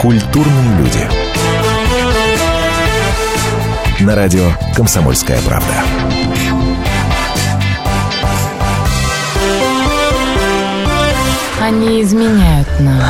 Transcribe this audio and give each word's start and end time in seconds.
Культурные 0.00 0.78
люди. 0.78 1.08
На 4.00 4.14
радио 4.14 4.52
«Комсомольская 4.76 5.40
правда». 5.42 5.82
Они 11.60 12.00
изменяют 12.00 12.68
нам. 12.78 13.02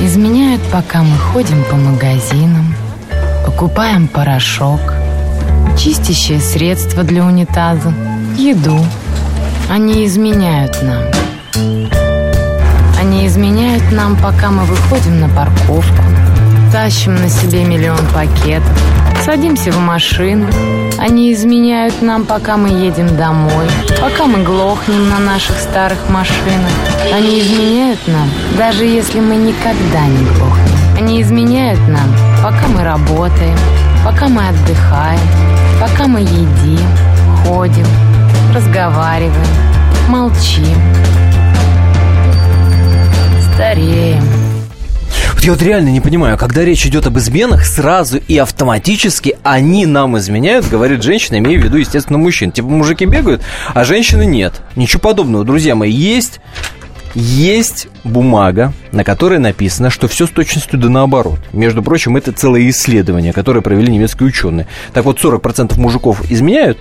Изменяют, 0.00 0.62
пока 0.70 1.02
мы 1.02 1.18
ходим 1.18 1.64
по 1.64 1.74
магазинам, 1.74 2.76
покупаем 3.44 4.06
порошок, 4.06 4.80
чистящее 5.76 6.38
средство 6.38 7.02
для 7.02 7.24
унитаза, 7.24 7.92
еду. 8.38 8.78
Они 9.68 10.06
изменяют 10.06 10.80
нам. 10.82 11.83
Они 13.04 13.26
изменяют 13.26 13.92
нам, 13.92 14.16
пока 14.16 14.50
мы 14.50 14.64
выходим 14.64 15.20
на 15.20 15.28
парковку, 15.28 16.02
тащим 16.72 17.14
на 17.16 17.28
себе 17.28 17.62
миллион 17.62 18.00
пакетов, 18.14 18.72
садимся 19.22 19.70
в 19.72 19.78
машину. 19.78 20.48
Они 20.98 21.30
изменяют 21.34 22.00
нам, 22.00 22.24
пока 22.24 22.56
мы 22.56 22.70
едем 22.70 23.14
домой, 23.14 23.66
пока 24.00 24.24
мы 24.24 24.42
глохнем 24.42 25.10
на 25.10 25.18
наших 25.18 25.58
старых 25.58 25.98
машинах. 26.08 26.72
Они 27.12 27.40
изменяют 27.40 28.00
нам, 28.08 28.26
даже 28.56 28.86
если 28.86 29.20
мы 29.20 29.36
никогда 29.36 30.06
не 30.06 30.24
глохнем. 30.24 30.98
Они 30.98 31.20
изменяют 31.20 31.86
нам, 31.86 32.08
пока 32.42 32.66
мы 32.68 32.84
работаем, 32.84 33.58
пока 34.02 34.28
мы 34.28 34.48
отдыхаем, 34.48 35.20
пока 35.78 36.06
мы 36.06 36.20
едим, 36.20 36.88
ходим, 37.44 37.86
разговариваем, 38.54 39.44
молчим, 40.08 40.78
стареем. 43.54 44.22
Я 45.42 45.52
вот 45.52 45.62
реально 45.62 45.90
не 45.90 46.00
понимаю, 46.00 46.38
когда 46.38 46.64
речь 46.64 46.86
идет 46.86 47.06
об 47.06 47.18
изменах, 47.18 47.66
сразу 47.66 48.18
и 48.18 48.36
автоматически 48.38 49.36
они 49.42 49.86
нам 49.86 50.16
изменяют, 50.18 50.68
говорит 50.68 51.02
женщина, 51.02 51.38
имея 51.38 51.60
в 51.60 51.62
виду, 51.62 51.76
естественно, 51.76 52.18
мужчин. 52.18 52.50
Типа 52.50 52.68
мужики 52.68 53.04
бегают, 53.04 53.42
а 53.74 53.84
женщины 53.84 54.24
нет. 54.24 54.62
Ничего 54.74 55.00
подобного, 55.00 55.44
друзья 55.44 55.74
мои. 55.74 55.90
Есть 55.90 56.40
есть 57.14 57.86
бумага, 58.02 58.72
на 58.90 59.04
которой 59.04 59.38
написано, 59.38 59.88
что 59.88 60.08
все 60.08 60.26
с 60.26 60.30
точностью 60.30 60.80
да 60.80 60.88
наоборот. 60.88 61.38
Между 61.52 61.80
прочим, 61.80 62.16
это 62.16 62.32
целое 62.32 62.68
исследование, 62.70 63.32
которое 63.32 63.60
провели 63.60 63.92
немецкие 63.92 64.26
ученые. 64.26 64.66
Так 64.92 65.04
вот, 65.04 65.22
40% 65.22 65.78
мужиков 65.78 66.28
изменяют, 66.28 66.78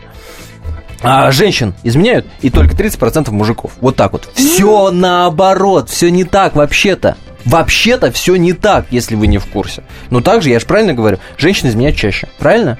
а 1.03 1.31
женщин 1.31 1.73
изменяют, 1.83 2.25
и 2.41 2.49
только 2.49 2.73
30% 2.75 3.29
мужиков. 3.31 3.71
Вот 3.81 3.95
так 3.95 4.13
вот. 4.13 4.29
Все 4.33 4.89
наоборот, 4.91 5.89
все 5.89 6.09
не 6.09 6.23
так 6.23 6.55
вообще-то. 6.55 7.17
Вообще-то 7.45 8.11
все 8.11 8.37
не 8.37 8.53
так, 8.53 8.85
если 8.89 9.15
вы 9.15 9.27
не 9.27 9.37
в 9.37 9.45
курсе. 9.47 9.83
Но 10.09 10.21
также, 10.21 10.49
я 10.49 10.59
же 10.59 10.65
правильно 10.65 10.93
говорю, 10.93 11.17
женщины 11.37 11.69
изменяют 11.69 11.97
чаще. 11.97 12.29
Правильно? 12.39 12.79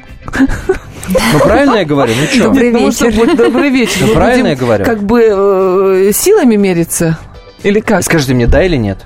Ну, 1.10 1.40
правильно 1.40 1.76
я 1.76 1.86
говорю? 1.86 2.14
Ну, 2.18 2.28
что? 2.28 2.44
Добрый 2.46 2.72
вечер. 2.72 3.14
Добрый 3.14 3.70
вечер. 3.70 3.98
Ну, 4.02 4.08
Мы 4.08 4.14
правильно 4.14 4.48
я 4.48 4.56
говорю? 4.56 4.86
Как 4.86 5.04
бы 5.04 6.08
э, 6.08 6.12
силами 6.14 6.56
мериться? 6.56 7.18
Или 7.64 7.80
как? 7.80 8.04
Скажите 8.04 8.34
мне, 8.34 8.48
да 8.48 8.64
или 8.64 8.76
нет? 8.76 9.00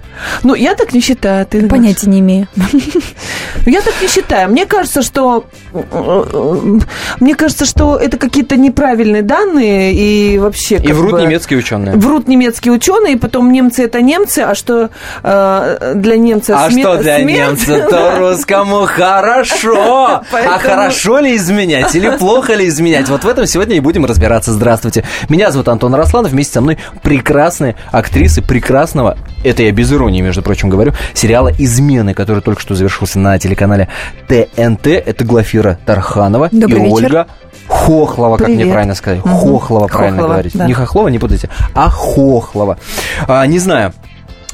Ну, 0.43 0.55
я 0.55 0.73
так 0.75 0.93
не 0.93 0.99
считаю. 1.01 1.45
Ты. 1.45 1.67
Понятия 1.67 2.09
не 2.09 2.19
имею. 2.19 2.47
Я 3.65 3.81
так 3.81 3.93
не 4.01 4.07
считаю. 4.07 4.49
Мне 4.49 4.65
кажется, 4.65 5.01
что 5.03 5.45
мне 7.19 7.35
кажется, 7.35 7.65
что 7.65 7.97
это 7.97 8.17
какие-то 8.17 8.55
неправильные 8.57 9.21
данные 9.21 9.93
и 9.93 10.37
вообще. 10.39 10.77
И 10.77 10.91
врут 10.91 11.11
бы, 11.13 11.21
немецкие 11.21 11.59
ученые. 11.59 11.95
Врут 11.95 12.27
немецкие 12.27 12.73
ученые, 12.73 13.13
и 13.13 13.17
потом 13.17 13.51
немцы 13.51 13.83
это 13.83 14.01
немцы, 14.01 14.39
а 14.39 14.55
что 14.55 14.89
э, 15.23 15.93
для 15.95 16.17
немца 16.17 16.57
А 16.57 16.69
сме- 16.69 16.81
что 16.81 16.97
для 16.97 17.19
смерть- 17.19 17.37
немца, 17.67 17.87
то 17.89 18.15
русскому 18.19 18.85
хорошо. 18.85 20.21
А 20.31 20.59
хорошо 20.59 21.19
ли 21.19 21.35
изменять 21.35 21.93
или 21.95 22.09
плохо 22.17 22.53
ли 22.55 22.67
изменять? 22.67 23.09
Вот 23.09 23.23
в 23.23 23.27
этом 23.27 23.45
сегодня 23.45 23.75
и 23.75 23.79
будем 23.79 24.05
разбираться. 24.05 24.51
Здравствуйте. 24.53 25.03
Меня 25.29 25.51
зовут 25.51 25.67
Антон 25.67 25.93
Росланов. 25.95 26.31
Вместе 26.31 26.53
со 26.53 26.61
мной 26.61 26.77
прекрасные 27.03 27.75
актрисы 27.91 28.41
прекрасного, 28.47 29.17
это 29.43 29.63
я 29.63 29.71
без 29.71 29.91
иронии, 29.91 30.21
между 30.21 30.41
прочим, 30.41 30.69
говорю, 30.69 30.93
сериала 31.13 31.51
«Измены», 31.57 32.13
который 32.13 32.41
только 32.41 32.61
что 32.61 32.75
завершился 32.75 33.19
на 33.19 33.37
телеканале 33.37 33.89
ТНТ. 34.27 34.87
Это 34.87 35.23
Глафира 35.25 35.77
Тарханова 35.85 36.49
Добрый 36.51 36.81
и 36.81 36.85
вечер. 36.85 36.93
Ольга 37.05 37.27
Хохлова, 37.67 38.37
как 38.37 38.47
мне 38.47 38.57
Привет. 38.57 38.71
правильно 38.71 38.95
сказать? 38.95 39.23
Мгм. 39.25 39.35
Хохлова, 39.35 39.87
правильно 39.87 40.17
Хохлова, 40.17 40.33
говорить. 40.33 40.53
да. 40.57 40.65
Не 40.67 40.73
Хохлова, 40.73 41.07
не 41.09 41.19
путайте, 41.19 41.49
а 41.75 41.89
Хохлова. 41.89 42.77
А, 43.27 43.45
не 43.45 43.59
знаю. 43.59 43.93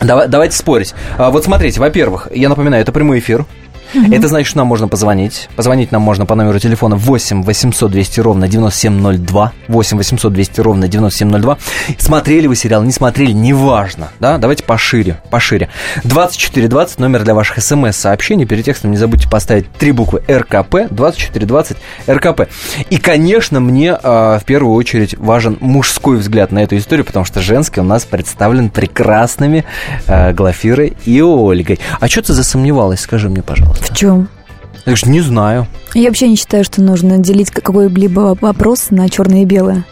Давай- 0.01 0.27
давайте 0.27 0.57
спорить. 0.57 0.95
А, 1.17 1.29
вот 1.29 1.43
смотрите, 1.45 1.79
во-первых, 1.79 2.27
я 2.33 2.49
напоминаю, 2.49 2.81
это 2.81 2.91
прямой 2.91 3.19
эфир. 3.19 3.45
Это 3.93 4.27
значит, 4.27 4.49
что 4.49 4.57
нам 4.57 4.67
можно 4.67 4.87
позвонить. 4.87 5.49
Позвонить 5.55 5.91
нам 5.91 6.01
можно 6.01 6.25
по 6.25 6.35
номеру 6.35 6.59
телефона 6.59 6.95
8 6.95 7.43
800 7.43 7.91
200 7.91 8.19
ровно 8.19 8.47
9702. 8.47 9.51
8 9.67 9.97
800 9.97 10.33
200 10.33 10.61
ровно 10.61 10.87
9702. 10.87 11.57
Смотрели 11.97 12.47
вы 12.47 12.55
сериал, 12.55 12.83
не 12.83 12.91
смотрели, 12.91 13.31
неважно. 13.31 14.09
Да? 14.19 14.37
Давайте 14.37 14.63
пошире, 14.63 15.21
пошире. 15.29 15.69
2420, 16.03 16.99
номер 16.99 17.23
для 17.23 17.35
ваших 17.35 17.61
смс-сообщений. 17.63 18.45
Перед 18.45 18.65
текстом 18.65 18.91
не 18.91 18.97
забудьте 18.97 19.29
поставить 19.29 19.71
три 19.73 19.91
буквы 19.91 20.23
РКП. 20.29 20.87
2420 20.89 21.77
РКП. 22.07 22.41
И, 22.89 22.97
конечно, 22.97 23.59
мне 23.59 23.97
э, 24.01 24.39
в 24.39 24.43
первую 24.45 24.75
очередь 24.75 25.17
важен 25.17 25.57
мужской 25.59 26.17
взгляд 26.17 26.51
на 26.51 26.59
эту 26.59 26.77
историю, 26.77 27.05
потому 27.05 27.25
что 27.25 27.41
женский 27.41 27.79
у 27.79 27.83
нас 27.83 28.05
представлен 28.05 28.69
прекрасными 28.69 29.65
э, 30.07 30.33
Глафирой 30.33 30.93
и 31.05 31.21
Ольгой. 31.21 31.79
А 31.99 32.07
что 32.07 32.21
ты 32.21 32.33
засомневалась, 32.33 33.01
скажи 33.01 33.29
мне, 33.29 33.41
пожалуйста? 33.41 33.82
В 33.83 33.95
чем? 33.95 34.29
Я 34.85 34.93
говорю, 34.93 35.11
не 35.11 35.21
знаю. 35.21 35.67
Я 35.93 36.07
вообще 36.09 36.27
не 36.27 36.35
считаю, 36.35 36.63
что 36.63 36.81
нужно 36.81 37.17
делить 37.19 37.51
какой-либо 37.51 38.37
вопрос 38.41 38.87
на 38.89 39.09
черное 39.09 39.43
и 39.43 39.45
белое. 39.45 39.85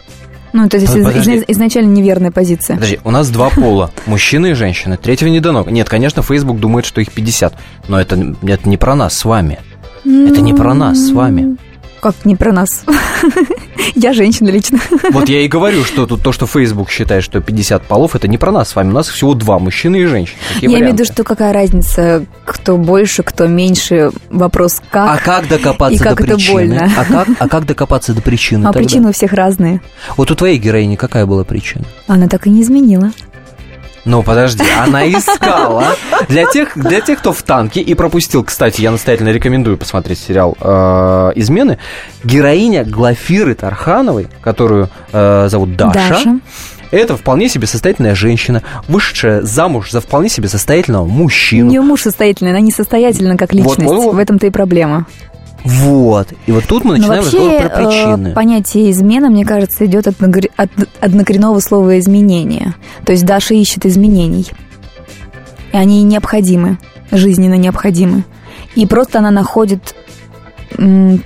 Ну, 0.52 0.66
здесь 0.66 0.82
из- 0.94 1.04
Подожди. 1.04 1.36
из- 1.36 1.44
изначально 1.48 1.92
неверная 1.92 2.30
позиция. 2.30 2.74
Подожди, 2.76 3.00
у 3.04 3.10
нас 3.10 3.30
два 3.30 3.48
пола, 3.48 3.90
мужчина 4.06 4.46
и 4.46 4.52
женщина. 4.52 4.96
Третьего 4.98 5.28
не 5.30 5.40
дано. 5.40 5.64
Нет, 5.68 5.88
конечно, 5.88 6.22
Facebook 6.22 6.58
думает, 6.60 6.84
что 6.84 7.00
их 7.00 7.10
50, 7.10 7.54
но 7.88 7.98
это, 7.98 8.34
это 8.42 8.68
не 8.68 8.76
про 8.76 8.94
нас 8.94 9.14
с 9.16 9.24
вами. 9.24 9.58
Это 10.04 10.40
не 10.42 10.52
про 10.52 10.74
нас 10.74 10.98
с 10.98 11.10
вами. 11.12 11.56
Как 12.02 12.16
не 12.24 12.34
про 12.34 12.50
нас? 12.52 12.84
Я 13.94 14.12
женщина 14.12 14.48
лично. 14.48 14.80
Вот 15.12 15.28
я 15.28 15.42
и 15.42 15.48
говорю, 15.48 15.84
что 15.84 16.04
тут 16.04 16.20
то, 16.20 16.32
что 16.32 16.48
Facebook 16.48 16.90
считает, 16.90 17.22
что 17.22 17.40
50 17.40 17.84
полов, 17.84 18.16
это 18.16 18.26
не 18.26 18.38
про 18.38 18.50
нас 18.50 18.70
с 18.70 18.74
вами. 18.76 18.90
У 18.90 18.94
нас 18.94 19.08
всего 19.08 19.34
два, 19.34 19.60
мужчины 19.60 19.98
и 20.00 20.06
женщины. 20.06 20.36
Какие 20.54 20.62
Я 20.62 20.66
имею 20.66 20.78
в 20.78 20.82
варианты? 20.82 21.02
виду, 21.04 21.12
что 21.12 21.22
какая 21.22 21.52
разница, 21.52 22.26
кто 22.44 22.76
больше, 22.76 23.22
кто 23.22 23.46
меньше. 23.46 24.10
Вопрос 24.30 24.82
А 24.90 25.16
как. 25.16 25.22
как 25.22 25.48
докопаться 25.48 25.94
и 25.94 25.98
как 25.98 26.16
до 26.18 26.24
это 26.24 26.34
причины? 26.34 26.52
больно. 26.54 26.92
А 26.96 27.04
как, 27.04 27.28
а 27.38 27.48
как 27.48 27.66
докопаться 27.66 28.12
до 28.14 28.20
причины? 28.20 28.64
А 28.64 28.72
тогда? 28.72 28.80
причины 28.80 29.08
у 29.10 29.12
всех 29.12 29.32
разные. 29.32 29.80
Вот 30.16 30.28
у 30.32 30.34
твоей 30.34 30.58
героини 30.58 30.96
какая 30.96 31.24
была 31.24 31.44
причина? 31.44 31.84
Она 32.08 32.26
так 32.26 32.48
и 32.48 32.50
не 32.50 32.62
изменила. 32.62 33.12
Ну, 34.04 34.22
подожди, 34.22 34.64
она 34.80 35.06
искала. 35.08 35.94
Для 36.28 36.44
тех, 36.46 36.72
для 36.76 37.00
тех, 37.00 37.20
кто 37.20 37.32
в 37.32 37.42
танке 37.42 37.80
и 37.80 37.94
пропустил, 37.94 38.42
кстати, 38.42 38.80
я 38.80 38.90
настоятельно 38.90 39.28
рекомендую 39.28 39.76
посмотреть 39.78 40.18
сериал 40.18 40.56
э, 40.60 41.32
«Измены», 41.36 41.78
героиня 42.24 42.84
Глафиры 42.84 43.54
Тархановой, 43.54 44.26
которую 44.40 44.88
э, 45.12 45.46
зовут 45.48 45.76
Даша, 45.76 45.94
Даша. 46.08 46.38
это 46.90 47.16
вполне 47.16 47.48
себе 47.48 47.66
состоятельная 47.68 48.16
женщина, 48.16 48.62
вышедшая 48.88 49.42
замуж 49.42 49.90
за 49.92 50.00
вполне 50.00 50.28
себе 50.28 50.48
состоятельного 50.48 51.04
У 51.04 51.08
мужчину. 51.08 51.70
нее 51.70 51.80
муж 51.80 52.02
состоятельный, 52.02 52.50
она 52.50 52.60
не 52.60 52.72
состоятельна 52.72 53.36
как 53.36 53.52
Вот, 53.52 53.58
личность. 53.58 53.82
вот, 53.82 54.04
вот. 54.04 54.14
В 54.14 54.18
этом-то 54.18 54.46
и 54.48 54.50
проблема. 54.50 55.06
Вот. 55.64 56.28
И 56.46 56.52
вот 56.52 56.64
тут 56.66 56.84
мы 56.84 56.92
Но 56.92 56.98
начинаем 56.98 57.22
вообще 57.22 57.38
разговор 57.38 57.70
про 57.70 57.82
э, 57.82 57.86
причины. 57.86 58.32
понятие 58.32 58.90
измена, 58.90 59.30
мне 59.30 59.44
кажется, 59.44 59.86
идет 59.86 60.06
от, 60.08 60.16
от 60.56 60.70
однокоренного 61.00 61.60
слова 61.60 61.98
изменения. 61.98 62.74
То 63.04 63.12
есть 63.12 63.24
Даша 63.24 63.54
ищет 63.54 63.86
изменений. 63.86 64.46
И 65.72 65.76
они 65.76 66.02
необходимы, 66.02 66.78
жизненно 67.10 67.54
необходимы. 67.54 68.24
И 68.74 68.86
просто 68.86 69.18
она 69.18 69.30
находит 69.30 69.94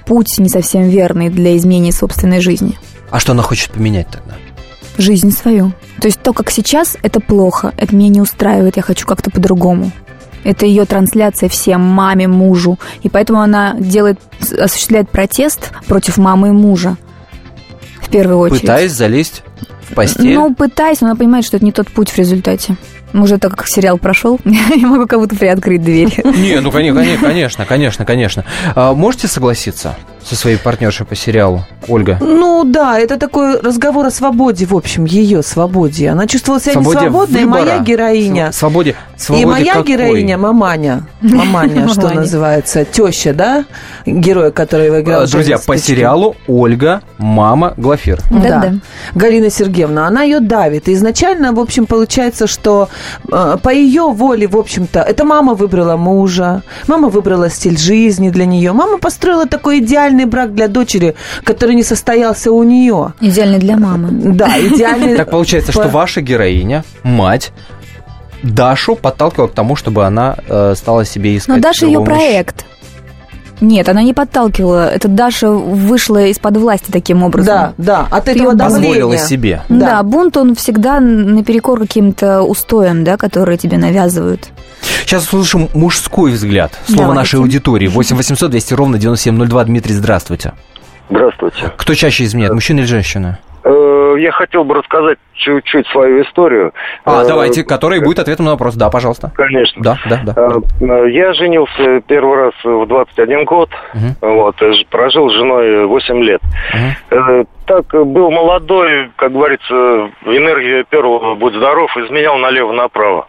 путь 0.07 0.39
не 0.39 0.49
совсем 0.49 0.89
верный 0.89 1.31
для 1.31 1.57
изменения 1.57 1.93
собственной 1.93 2.41
жизни. 2.41 2.79
А 3.11 3.21
что 3.21 3.33
она 3.33 3.43
хочет 3.43 3.71
поменять 3.71 4.09
тогда? 4.09 4.35
Жизнь 4.99 5.31
свою. 5.31 5.73
То 6.01 6.09
есть 6.09 6.21
то, 6.23 6.33
как 6.33 6.51
сейчас, 6.51 6.97
это 7.03 7.21
плохо, 7.21 7.73
это 7.77 7.95
меня 7.95 8.09
не 8.09 8.21
устраивает, 8.21 8.77
я 8.77 8.83
хочу 8.83 9.07
как-то 9.07 9.31
по-другому. 9.31 9.93
Это 10.45 10.67
ее 10.67 10.85
трансляция 10.85 11.49
всем, 11.49 11.81
маме, 11.81 12.29
мужу. 12.29 12.79
И 13.03 13.09
поэтому 13.09 13.41
она 13.41 13.75
делает, 13.79 14.19
осуществляет 14.59 15.11
протест 15.11 15.73
против 15.87 16.19
мамы 16.19 16.49
и 16.49 16.53
мужа. 16.53 16.97
В 18.01 18.09
первую 18.09 18.39
очередь. 18.39 18.61
Пытаясь 18.61 18.93
залезть 18.93 19.43
в 19.83 19.95
постель. 19.95 20.35
Ну, 20.35 20.55
пытаясь, 20.55 21.01
но 21.01 21.09
она 21.09 21.17
понимает, 21.17 21.45
что 21.45 21.57
это 21.57 21.65
не 21.67 21.73
тот 21.73 21.89
путь 21.89 22.11
в 22.11 22.19
результате. 22.19 22.77
Уже 23.13 23.39
так 23.39 23.57
как 23.57 23.67
сериал 23.67 23.99
прошел, 23.99 24.39
я 24.45 24.87
могу 24.87 25.07
как 25.07 25.19
будто 25.19 25.37
приоткрыть 25.37 25.83
дверь. 25.83 26.15
Не, 26.25 26.61
ну 26.61 26.71
коне- 26.71 26.93
коне- 26.93 27.19
конечно, 27.19 27.65
конечно, 27.65 28.05
конечно. 28.05 28.45
А, 28.75 28.95
Можете 28.95 29.27
согласиться 29.29 29.97
со 30.27 30.35
своей 30.35 30.57
партнершей 30.57 31.07
по 31.07 31.15
сериалу, 31.15 31.65
Ольга? 31.89 32.19
Ну 32.21 32.65
да, 32.65 32.99
это 32.99 33.17
такой 33.17 33.61
разговор 33.61 34.07
о 34.07 34.11
свободе, 34.11 34.67
в 34.67 34.75
общем, 34.75 35.05
ее 35.05 35.43
свободе. 35.43 36.09
Она 36.11 36.27
чувствовала 36.27 36.61
себя 36.61 36.73
Свободе 36.73 36.99
не 36.99 37.03
свободной, 37.11 37.41
и 37.41 37.45
выбора. 37.45 37.63
моя 37.63 37.79
героиня. 37.79 38.47
Св- 38.47 38.57
Свободе, 38.67 38.91
И 39.17 39.21
свободе 39.21 39.47
моя 39.47 39.75
какой? 39.75 39.93
героиня, 39.93 40.37
маманя, 40.39 41.03
маманя, 41.21 41.89
что 41.93 42.11
называется, 42.11 42.85
теща, 42.85 43.33
да, 43.35 43.65
героя, 44.05 44.51
который 44.51 45.01
играл. 45.01 45.23
Э, 45.23 45.27
Друзья, 45.29 45.59
по 45.65 45.77
сериалу 45.79 46.35
Ольга, 46.49 47.03
мама 47.19 47.75
Глафир. 47.77 48.21
Да. 48.31 48.75
Галина 49.15 49.49
Сергеевна, 49.51 50.09
она 50.09 50.23
ее 50.23 50.41
давит. 50.41 50.89
И 50.89 50.93
изначально, 50.95 51.53
в 51.53 51.61
общем, 51.61 51.87
получается, 51.87 52.49
что 52.49 52.89
э, 53.31 53.57
по 53.63 53.69
ее 53.73 54.11
воле, 54.11 54.49
в 54.49 54.57
общем-то, 54.57 55.01
это 55.03 55.25
мама 55.25 55.55
выбрала 55.55 55.97
мужа, 55.97 56.63
мама 56.89 57.09
выбрала 57.09 57.49
стиль 57.49 57.79
жизни 57.79 58.31
для 58.31 58.45
нее, 58.45 58.73
мама 58.73 58.99
построила 58.99 59.47
такой 59.47 59.79
идеальный 59.79 60.16
брак 60.25 60.55
для 60.55 60.69
дочери, 60.69 61.15
который 61.45 61.75
не 61.75 61.83
состоялся 61.83 62.51
у 62.51 62.63
нее. 62.63 63.13
Идеально 63.21 63.59
для 63.59 63.77
мамы. 63.77 64.09
Да, 64.35 64.49
идеальный. 64.59 65.17
Так 65.17 65.31
получается, 65.31 65.73
что 65.73 65.89
ваша 65.89 66.21
героиня, 66.21 66.85
мать, 67.03 67.53
Дашу 68.43 68.95
подталкивала 68.97 69.49
к 69.49 69.53
тому, 69.53 69.77
чтобы 69.77 70.05
она 70.05 70.37
э, 70.47 70.75
стала 70.77 71.05
себе 71.05 71.37
искать 71.37 71.57
Но 71.57 71.63
Даша 71.63 71.87
ее 71.87 71.99
мужчину. 71.99 72.17
проект. 72.17 72.65
Нет, 73.61 73.89
она 73.89 74.03
не 74.03 74.13
подталкивала. 74.13 74.89
Это 74.89 75.09
Даша 75.09 75.51
вышла 75.51 76.27
из-под 76.27 76.57
власти 76.59 76.91
таким 76.91 77.23
образом. 77.23 77.47
Да, 77.47 77.75
да, 77.79 78.07
от 78.11 78.29
этого 78.29 78.55
давления. 78.55 78.89
Позволила 78.89 79.17
себе. 79.19 79.63
Да. 79.69 79.87
Да. 79.87 80.03
бунт, 80.03 80.37
он 80.37 80.55
всегда 80.55 81.01
наперекор 81.01 81.81
каким-то 81.81 82.43
устоям, 82.43 83.05
да, 83.05 83.17
которые 83.17 83.57
тебе 83.59 83.79
навязывают. 83.79 84.49
Сейчас 85.01 85.25
услышим 85.25 85.69
мужской 85.75 86.33
взгляд. 86.33 86.73
Слово 86.87 87.01
Давайте. 87.01 87.21
нашей 87.21 87.41
аудитории. 87.41 87.89
8 87.89 88.17
800 88.17 88.51
200 88.51 88.75
ровно 88.75 88.99
9702. 88.99 89.65
Дмитрий, 89.65 89.95
здравствуйте. 89.95 90.53
Здравствуйте. 91.09 91.73
Кто 91.77 91.95
чаще 91.95 92.25
изменяет, 92.25 92.53
мужчина 92.53 92.81
или 92.81 92.87
женщина? 92.87 93.39
Я 94.17 94.33
хотел 94.33 94.65
бы 94.65 94.75
рассказать 94.75 95.19
чуть-чуть 95.35 95.87
свою 95.89 96.23
историю. 96.23 96.73
А, 97.05 97.23
Э, 97.23 97.27
давайте, 97.29 97.63
который 97.63 98.01
будет 98.03 98.19
ответом 98.19 98.47
на 98.47 98.53
вопрос. 98.53 98.75
Да, 98.75 98.89
пожалуйста. 98.91 99.31
Конечно. 99.35 99.83
Да, 99.83 99.99
да, 100.09 100.21
да. 100.25 100.35
Э, 100.81 101.11
Я 101.11 101.33
женился 101.35 102.01
первый 102.07 102.37
раз 102.37 102.55
в 102.65 102.87
21 102.87 103.45
год, 103.45 103.69
Мгм. 103.95 104.17
вот, 104.35 104.61
э, 104.63 104.73
прожил 104.91 105.29
с 105.31 105.35
женой 105.35 105.87
8 105.87 106.23
лет. 106.23 106.41
Э, 107.11 107.45
Так, 107.67 107.87
был 107.93 108.31
молодой, 108.31 109.11
как 109.17 109.33
говорится, 109.33 109.75
энергия 110.25 110.85
первого 110.89 111.35
«Будь 111.35 111.53
здоров», 111.55 111.91
изменял 111.97 112.37
налево-направо. 112.39 113.27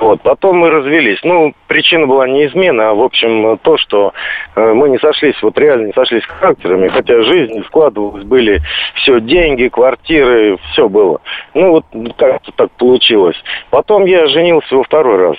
Вот, 0.00 0.22
потом 0.22 0.56
мы 0.58 0.70
развелись. 0.70 1.20
Ну, 1.22 1.54
причина 1.68 2.08
была 2.08 2.26
не 2.26 2.46
измена, 2.46 2.90
а, 2.90 2.94
в 2.94 3.00
общем, 3.00 3.56
то, 3.58 3.76
что 3.76 4.12
мы 4.56 4.88
не 4.88 4.98
сошлись, 4.98 5.40
вот 5.40 5.56
реально 5.56 5.86
не 5.86 5.92
сошлись 5.92 6.24
характерами, 6.24 6.88
хотя 6.88 7.22
жизнь 7.22 7.62
складывалась, 7.66 8.24
были 8.24 8.60
все 8.96 9.20
деньги, 9.20 9.68
квартиры, 9.68 10.25
все 10.72 10.88
было. 10.88 11.20
Ну, 11.54 11.70
вот 11.70 11.84
как-то 12.16 12.52
так 12.52 12.70
получилось. 12.72 13.36
Потом 13.70 14.04
я 14.06 14.26
женился 14.26 14.74
во 14.76 14.82
второй 14.84 15.16
раз. 15.28 15.36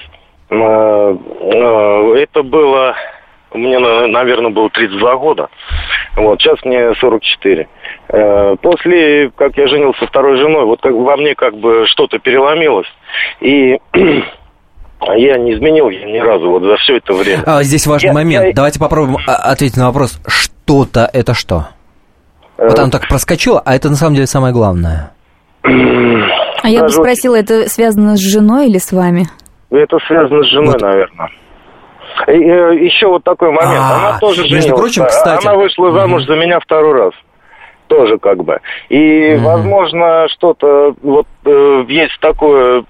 Э, 0.49 1.15
э, 1.41 2.15
Это 2.23 2.43
было, 2.43 2.95
мне, 3.53 3.79
на- 3.79 4.07
наверное, 4.07 4.51
было 4.51 4.69
32 4.69 5.15
года. 5.17 5.49
Вот, 6.15 6.41
сейчас 6.41 6.63
мне 6.63 6.93
44. 6.95 7.67
Э, 8.09 8.55
После, 8.61 9.29
как 9.35 9.57
я 9.57 9.67
женился 9.67 9.99
со 9.99 10.07
второй 10.07 10.37
женой, 10.37 10.65
вот 10.65 10.81
как 10.81 10.93
во 10.93 11.17
мне 11.17 11.35
как 11.35 11.55
бы 11.57 11.85
что-то 11.87 12.17
переломилось. 12.19 12.87
И 13.41 13.77
я 13.93 15.37
не 15.37 15.53
изменил 15.53 15.89
ей 15.89 16.05
ни 16.11 16.17
разу 16.17 16.49
вот 16.49 16.63
за 16.63 16.77
все 16.77 16.97
это 16.97 17.13
время. 17.13 17.43
А, 17.45 17.63
здесь 17.63 17.85
важный 17.85 18.07
Я- 18.07 18.13
момент. 18.13 18.45
я- 18.47 18.53
Давайте 18.53 18.79
попробуем 18.79 19.17
а, 19.27 19.35
ответить 19.51 19.77
на 19.77 19.87
вопрос. 19.87 20.19
Что-то 20.27 21.09
это 21.13 21.33
что? 21.33 21.67
Вот 22.57 22.77
Э, 22.79 22.81
оно 22.81 22.91
так 22.91 23.07
проскочило, 23.07 23.61
а 23.63 23.75
это 23.75 23.89
на 23.89 23.95
самом 23.95 24.15
деле 24.15 24.27
самое 24.27 24.53
главное. 24.53 25.11
А 26.63 26.69
я 26.69 26.81
бы 26.81 26.89
спросила, 26.89 27.35
это 27.35 27.69
связано 27.69 28.17
с 28.17 28.19
женой 28.19 28.67
или 28.67 28.77
с 28.79 28.91
вами? 28.91 29.27
Это 29.69 29.97
связано 30.07 30.43
с 30.43 30.47
женой, 30.47 30.73
Вот. 30.73 30.81
наверное. 30.81 31.29
И, 32.27 32.31
э, 32.31 32.83
еще 32.83 33.07
вот 33.07 33.23
такой 33.23 33.49
момент. 33.51 33.77
А, 33.79 34.09
Она 34.09 34.19
тоже 34.19 34.41
между 34.41 34.55
женилась. 34.61 34.79
прочим, 34.81 35.05
кстати- 35.05 35.45
Она 35.47 35.55
вышла 35.55 35.91
замуж 35.93 36.23
за 36.25 36.35
меня 36.35 36.59
второй 36.59 36.93
раз. 36.99 37.13
Тоже 37.87 38.17
как 38.17 38.43
бы. 38.43 38.59
И, 38.89 39.33
Мгм. 39.35 39.43
возможно, 39.43 40.27
что-то 40.29 40.95
вот 41.01 41.27
э, 41.45 41.85
есть 41.87 42.19
такое, 42.19 42.83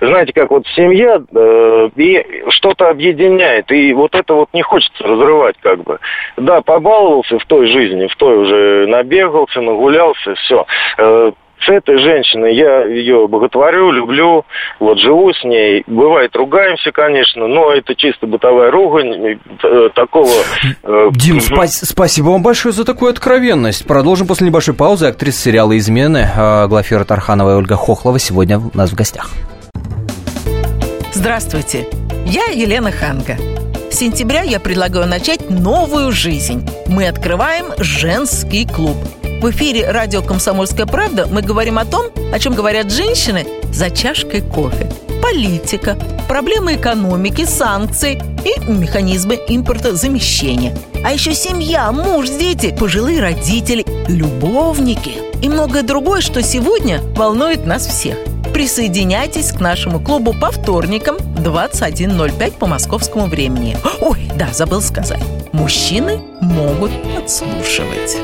знаете, 0.00 0.32
как 0.32 0.50
вот 0.50 0.66
семья, 0.68 1.20
э, 1.34 1.90
и 1.96 2.44
что-то 2.50 2.88
объединяет. 2.88 3.70
И 3.72 3.92
вот 3.92 4.14
это 4.14 4.34
вот 4.34 4.48
не 4.52 4.62
хочется 4.62 5.02
разрывать 5.04 5.56
как 5.60 5.82
бы. 5.82 5.98
Да, 6.36 6.60
побаловался 6.62 7.38
в 7.38 7.44
той 7.46 7.66
жизни, 7.66 8.06
в 8.06 8.16
той 8.16 8.36
уже 8.36 8.86
набегался, 8.86 9.60
нагулялся, 9.60 10.34
все. 10.34 10.66
С 11.64 11.68
этой 11.68 11.98
женщиной 11.98 12.54
я 12.54 12.84
ее 12.84 13.26
боготворю, 13.26 13.90
люблю, 13.90 14.44
вот 14.78 14.98
живу 14.98 15.32
с 15.32 15.42
ней. 15.42 15.82
Бывает, 15.86 16.36
ругаемся, 16.36 16.92
конечно, 16.92 17.48
но 17.48 17.72
это 17.72 17.94
чисто 17.94 18.26
бытовая 18.26 18.70
ругань, 18.70 19.38
э, 19.64 19.88
такого... 19.94 20.28
э, 20.84 21.08
Дим, 21.12 21.36
мгм. 21.36 21.40
спас- 21.40 21.80
спасибо 21.84 22.26
вам 22.28 22.42
большое 22.42 22.72
за 22.72 22.84
такую 22.84 23.10
откровенность. 23.10 23.86
Продолжим 23.86 24.26
после 24.26 24.46
небольшой 24.46 24.74
паузы. 24.74 25.06
Актриса 25.06 25.40
сериала 25.40 25.76
«Измены» 25.76 26.28
э, 26.36 26.66
Глафира 26.68 27.04
Тарханова 27.04 27.52
и 27.52 27.54
Ольга 27.54 27.76
Хохлова 27.76 28.18
сегодня 28.18 28.58
у 28.58 28.70
нас 28.76 28.90
в 28.90 28.94
гостях. 28.94 29.30
Здравствуйте, 31.12 31.86
я 32.26 32.44
Елена 32.52 32.92
Ханга. 32.92 33.36
С 33.90 33.98
сентября 33.98 34.42
я 34.42 34.60
предлагаю 34.60 35.06
начать 35.08 35.48
новую 35.48 36.12
жизнь. 36.12 36.68
Мы 36.88 37.08
открываем 37.08 37.66
женский 37.78 38.66
клуб. 38.66 38.96
В 39.40 39.50
эфире 39.50 39.90
радио 39.90 40.22
«Комсомольская 40.22 40.86
правда» 40.86 41.26
мы 41.30 41.42
говорим 41.42 41.78
о 41.78 41.84
том, 41.84 42.06
о 42.32 42.38
чем 42.38 42.54
говорят 42.54 42.90
женщины 42.90 43.46
за 43.70 43.90
чашкой 43.90 44.40
кофе. 44.40 44.90
Политика, 45.22 45.98
проблемы 46.26 46.76
экономики, 46.76 47.44
санкции 47.44 48.20
и 48.44 48.58
механизмы 48.70 49.38
импортозамещения. 49.46 50.76
А 51.04 51.12
еще 51.12 51.34
семья, 51.34 51.92
муж, 51.92 52.28
дети, 52.30 52.74
пожилые 52.76 53.20
родители, 53.20 53.84
любовники 54.08 55.12
и 55.42 55.48
многое 55.50 55.82
другое, 55.82 56.22
что 56.22 56.42
сегодня 56.42 57.02
волнует 57.14 57.66
нас 57.66 57.86
всех. 57.86 58.16
Присоединяйтесь 58.54 59.52
к 59.52 59.60
нашему 59.60 60.00
клубу 60.00 60.32
по 60.32 60.50
вторникам 60.50 61.16
21.05 61.16 62.52
по 62.52 62.66
московскому 62.66 63.26
времени. 63.26 63.76
Ой, 64.00 64.30
да, 64.34 64.48
забыл 64.54 64.80
сказать. 64.80 65.22
Мужчины 65.52 66.22
могут 66.40 66.90
подслушивать. 67.14 68.16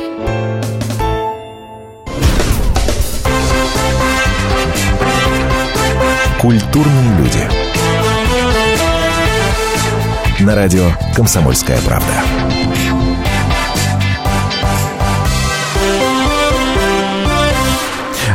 Культурные 6.43 7.19
люди. 7.19 7.39
На 10.41 10.57
радио 10.57 10.83
«Комсомольская 11.15 11.79
правда». 11.87 12.13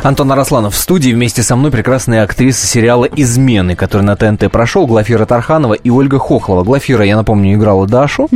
Антон 0.04 0.32
Арасланов 0.32 0.74
в 0.74 0.78
студии 0.78 1.12
вместе 1.12 1.44
со 1.44 1.58
мной 1.58 1.70
прекрасная 1.70 2.24
актриса 2.24 2.66
сериала 2.66 3.04
«Измены», 3.04 3.76
который 3.76 4.04
на 4.04 4.16
ТНТ 4.16 4.50
прошел, 4.50 4.88
Глафира 4.88 5.26
Тарханова 5.26 5.74
и 5.74 5.90
Ольга 5.90 6.18
Хохлова. 6.18 6.64
Глафира, 6.64 7.04
я 7.04 7.18
напомню, 7.18 7.56
играла 7.56 7.88
Дашу, 7.88 8.30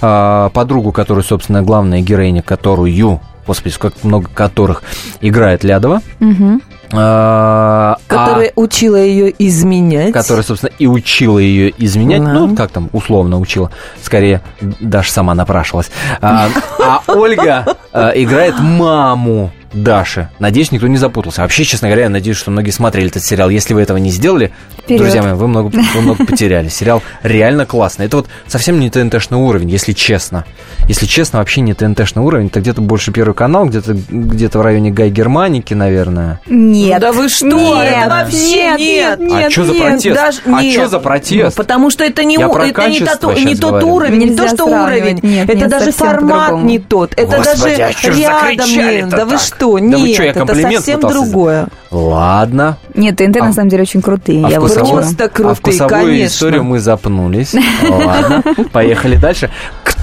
а, 0.00 0.48
подругу, 0.48 0.90
которую, 0.90 1.22
собственно, 1.22 1.62
главная 1.62 2.00
героиня, 2.00 2.42
которую, 2.42 3.20
господи, 3.46 3.76
как 3.78 4.02
много 4.02 4.28
которых, 4.34 4.82
играет 5.20 5.62
Лядова. 5.62 6.02
А, 6.96 7.96
Которая 8.06 8.52
учила 8.56 8.96
ее 8.96 9.34
изменять. 9.38 10.12
которая, 10.12 10.44
собственно, 10.44 10.72
и 10.78 10.86
учила 10.86 11.38
ее 11.38 11.72
изменять. 11.78 12.24
Да. 12.24 12.32
Ну, 12.32 12.54
как 12.56 12.70
там, 12.70 12.88
условно 12.92 13.38
учила. 13.38 13.70
Скорее, 14.02 14.42
Даша 14.60 15.12
сама 15.12 15.34
напрашивалась. 15.34 15.90
А, 16.20 16.48
а 16.78 17.00
Ольга 17.08 17.66
а, 17.92 18.10
играет 18.10 18.58
маму 18.58 19.52
Даши. 19.74 20.28
Надеюсь, 20.38 20.70
никто 20.72 20.86
не 20.86 20.96
запутался. 20.96 21.42
Вообще, 21.42 21.64
честно 21.64 21.88
говоря, 21.88 22.04
я 22.04 22.08
надеюсь, 22.08 22.36
что 22.36 22.50
многие 22.50 22.70
смотрели 22.70 23.08
этот 23.08 23.24
сериал. 23.24 23.50
Если 23.50 23.74
вы 23.74 23.82
этого 23.82 23.96
не 23.98 24.10
сделали, 24.10 24.52
Вперед. 24.82 25.00
друзья 25.02 25.22
мои, 25.22 25.32
вы 25.32 25.48
много, 25.48 25.70
вы 25.94 26.00
много 26.00 26.24
потеряли. 26.26 26.68
Сериал 26.68 27.02
реально 27.22 27.66
классный. 27.66 28.06
Это 28.06 28.18
вот 28.18 28.28
совсем 28.46 28.78
не 28.80 28.88
ТНТшный 28.90 29.38
уровень, 29.38 29.68
если 29.70 29.92
честно. 29.92 30.44
Если 30.88 31.06
честно, 31.06 31.40
вообще 31.40 31.60
не 31.60 31.74
ТНТшный 31.74 32.22
уровень. 32.22 32.46
Это 32.46 32.60
где-то 32.60 32.80
больше 32.80 33.12
Первый 33.12 33.34
канал, 33.34 33.66
где-то 33.66 33.96
где 34.10 34.48
в 34.48 34.56
районе 34.60 34.90
Гай 34.90 35.10
Германики, 35.10 35.74
наверное. 35.74 36.40
Нет. 36.46 37.00
Да 37.00 37.12
вы 37.12 37.28
что? 37.28 37.46
Нет, 37.46 37.88
это 37.92 38.08
вообще 38.08 38.74
нет. 38.78 39.20
А 39.32 39.50
чё 39.50 39.64
за 39.64 39.72
нет, 39.72 39.82
протест? 39.82 40.16
даже- 40.16 40.38
А 40.46 40.62
нет. 40.62 40.74
чё 40.74 40.88
за 40.88 40.98
протест? 41.00 41.56
Ну, 41.58 41.62
потому 41.62 41.90
что 41.90 42.04
это 42.04 42.24
не, 42.24 42.38
у- 42.38 42.52
это 42.56 42.88
не, 42.88 43.00
тот, 43.00 43.36
не 43.38 43.54
тот 43.56 43.82
уровень, 43.82 44.30
не 44.30 44.36
то, 44.36 44.46
что 44.48 44.66
сравнивать. 44.68 45.18
уровень. 45.18 45.20
Нет, 45.22 45.48
это 45.48 45.58
нет, 45.58 45.68
даже 45.68 45.92
формат 45.92 46.62
не 46.62 46.78
тот. 46.78 47.12
Это 47.14 47.38
Господи, 47.38 47.76
даже 47.76 48.24
а 48.26 48.50
рядом 48.50 48.68
нет. 48.70 49.08
Да 49.08 49.24
вы 49.24 49.32
так? 49.32 49.40
Что? 49.64 49.78
Да 49.90 49.98
вы 49.98 50.08
Нет, 50.08 50.16
чё, 50.16 50.22
я 50.24 50.30
это 50.30 50.38
комплимент 50.40 50.76
совсем 50.76 51.00
другое. 51.00 51.68
Ладно. 51.90 52.76
Нет, 52.94 53.16
ТНТ 53.16 53.36
А- 53.40 53.44
на 53.46 53.52
самом 53.52 53.68
деле 53.68 53.82
очень 53.82 54.02
крутые. 54.02 54.44
А 54.44 54.50
я 54.50 54.58
в 54.58 54.62
вот 54.62 54.72
вкусовую- 54.72 55.02
честно. 55.02 55.16
Просто 55.16 55.24
а 55.24 55.28
в 55.28 55.32
крутые, 55.32 55.54
вкусовую 55.54 56.04
конечно. 56.06 56.26
историю 56.26 56.64
мы 56.64 56.78
запнулись. 56.80 57.54
Ладно, 57.88 58.42
поехали 58.72 59.16
дальше. 59.16 59.50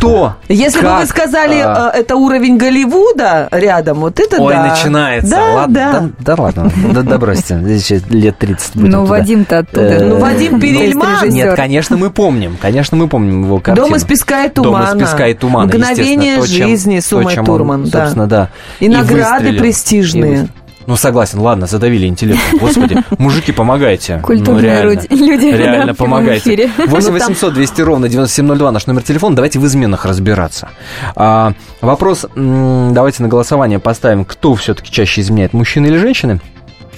Кто? 0.02 0.34
Если 0.48 0.80
бы 0.80 0.86
Как? 0.88 1.02
вы 1.02 1.06
сказали, 1.06 1.60
А. 1.64 1.92
э, 1.94 2.00
это 2.00 2.16
уровень 2.16 2.58
Голливуда 2.58 3.48
рядом, 3.52 4.00
вот 4.00 4.20
это 4.20 4.42
Ой, 4.42 4.52
да. 4.52 4.66
начинается. 4.66 5.30
Да, 5.30 5.54
ладно, 5.54 5.74
да. 5.76 5.92
да. 5.92 6.36
Да, 6.36 6.42
ладно. 6.42 6.72
Да, 6.92 7.02
да 7.04 7.18
бросьте. 7.20 7.60
Здесь 7.62 7.84
еще 7.92 8.02
лет 8.10 8.36
30 8.40 8.76
будем 8.78 8.90
Ну. 8.90 9.06
Вадим-то 9.06 9.60
оттуда. 9.60 9.82
Э, 9.84 10.04
Ну, 10.06 10.18
Вадим 10.18 10.60
Перельман. 10.60 11.30
Нет, 11.30 11.56
конечно, 11.56 11.98
мы 11.98 12.10
помним. 12.10 12.58
Конечно, 12.60 12.98
мы 12.98 13.08
помним 13.08 13.44
его 13.44 13.60
картину. 13.60 13.88
Дом 13.88 13.96
из 13.96 14.04
песка 14.04 14.46
и 14.46 14.50
Дом 14.50 14.66
тумана. 14.66 14.98
из 14.98 15.00
песка 15.04 15.28
и 15.28 15.34
тумана. 15.36 15.68
Мгновение 15.68 16.42
жизни 16.42 17.00
с 17.00 17.06
то, 17.08 17.18
Умой 17.20 17.34
чем 17.34 17.42
он, 17.42 17.46
Турман. 17.46 17.86
Собственно, 17.86 18.26
да. 18.28 18.50
И 18.80 18.90
награды 18.90 19.54
престижные. 19.54 20.48
Ну, 20.88 20.96
согласен, 20.96 21.40
ладно, 21.40 21.68
задавили 21.68 22.08
интеллект. 22.08 22.42
Господи, 22.60 22.98
мужики, 23.18 23.52
помогайте. 23.52 24.20
Культурные 24.24 24.62
ну, 24.84 24.90
реально, 24.90 25.02
люди- 25.10 25.46
Реально 25.56 25.94
помогайте. 25.94 26.50
эфире. 26.50 26.70
8 26.78 26.92
Ну, 27.12 27.20
там- 27.20 27.28
800 27.30 27.54
200 27.54 27.82
ровно 27.82 28.10
9702 28.10 28.72
наш 28.72 28.88
номер 28.88 29.04
телефона. 29.04 29.36
Давайте 29.36 29.60
в 29.60 29.66
изменах 29.66 30.06
разбираться. 30.06 30.70
А, 31.16 31.54
вопрос, 31.82 32.26
давайте 32.36 33.24
на 33.24 33.30
голосование 33.30 33.80
поставим, 33.80 34.26
кто 34.26 34.56
все-таки 34.56 34.92
чаще 34.92 35.22
изменяет, 35.22 35.54
мужчины 35.54 35.88
или 35.88 35.98
женщины? 35.98 36.40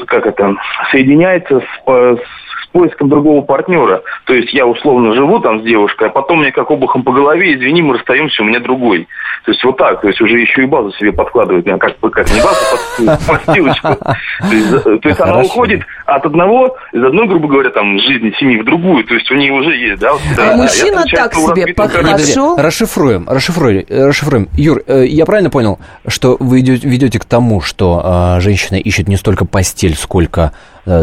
как 0.08 0.25
это, 0.25 0.56
соединяется 0.92 1.60
с, 1.60 1.63
э, 1.88 2.16
с 2.18 2.49
поиском 2.71 3.09
другого 3.09 3.41
партнера. 3.41 4.01
То 4.25 4.33
есть 4.33 4.53
я 4.53 4.65
условно 4.65 5.13
живу 5.13 5.39
там 5.39 5.59
с 5.59 5.63
девушкой, 5.63 6.09
а 6.09 6.11
потом 6.11 6.39
мне 6.39 6.51
как 6.51 6.69
обухом 6.71 7.03
по 7.03 7.11
голове, 7.11 7.55
извини, 7.55 7.81
мы 7.81 7.95
расстаемся, 7.95 8.43
у 8.43 8.45
меня 8.45 8.59
другой. 8.59 9.07
То 9.45 9.51
есть 9.51 9.63
вот 9.63 9.77
так, 9.77 10.01
то 10.01 10.07
есть 10.07 10.21
уже 10.21 10.39
еще 10.39 10.63
и 10.63 10.65
базу 10.65 10.91
себе 10.93 11.11
подкладывает, 11.11 11.65
как, 11.79 11.97
как 11.99 12.29
не 12.29 12.41
базу, 12.41 12.59
под- 12.97 13.27
подстилочку. 13.27 13.88
То 13.95 14.55
есть, 14.55 14.73
э, 14.85 14.97
то 14.99 15.09
есть 15.09 15.19
она 15.19 15.39
уходит 15.41 15.81
от 16.05 16.25
одного, 16.25 16.77
из 16.93 17.03
одной, 17.03 17.27
грубо 17.27 17.47
говоря, 17.47 17.69
там, 17.69 17.97
жизни, 17.99 18.33
семьи 18.39 18.59
в 18.59 18.65
другую, 18.65 19.03
то 19.05 19.13
есть 19.13 19.29
у 19.31 19.35
нее 19.35 19.53
уже 19.53 19.75
есть, 19.75 20.01
да, 20.01 20.13
вот 20.13 20.21
А 20.38 20.45
я, 20.45 20.57
мужчина 20.57 21.03
так 21.11 21.33
себе 21.33 21.73
Пошел? 21.73 22.57
Расшифруем, 22.57 23.27
расшифруем, 23.27 23.85
расшифруем. 23.89 24.47
Юр, 24.57 24.81
э, 24.88 25.05
я 25.05 25.25
правильно 25.25 25.49
понял, 25.49 25.79
что 26.07 26.38
вы 26.39 26.59
идете, 26.59 26.88
ведете 26.88 27.19
к 27.19 27.25
тому, 27.25 27.61
что 27.61 28.35
э, 28.38 28.41
женщина 28.41 28.77
ищет 28.77 29.07
не 29.07 29.15
столько 29.15 29.45
постель, 29.45 29.95
сколько 29.95 30.53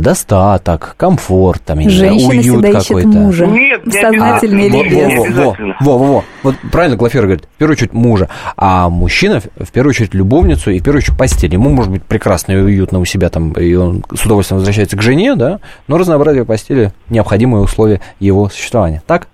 достаток, 0.01 0.95
комфорт, 0.97 1.63
там, 1.65 1.79
я 1.79 1.87
не 1.87 1.91
знаю, 1.91 2.11
Женщина 2.13 2.31
уют 2.31 2.43
всегда 2.65 2.69
ищет 2.79 2.87
какой-то. 2.89 3.09
мужа. 3.09 3.47
Нет, 3.47 3.87
не 3.87 3.93
Сознательно 3.93 4.59
или 4.61 4.77
Во- 4.77 4.85
без. 4.85 5.35
Во, 5.37 5.45
во, 5.45 5.57
во, 5.81 5.99
во, 5.99 6.13
во. 6.15 6.25
Вот 6.43 6.55
правильно 6.73 6.97
Глафера 6.97 7.23
говорит, 7.23 7.45
в 7.45 7.59
первую 7.59 7.75
очередь 7.75 7.93
мужа, 7.93 8.29
а 8.57 8.89
мужчина 8.89 9.41
в- 9.41 9.65
в 9.65 9.71
первую 9.73 9.91
очередь 9.91 10.15
любовницу 10.15 10.71
и 10.71 10.79
в 10.81 10.83
первую 10.83 10.99
очередь 11.03 11.17
постель. 11.19 11.53
Ему 11.53 11.71
может 11.71 11.91
быть 11.93 12.03
прекрасно 12.03 12.53
и 12.53 12.57
уютно 12.57 12.99
у 12.99 13.05
себя 13.05 13.29
там, 13.29 13.53
и 13.53 13.75
он 13.75 14.05
с 14.15 14.25
удовольствием 14.25 14.59
возвращается 14.59 14.97
к 14.97 15.03
жене, 15.03 15.35
да, 15.37 15.61
но 15.89 15.99
разнообразие 15.99 16.45
постели 16.45 16.93
необходимое 17.09 17.63
условие 17.63 18.01
его 18.21 18.49
существования. 18.49 19.03
Так? 19.07 19.29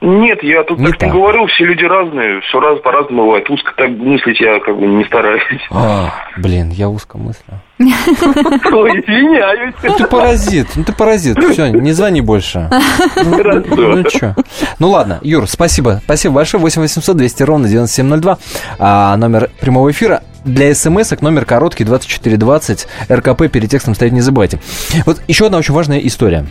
Нет, 0.00 0.42
я 0.42 0.62
тут 0.64 0.78
Не 0.78 0.86
так, 0.86 0.94
не 0.94 0.98
так. 1.08 1.12
говорю, 1.12 1.46
все 1.46 1.64
люди 1.64 1.84
разные, 1.84 2.40
все 2.42 2.60
раз 2.60 2.78
по-разному 2.80 3.24
бывает. 3.24 3.48
Узко 3.48 3.72
так 3.76 3.88
мыслить 3.90 4.38
я 4.40 4.60
как 4.60 4.78
бы 4.78 4.86
не 4.86 5.04
стараюсь. 5.04 5.42
А, 5.70 6.12
блин, 6.36 6.70
я 6.70 6.88
узко 6.90 7.16
мыслю. 7.16 7.60
Ой, 7.78 9.00
извиняюсь. 9.00 9.74
Ну 9.82 9.94
ты 9.96 10.06
паразит, 10.06 10.68
ну 10.76 10.84
ты 10.84 10.92
паразит. 10.92 11.38
Все, 11.42 11.68
не 11.68 11.92
звони 11.92 12.20
больше. 12.20 12.68
Ну, 13.24 13.36
Хорошо. 13.36 13.64
ну 13.76 14.02
чё? 14.04 14.34
Ну 14.78 14.90
ладно, 14.90 15.20
Юр, 15.22 15.48
спасибо. 15.48 16.00
Спасибо 16.04 16.34
большое. 16.34 16.60
8 16.62 16.82
800 16.82 17.16
200 17.16 17.42
ровно 17.42 17.68
9702. 17.68 18.38
А, 18.78 19.16
номер 19.16 19.50
прямого 19.60 19.90
эфира. 19.90 20.22
Для 20.44 20.74
смс 20.74 21.10
номер 21.22 21.46
короткий 21.46 21.84
2420. 21.84 22.86
РКП 23.10 23.50
перед 23.50 23.70
текстом 23.70 23.94
стоит, 23.94 24.12
не 24.12 24.20
забывайте. 24.20 24.58
Вот 25.06 25.22
еще 25.26 25.46
одна 25.46 25.56
очень 25.56 25.72
важная 25.72 25.98
история 26.00 26.44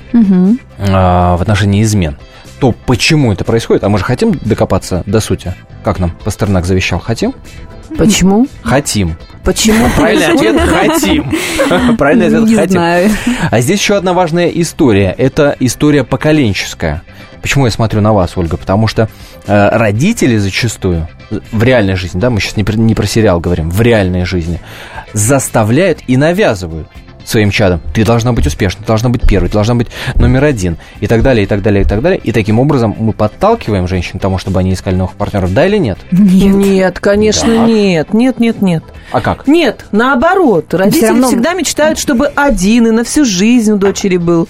а, 0.90 1.38
в 1.38 1.42
отношении 1.44 1.84
измен. 1.84 2.18
То, 2.64 2.72
почему 2.72 3.34
это 3.34 3.44
происходит, 3.44 3.84
а 3.84 3.90
мы 3.90 3.98
же 3.98 4.06
хотим 4.06 4.40
докопаться 4.40 5.04
до 5.06 5.20
сути. 5.20 5.54
Как 5.84 6.00
нам 6.00 6.12
Пастернак 6.24 6.66
завещал? 6.66 6.98
Хотим? 6.98 7.34
Почему? 7.98 8.48
Хотим. 8.62 9.18
Почему? 9.44 9.90
Правильный 9.98 10.28
ответ– 10.28 10.62
хотим. 10.70 11.30
Правильный 11.98 12.28
ответ 12.28 12.44
Не– 12.44 12.56
хотим. 12.56 12.72
знаю. 12.72 13.12
А 13.52 13.60
здесь 13.60 13.82
еще 13.82 13.98
одна 13.98 14.14
важная 14.14 14.48
история. 14.48 15.14
Это 15.18 15.58
история 15.60 16.06
поколенческая. 16.06 17.02
Почему 17.42 17.66
я 17.66 17.72
смотрю 17.72 18.00
на 18.00 18.14
вас, 18.14 18.38
Ольга? 18.38 18.56
Потому 18.56 18.88
что 18.88 19.10
э, 19.46 19.70
родители 19.78 20.38
зачастую 20.38 21.10
в 21.52 21.64
реальной 21.64 21.96
жизни, 21.96 22.18
да, 22.18 22.30
мы 22.30 22.40
сейчас 22.40 22.56
не 22.56 22.64
про, 22.64 22.78
не 22.78 22.96
про 22.96 23.06
сериал 23.06 23.42
говорим, 23.42 23.70
в 23.72 23.82
реальной 23.82 24.24
жизни, 24.24 24.62
заставляют 25.12 26.00
и 26.08 26.16
навязывают 26.16 26.88
своим 27.26 27.52
чадом. 27.52 27.82
Ты 27.94 28.06
должна 28.06 28.34
быть 28.34 28.46
успешной, 28.48 28.82
ты 28.84 28.88
должна 28.88 29.10
быть 29.10 29.22
первой, 29.28 29.48
ты 29.48 29.54
должна 29.54 29.76
быть 29.76 29.88
номер 30.16 30.44
один, 30.44 30.78
и 31.00 31.08
так 31.08 31.22
далее, 31.24 31.44
и 31.44 31.48
так 31.48 31.62
далее, 31.62 31.84
и 31.84 31.86
так 31.86 32.02
далее. 32.02 32.20
И 32.24 32.32
таким 32.32 32.60
образом 32.60 32.96
мы 32.98 33.14
подталкиваем 33.14 33.88
женщин 33.88 34.20
к 34.20 34.22
тому, 34.22 34.38
чтобы 34.38 34.60
они 34.60 34.74
искали 34.74 34.96
новых 34.96 35.14
партнеров, 35.16 35.54
да 35.54 35.66
или 35.66 35.78
нет? 35.78 35.98
Нет. 36.12 36.56
Нет, 36.56 37.00
конечно, 37.00 37.48
Да. 37.54 37.66
нет. 37.66 38.14
Нет, 38.14 38.40
нет, 38.40 38.62
нет. 38.62 38.84
А 39.12 39.22
как? 39.22 39.48
Нет, 39.48 39.86
наоборот. 39.92 40.74
Родители 40.74 41.08
равно- 41.08 41.28
всегда 41.28 41.54
мечтают, 41.54 42.00
чтобы 42.00 42.28
один 42.28 42.88
и 42.88 42.92
на 42.92 43.04
всю 43.04 43.26
жизнь 43.26 43.72
у 43.72 43.78
дочери 43.78 44.18
был. 44.18 44.48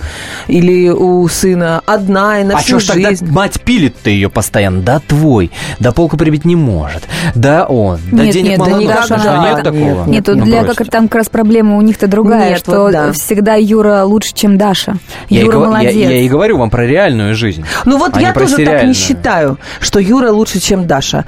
Или 0.47 0.89
у 0.89 1.27
сына 1.27 1.81
одна 1.85 2.39
и 2.39 2.43
на 2.43 2.55
а 2.55 2.57
всю 2.57 2.79
что 2.79 2.93
ж 2.93 2.95
тогда 2.95 3.09
жизнь. 3.09 3.27
мать 3.29 3.61
пилит-то 3.61 4.09
ее 4.09 4.29
постоянно? 4.29 4.81
Да 4.81 4.99
твой, 4.99 5.51
да 5.79 5.91
полку 5.91 6.17
прибить 6.17 6.45
не 6.45 6.55
может, 6.55 7.03
да 7.35 7.65
он, 7.65 7.99
да 8.11 8.23
Нет, 8.23 8.33
денег 8.33 8.49
нет, 8.51 8.59
мало 8.59 8.71
да 8.71 8.77
никогда. 8.77 9.03
Что, 9.03 9.15
нет 9.15 9.55
Нет, 9.55 9.63
такого? 9.63 9.79
нет, 9.79 10.07
Нет, 10.07 10.25
тут 10.25 10.35
Ну, 10.37 10.45
для 10.45 10.63
как 10.63 10.89
там 10.89 11.07
как 11.07 11.15
раз 11.15 11.29
проблема 11.29 11.77
у 11.77 11.81
них-то 11.81 12.07
другая, 12.07 12.49
Нет, 12.51 12.62
что 12.63 12.81
вот 12.83 12.91
да. 12.91 13.11
всегда 13.11 13.55
Юра 13.55 14.03
лучше, 14.03 14.33
чем 14.33 14.57
Даша. 14.57 14.97
Я 15.29 15.41
и 15.41 15.45
Юра 15.45 15.57
гова- 15.57 15.65
молодец. 15.67 15.93
Я, 15.93 16.09
я 16.09 16.17
и 16.21 16.29
говорю 16.29 16.57
вам 16.57 16.69
про 16.69 16.85
реальную 16.85 17.35
жизнь. 17.35 17.63
Ну 17.85 17.97
вот 17.97 18.15
а 18.15 18.21
я 18.21 18.33
тоже 18.33 18.49
так 18.51 18.57
сериальную. 18.57 18.87
не 18.87 18.93
считаю, 18.93 19.57
что 19.79 19.99
Юра 19.99 20.31
лучше, 20.31 20.59
чем 20.59 20.87
Даша. 20.87 21.25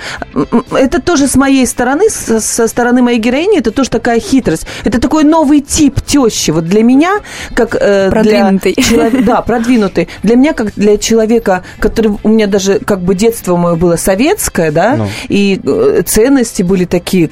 Это 0.72 1.02
тоже 1.02 1.28
с 1.28 1.36
моей 1.36 1.66
стороны, 1.68 2.10
со, 2.10 2.68
стороны 2.68 3.02
моей 3.02 3.20
героини, 3.20 3.60
это 3.60 3.72
тоже 3.72 3.90
такая 3.90 4.20
хитрость. 4.20 4.66
Это 4.84 5.00
такой 5.00 5.24
новый 5.24 5.62
тип 5.62 6.02
тещи. 6.02 6.52
Вот 6.52 6.66
для 6.66 6.84
меня, 6.84 7.20
как 7.54 7.76
э, 7.80 8.10
Продвинутый. 8.10 8.74
для 8.74 8.84
человека, 8.84 9.24
да, 9.26 9.42
продвинутый. 9.42 10.08
Для 10.24 10.36
меня, 10.36 10.54
как 10.54 10.74
для 10.76 10.98
человека, 10.98 11.64
который 11.80 12.14
у 12.24 12.30
меня 12.30 12.48
даже 12.48 12.80
как 12.80 13.02
бы 13.02 13.16
детство 13.16 13.56
мое 13.56 13.76
было 13.76 13.96
советское, 13.96 14.72
да, 14.72 14.96
Ну. 14.98 15.08
и 15.28 15.60
э, 15.64 16.02
ценности 16.06 16.64
были 16.64 16.86
такие 16.86 17.30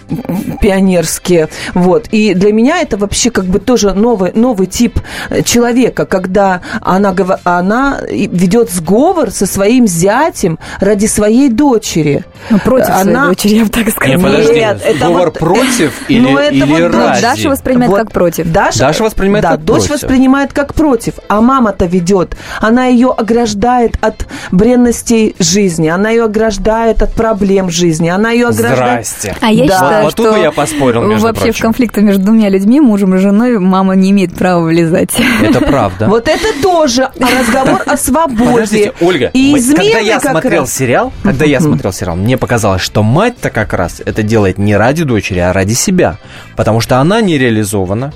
пионерские, 0.61 1.49
вот. 1.73 2.07
И 2.11 2.33
для 2.33 2.51
меня 2.53 2.81
это 2.81 2.97
вообще 2.97 3.29
как 3.31 3.45
бы 3.45 3.59
тоже 3.59 3.92
новый 3.93 4.31
новый 4.33 4.67
тип 4.67 4.99
э, 5.29 5.41
человека, 5.43 6.05
когда 6.05 6.61
она 6.81 7.13
она 7.43 7.99
ведет 8.09 8.69
сговор 8.71 9.31
со 9.31 9.45
своим 9.45 9.87
зятем 9.87 10.59
ради 10.79 11.05
своей 11.05 11.49
дочери. 11.49 12.25
Ну, 12.49 12.59
против 12.59 12.87
своей 12.87 13.01
Она- 13.01 13.27
дочери, 13.27 13.53
я 13.55 13.63
бы 13.65 13.69
так 13.69 13.89
сказала. 13.89 14.17
Не, 14.17 14.23
подожди, 14.23 14.53
Нет, 14.55 14.81
это 14.83 14.97
сговор 14.97 15.25
вот- 15.25 15.39
против 15.39 15.93
или, 16.09 16.19
Ну, 16.21 16.37
это 16.37 16.53
или 16.55 16.63
вот 16.83 16.95
ради? 16.95 17.21
Даша 17.21 17.49
воспринимает 17.49 17.91
Вот 17.91 17.99
как 17.99 18.11
против. 18.11 18.51
Даша, 18.51 18.79
Даша 18.79 19.03
воспринимает 19.03 19.43
да, 19.43 19.51
как 19.51 19.63
дочь 19.65 19.87
против. 19.87 20.01
воспринимает 20.03 20.53
как 20.53 20.73
против, 20.73 21.13
а 21.27 21.41
мама-то 21.41 21.85
ведет. 21.85 22.35
Она 22.59 22.85
ее 22.85 23.11
ограждает 23.11 23.97
от 24.01 24.25
бренностей 24.51 25.35
жизни, 25.39 25.87
она 25.89 26.09
ее 26.09 26.23
ограждает 26.25 27.01
от 27.01 27.13
проблем 27.13 27.69
жизни, 27.69 28.07
она 28.09 28.31
ее 28.31 28.47
ограждает... 28.47 29.05
Здрасте. 29.05 29.35
А 29.41 29.51
я 29.51 29.65
Да. 29.67 29.73
считаю, 29.73 30.03
Вот 30.05 30.15
тут 30.15 30.25
что 30.27 30.35
бы 30.35 30.39
я 30.39 30.51
поспорил, 30.51 31.01
между 31.03 31.27
вообще 31.27 31.43
прочим. 31.45 31.59
в 31.59 31.61
конфликтах 31.61 32.03
между 32.03 32.23
двумя 32.23 32.49
людьми, 32.49 32.79
мужем 32.79 33.15
и 33.15 33.17
женой, 33.17 33.59
мама 33.59 33.82
не 33.91 34.11
имеет 34.11 34.33
права 34.35 34.63
влезать. 34.63 35.11
Это 35.41 35.59
правда. 35.61 36.07
Вот 36.07 36.27
это 36.29 36.47
тоже 36.61 37.09
разговор 37.19 37.81
о 37.85 37.97
свободе. 37.97 38.51
Подождите, 38.51 38.93
Ольга, 39.01 39.31
И 39.33 39.53
когда 39.75 39.99
я 39.99 40.19
смотрел 40.21 40.65
сериал, 40.67 41.11
когда 41.23 41.45
я 41.45 41.59
смотрел 41.59 41.91
сериал, 41.91 42.15
мне 42.15 42.37
показалось, 42.37 42.81
что 42.81 43.03
мать-то 43.03 43.49
как 43.49 43.73
раз 43.73 44.01
это 44.05 44.23
делает 44.23 44.57
не 44.57 44.75
ради 44.77 45.03
дочери, 45.03 45.39
а 45.39 45.51
ради 45.51 45.73
себя, 45.73 46.17
потому 46.55 46.79
что 46.79 46.99
она 46.99 47.19
не 47.21 47.37
реализована, 47.37 48.13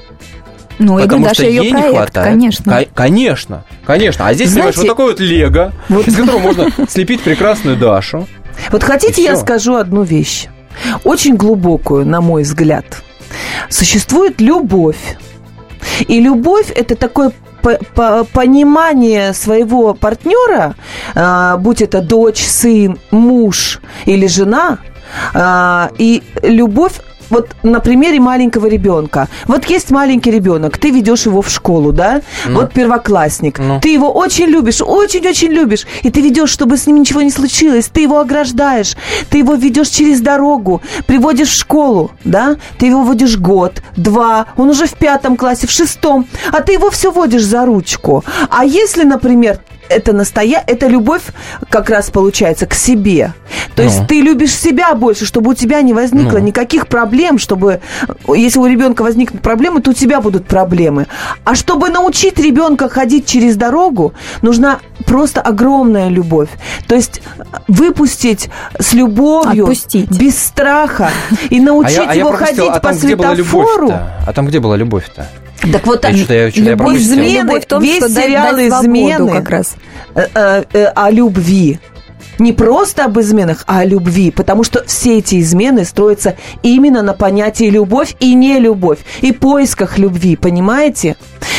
Ну, 0.80 0.98
потому 1.00 1.24
говорю, 1.24 1.34
что 1.34 1.46
ее 1.46 1.64
ей 1.64 1.72
проект, 1.72 1.88
не 1.90 1.94
хватает. 1.96 2.28
конечно. 2.28 2.72
Ко- 2.74 2.88
конечно, 2.94 3.64
конечно. 3.86 4.28
А 4.28 4.34
здесь, 4.34 4.50
понимаешь, 4.52 4.76
вот 4.76 4.82
Знаете, 4.86 4.90
такой 4.92 5.06
вот 5.12 5.20
лего, 5.20 5.74
из 5.90 6.16
которого 6.16 6.40
можно 6.40 6.72
слепить 6.88 7.22
прекрасную 7.22 7.78
Вот 8.72 8.84
хотите, 8.84 9.22
И 9.22 9.26
я 9.26 9.36
скажу 9.36 9.76
одну 9.76 10.04
вещь, 10.04 10.48
очень 11.04 11.36
глубокую, 11.36 12.06
на 12.06 12.22
мой 12.22 12.44
взгляд. 12.44 12.86
Существует 13.70 14.40
любовь. 14.42 14.98
И 16.08 16.20
любовь 16.20 16.72
это 16.72 16.96
такое 16.96 17.32
по- 17.62 17.80
по- 17.96 18.24
понимание 18.24 19.34
своего 19.34 19.94
партнера, 19.94 20.76
а, 21.16 21.58
будь 21.58 21.82
это 21.82 22.02
дочь, 22.02 22.44
сын, 22.44 22.98
муж 23.12 23.80
или 24.06 24.28
жена, 24.28 24.80
а, 25.34 25.90
и 25.98 26.24
любовь 26.44 27.00
вот 27.30 27.50
на 27.64 27.80
примере 27.80 28.20
маленького 28.20 28.68
ребенка. 28.68 29.28
Вот 29.46 29.66
есть 29.66 29.92
маленький 29.92 30.32
ребенок, 30.32 30.78
ты 30.78 30.92
ведешь 30.92 31.26
его 31.26 31.42
в 31.42 31.50
школу, 31.50 31.92
да? 31.92 32.22
Ну. 32.46 32.62
Вот 32.62 32.74
первоклассник. 32.74 33.60
Ну. 33.60 33.80
Ты 33.82 33.90
его 33.90 34.12
очень 34.12 34.46
любишь, 34.46 34.82
очень-очень 34.82 35.50
любишь. 35.50 35.86
И 36.04 36.10
ты 36.10 36.22
ведешь, 36.22 36.50
чтобы 36.50 36.78
с 36.78 36.88
ним 36.88 37.00
ничего 37.00 37.22
не 37.22 37.32
случилось. 37.32 37.90
Ты 37.92 38.02
его 38.02 38.20
ограждаешь. 38.20 38.96
Ты 39.30 39.40
его 39.40 39.56
ведешь 39.56 39.90
через 39.90 40.22
дорогу, 40.22 40.82
приводишь 41.06 41.50
в 41.50 41.56
школу, 41.56 42.12
да? 42.24 42.58
Ты 42.78 42.88
его 42.88 43.04
водишь 43.04 43.38
год, 43.38 43.82
два, 43.96 44.48
он 44.58 44.70
уже 44.70 44.86
в 44.86 44.94
пятом 44.94 45.38
классе, 45.38 45.68
в 45.68 45.72
шестом, 45.72 46.28
а 46.52 46.62
ты 46.62 46.74
его 46.74 46.90
все 46.90 47.12
водишь 47.12 47.44
за 47.44 47.66
ручку. 47.66 48.24
А 48.50 48.66
если, 48.66 49.04
например, 49.04 49.60
это 49.90 50.14
настоя... 50.14 50.64
это 50.66 50.88
любовь 50.88 51.24
как 51.70 51.90
раз 51.90 52.10
получается 52.10 52.66
к 52.66 52.74
себе. 52.74 53.34
То 53.76 53.84
есть 53.84 54.02
Ну. 54.02 54.08
ты 54.08 54.22
любишь 54.22 54.56
себя 54.56 54.94
больше, 54.96 55.26
чтобы 55.26 55.52
у 55.52 55.54
тебя 55.54 55.82
не 55.82 55.94
возникло 55.94 56.38
Ну. 56.38 56.46
никаких 56.46 56.88
проблем, 56.88 57.38
чтобы 57.38 57.82
если 58.28 58.60
у 58.60 58.66
ребенка 58.66 59.02
возникнут 59.04 59.42
проблемы, 59.42 59.82
то 59.82 59.92
у 59.92 59.94
тебя 59.94 60.22
будут 60.22 60.46
проблемы. 60.46 61.08
А 61.44 61.56
чтобы 61.56 61.90
научить 61.90 62.40
ребенка 62.40 62.90
ходить 62.90 63.26
через 63.26 63.56
дорогу, 63.56 64.14
нужна 64.42 64.80
просто 65.06 65.42
огромная 65.42 66.10
любовь. 66.10 66.50
То 66.88 66.96
есть 66.96 67.22
выпустить 67.68 68.50
с 68.80 68.94
любовью, 68.94 69.64
Отпустить. 69.64 70.10
без 70.10 70.38
страха 70.38 71.10
и 71.50 71.60
научить 71.60 72.00
а 72.00 72.04
я, 72.04 72.10
а 72.10 72.14
я 72.14 72.20
его 72.20 72.32
ходить 72.32 72.60
а 72.60 72.80
по 72.80 72.94
светофору. 72.94 73.92
А 73.92 74.34
там 74.34 74.48
где 74.48 74.60
была 74.60 74.76
любовь-то? 74.76 75.28
Так 75.72 75.86
вот, 75.88 76.04
Я 76.04 76.10
они- 76.10 76.20
что-то 76.20 76.34
я- 76.34 76.50
что-то 76.52 76.64
я 76.66 76.72
любовь, 76.72 76.88
пропустил. 76.88 77.14
измены, 77.16 77.48
Любовь 77.48 77.64
в 77.64 77.68
том, 77.68 77.84
весь 77.84 77.98
что 77.98 78.14
дать- 78.14 78.24
сериал 78.26 78.56
дать 78.56 78.68
свободу 78.68 78.88
измены 78.88 79.32
как 79.32 79.50
раз. 79.50 79.76
э, 80.16 80.28
э, 80.34 80.64
э, 80.74 80.86
о 80.86 81.10
любви. 81.12 81.80
Не 82.40 82.54
просто 82.54 83.06
об 83.06 83.20
изменах, 83.20 83.64
а 83.68 83.80
о 83.80 83.86
любви. 83.86 84.32
Потому 84.32 84.64
что 84.64 84.84
все 84.86 85.18
эти 85.18 85.40
измены 85.42 85.86
строятся 85.86 86.36
именно 86.64 87.02
на 87.02 87.14
понятии 87.14 87.70
любовь 87.70 88.16
и 88.20 88.34
не 88.34 88.60
любовь. 88.60 89.00
И 89.22 89.32
поисках 89.32 89.98
любви, 89.98 90.36
понимаете? 90.36 91.16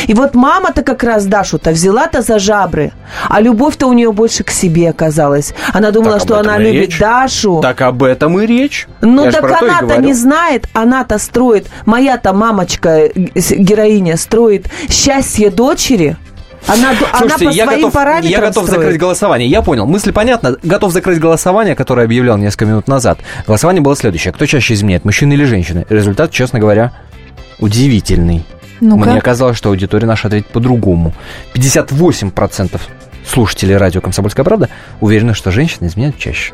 И 0.07 0.13
вот 0.13 0.33
мама-то 0.35 0.81
как 0.81 1.03
раз 1.03 1.25
Дашу-то 1.25 1.71
взяла-то 1.71 2.21
за 2.21 2.39
жабры, 2.39 2.91
а 3.27 3.41
любовь-то 3.41 3.87
у 3.87 3.93
нее 3.93 4.11
больше 4.11 4.43
к 4.43 4.49
себе 4.49 4.89
оказалась. 4.89 5.53
Она 5.73 5.91
думала, 5.91 6.13
Так 6.13 6.21
что 6.21 6.39
она 6.39 6.57
любит 6.57 6.89
речь. 6.89 6.99
Дашу. 6.99 7.59
Так 7.61 7.81
об 7.81 8.03
этом 8.03 8.39
и 8.39 8.45
речь. 8.45 8.87
Ну 9.01 9.25
Я 9.25 9.31
так 9.31 9.61
она-то 9.61 10.01
не 10.01 10.13
знает, 10.13 10.67
она-то 10.73 11.17
строит, 11.17 11.67
моя-то 11.85 12.33
мамочка, 12.33 12.89
э, 12.89 13.11
героиня, 13.35 14.17
строит 14.17 14.67
счастье 14.89 15.49
дочери. 15.49 16.17
Она, 16.67 16.93
ду- 16.93 17.05
она 17.11 17.19
Слушайте, 17.19 17.45
по 17.45 17.49
я 17.51 17.65
своим 17.65 17.79
готов, 17.79 17.93
параметрам 17.93 18.31
я 18.31 18.39
готов 18.39 18.63
строит. 18.65 18.81
закрыть 18.81 18.99
голосование. 18.99 19.47
Я 19.49 19.61
понял. 19.61 19.85
Мысль 19.87 20.11
понятна. 20.11 20.55
Готов 20.61 20.91
закрыть 20.91 21.19
голосование, 21.19 21.75
которое 21.75 22.05
объявлял 22.05 22.37
несколько 22.37 22.65
минут 22.65 22.87
назад. 22.87 23.19
Голосование 23.47 23.81
было 23.81 23.95
следующее. 23.95 24.33
Кто 24.33 24.45
чаще 24.45 24.73
изменяет, 24.75 25.05
мужчина 25.05 25.33
или 25.33 25.45
женщина? 25.45 25.85
Результат, 25.89 26.31
честно 26.31 26.59
говоря, 26.59 26.91
удивительный. 27.59 28.45
Ну-ка. 28.81 29.09
Мне 29.09 29.21
казалось, 29.21 29.57
что 29.57 29.69
аудитория 29.69 30.05
наша 30.05 30.27
ответит 30.27 30.47
по-другому. 30.47 31.13
58% 31.53 32.79
слушателей 33.27 33.77
радио 33.77 34.01
«Комсомольская 34.01 34.43
правда» 34.43 34.69
уверены, 35.01 35.33
что 35.33 35.51
женщины 35.51 35.87
изменяют 35.87 36.17
чаще. 36.17 36.53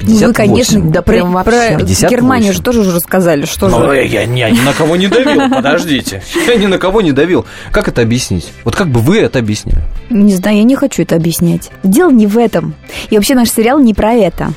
Ну, 0.00 0.14
Вы, 0.14 0.32
58. 0.32 0.34
конечно, 0.34 0.80
Да 0.90 1.02
про, 1.02 1.12
прям 1.12 1.32
вообще. 1.32 1.50
про 1.50 1.78
58. 1.78 2.08
Германию 2.08 2.52
же 2.52 2.62
тоже 2.62 2.80
уже 2.80 2.92
рассказали. 2.94 3.44
Что 3.44 3.68
Ну, 3.68 3.86
же? 3.90 3.96
я, 4.04 4.22
я 4.22 4.50
ни 4.50 4.60
на 4.60 4.72
кого 4.72 4.96
не 4.96 5.06
давил, 5.08 5.48
подождите. 5.50 6.22
Я 6.46 6.56
ни 6.56 6.66
на 6.66 6.78
кого 6.78 7.00
не 7.02 7.12
давил. 7.12 7.44
Как 7.70 7.88
это 7.88 8.02
объяснить? 8.02 8.48
Вот 8.64 8.74
как 8.74 8.88
бы 8.88 9.00
вы 9.00 9.18
это 9.18 9.38
объяснили? 9.38 9.78
Не 10.10 10.34
знаю, 10.34 10.56
я 10.58 10.64
не 10.64 10.74
хочу 10.76 11.02
это 11.02 11.16
объяснять. 11.16 11.70
Дело 11.82 12.10
не 12.10 12.26
в 12.26 12.36
этом. 12.38 12.74
И 13.10 13.16
вообще 13.16 13.34
наш 13.34 13.50
сериал 13.50 13.78
не 13.78 13.94
про 13.94 14.12
это. 14.12 14.52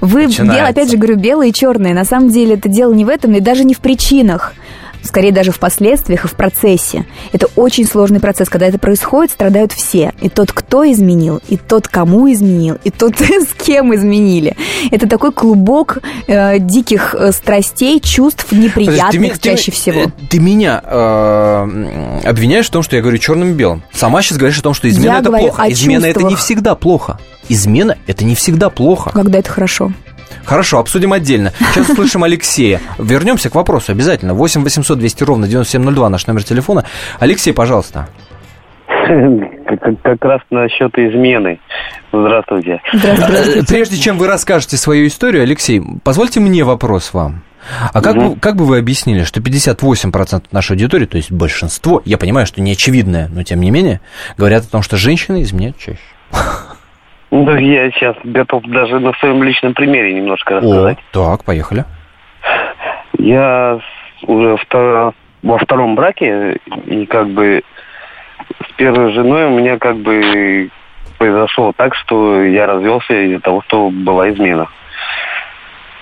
Вы, 0.00 0.26
Начинается. 0.26 0.62
бел- 0.64 0.68
опять 0.70 0.90
же 0.90 0.96
говорю, 0.96 1.16
белые 1.16 1.50
и 1.50 1.52
черные. 1.54 1.94
На 1.94 2.04
самом 2.04 2.28
деле 2.30 2.54
это 2.54 2.68
дело 2.68 2.92
не 2.92 3.04
в 3.04 3.08
этом 3.08 3.34
и 3.34 3.40
даже 3.40 3.64
не 3.64 3.74
в 3.74 3.78
причинах. 3.78 4.54
Скорее 5.02 5.32
даже 5.32 5.50
в 5.50 5.58
последствиях 5.58 6.24
и 6.24 6.28
в 6.28 6.34
процессе. 6.34 7.04
Это 7.32 7.48
очень 7.56 7.86
сложный 7.86 8.20
процесс. 8.20 8.48
Когда 8.48 8.66
это 8.66 8.78
происходит, 8.78 9.32
страдают 9.32 9.72
все. 9.72 10.12
И 10.20 10.28
тот, 10.28 10.52
кто 10.52 10.90
изменил, 10.90 11.40
и 11.48 11.56
тот, 11.56 11.88
кому 11.88 12.30
изменил, 12.32 12.78
и 12.84 12.90
тот, 12.90 13.14
с 13.20 13.48
кем 13.64 13.94
изменили. 13.94 14.56
Это 14.90 15.08
такой 15.08 15.32
клубок 15.32 15.98
э, 16.26 16.58
диких 16.58 17.14
э, 17.18 17.32
страстей, 17.32 18.00
чувств 18.00 18.52
неприятных 18.52 19.10
ты 19.12 19.18
ми- 19.18 19.30
ты- 19.30 19.38
чаще 19.40 19.70
всего. 19.72 20.00
э, 20.02 20.06
Ты 20.28 20.38
меня 20.38 20.80
э, 20.84 22.20
обвиняешь 22.24 22.66
в 22.66 22.70
том, 22.70 22.82
что 22.82 22.96
я 22.96 23.02
говорю 23.02 23.18
черным 23.18 23.50
и 23.50 23.54
белым. 23.54 23.82
Сама 23.92 24.22
сейчас 24.22 24.38
говоришь 24.38 24.58
о 24.58 24.62
том, 24.62 24.74
что 24.74 24.88
измена 24.88 25.14
Я 25.14 25.18
это 25.20 25.30
плохо. 25.30 25.64
Измена 25.70 26.06
это 26.06 26.20
не 26.20 26.24
чувствах. 26.30 26.40
всегда 26.40 26.74
плохо. 26.74 27.18
Измена 27.48 27.96
это 28.06 28.24
не 28.24 28.34
всегда 28.34 28.70
плохо. 28.70 29.10
Когда 29.10 29.38
это 29.38 29.50
хорошо. 29.50 29.92
Хорошо, 30.44 30.78
обсудим 30.78 31.12
отдельно. 31.12 31.52
Сейчас 31.72 31.88
услышим 31.90 32.24
Алексея. 32.24 32.80
Вернемся 32.98 33.50
к 33.50 33.54
вопросу 33.54 33.92
обязательно. 33.92 34.34
8 34.34 34.62
800 34.64 34.98
200 34.98 35.24
ровно 35.24 35.46
9702 35.48 36.08
наш 36.08 36.26
номер 36.26 36.42
телефона. 36.44 36.84
Алексей, 37.18 37.52
пожалуйста. 37.52 38.08
Как, 40.02 40.24
раз 40.24 40.40
насчет 40.50 40.96
измены. 40.98 41.60
Здравствуйте. 42.12 42.80
Здравствуйте. 42.92 43.60
Э, 43.60 43.64
Прежде 43.66 43.96
чем 43.96 44.18
вы 44.18 44.26
расскажете 44.26 44.76
свою 44.76 45.06
историю, 45.06 45.42
Алексей, 45.42 45.82
позвольте 46.04 46.40
мне 46.40 46.64
вопрос 46.64 47.12
вам. 47.12 47.42
А 47.92 48.00
как, 48.00 48.16
Мгм. 48.16 48.30
бы, 48.30 48.40
как 48.40 48.56
бы 48.56 48.64
вы 48.64 48.78
объяснили, 48.78 49.24
что 49.24 49.40
58% 49.40 50.44
нашей 50.52 50.72
аудитории, 50.72 51.06
то 51.06 51.16
есть 51.16 51.30
большинство, 51.30 52.00
я 52.04 52.18
понимаю, 52.18 52.46
что 52.46 52.60
не 52.60 52.72
очевидное, 52.72 53.28
но 53.32 53.42
тем 53.42 53.60
не 53.60 53.70
менее, 53.70 54.00
говорят 54.38 54.64
о 54.64 54.68
том, 54.68 54.82
что 54.82 54.96
женщины 54.96 55.42
изменяют 55.42 55.76
чаще? 55.78 55.98
Ну, 57.30 57.56
я 57.56 57.90
сейчас 57.92 58.16
готов 58.24 58.64
даже 58.64 58.98
на 58.98 59.12
своем 59.14 59.42
личном 59.42 59.74
примере 59.74 60.12
немножко 60.14 60.56
рассказать. 60.56 60.98
так, 61.12 61.44
поехали. 61.44 61.84
Я 63.18 63.78
уже 64.26 64.56
вто- 64.56 65.12
во 65.42 65.58
втором 65.58 65.94
браке, 65.94 66.58
и 66.86 67.06
как 67.06 67.28
бы 67.30 67.62
с 68.68 68.72
первой 68.76 69.12
женой 69.12 69.46
у 69.46 69.50
меня 69.58 69.78
как 69.78 69.96
бы 69.98 70.70
произошло 71.18 71.72
так, 71.76 71.94
что 71.94 72.42
я 72.42 72.66
развелся 72.66 73.14
из-за 73.26 73.40
того, 73.40 73.62
что 73.68 73.90
была 73.90 74.30
измена. 74.30 74.66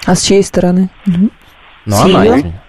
А 0.06 0.14
с 0.14 0.22
чьей 0.24 0.42
стороны? 0.42 0.88
Ну, 1.06 1.28
С 1.86 2.04
она 2.04 2.24
её? 2.24 2.36
изменяла. 2.38 2.62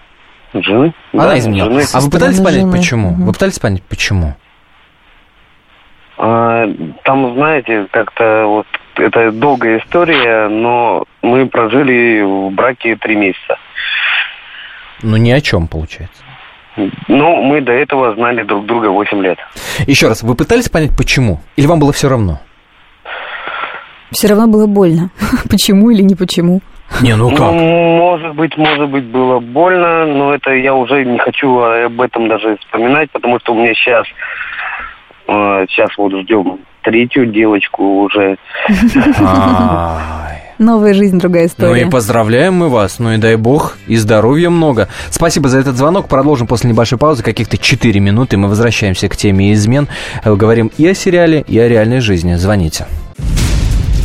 Жены? 0.53 0.93
Она 1.13 1.27
Да, 1.27 1.37
изменяла. 1.37 1.71
жены. 1.71 1.83
А 1.93 1.99
вы 2.01 2.09
пытались 2.09 2.37
понять, 2.39 2.61
жены. 2.61 2.71
почему? 2.71 3.13
Вы 3.13 3.31
пытались 3.33 3.59
понять, 3.59 3.83
почему? 3.83 4.33
А, 6.21 6.67
там, 7.05 7.33
знаете, 7.35 7.87
как-то 7.91 8.43
вот 8.45 8.67
это 8.97 9.31
долгая 9.31 9.79
история, 9.79 10.49
но 10.49 11.05
мы 11.21 11.47
прожили 11.47 12.21
в 12.21 12.51
браке 12.53 12.97
три 12.97 13.15
месяца. 13.15 13.57
Ну, 15.01 15.15
ни 15.15 15.31
о 15.31 15.39
чем, 15.39 15.67
получается. 15.67 16.21
Ну, 17.07 17.41
мы 17.41 17.61
до 17.61 17.71
этого 17.71 18.13
знали 18.15 18.43
друг 18.43 18.65
друга 18.65 18.87
8 18.87 19.21
лет. 19.21 19.39
Еще 19.87 20.09
раз, 20.09 20.21
вы 20.21 20.35
пытались 20.35 20.67
понять, 20.67 20.91
почему? 20.97 21.39
Или 21.55 21.67
вам 21.67 21.79
было 21.79 21.93
все 21.93 22.09
равно? 22.09 22.39
Все 24.11 24.27
равно 24.27 24.47
было 24.47 24.67
больно. 24.67 25.11
Почему 25.49 25.91
или 25.91 26.01
не 26.01 26.15
почему? 26.15 26.61
Не, 27.01 27.15
ну 27.15 27.29
Ну, 27.29 27.53
может 27.53 28.35
быть, 28.35 28.57
может 28.57 28.89
быть, 28.89 29.05
было 29.05 29.39
больно, 29.39 30.05
но 30.07 30.33
это 30.33 30.51
я 30.51 30.73
уже 30.73 31.05
не 31.05 31.19
хочу 31.19 31.59
об 31.59 32.01
этом 32.01 32.27
даже 32.27 32.57
вспоминать, 32.57 33.11
потому 33.11 33.39
что 33.39 33.53
у 33.53 33.61
меня 33.61 33.73
сейчас, 33.75 34.07
сейчас 35.69 35.89
вот 35.97 36.13
ждем 36.21 36.59
третью 36.81 37.25
девочку 37.27 38.01
уже. 38.03 38.37
Новая 40.59 40.93
жизнь, 40.93 41.17
другая 41.19 41.43
Ну 41.43 41.47
история. 41.47 41.81
и 41.83 41.89
поздравляем 41.89 42.53
мы 42.53 42.67
вас, 42.67 42.99
ну 42.99 43.13
и 43.13 43.17
дай 43.17 43.37
бог, 43.37 43.77
и 43.87 43.95
здоровья 43.95 44.49
много. 44.49 44.89
Спасибо 45.09 45.47
за 45.47 45.59
этот 45.59 45.77
звонок, 45.77 46.09
продолжим 46.09 46.47
после 46.47 46.69
небольшой 46.69 46.97
паузы, 46.97 47.23
каких-то 47.23 47.57
4 47.57 47.97
минуты, 48.01 48.35
мы 48.35 48.49
возвращаемся 48.49 49.07
к 49.07 49.15
теме 49.15 49.53
измен, 49.53 49.87
Э, 50.23 50.35
говорим 50.35 50.69
и 50.77 50.85
о 50.87 50.93
сериале, 50.93 51.45
и 51.47 51.57
о 51.59 51.67
реальной 51.69 52.01
жизни. 52.01 52.33
Звоните. 52.33 52.87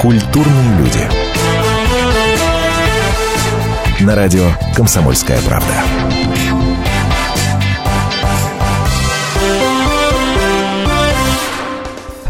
Культурные 0.00 0.78
люди. 0.78 1.00
На 4.00 4.14
радио 4.14 4.46
«Комсомольская 4.74 5.38
правда». 5.46 5.74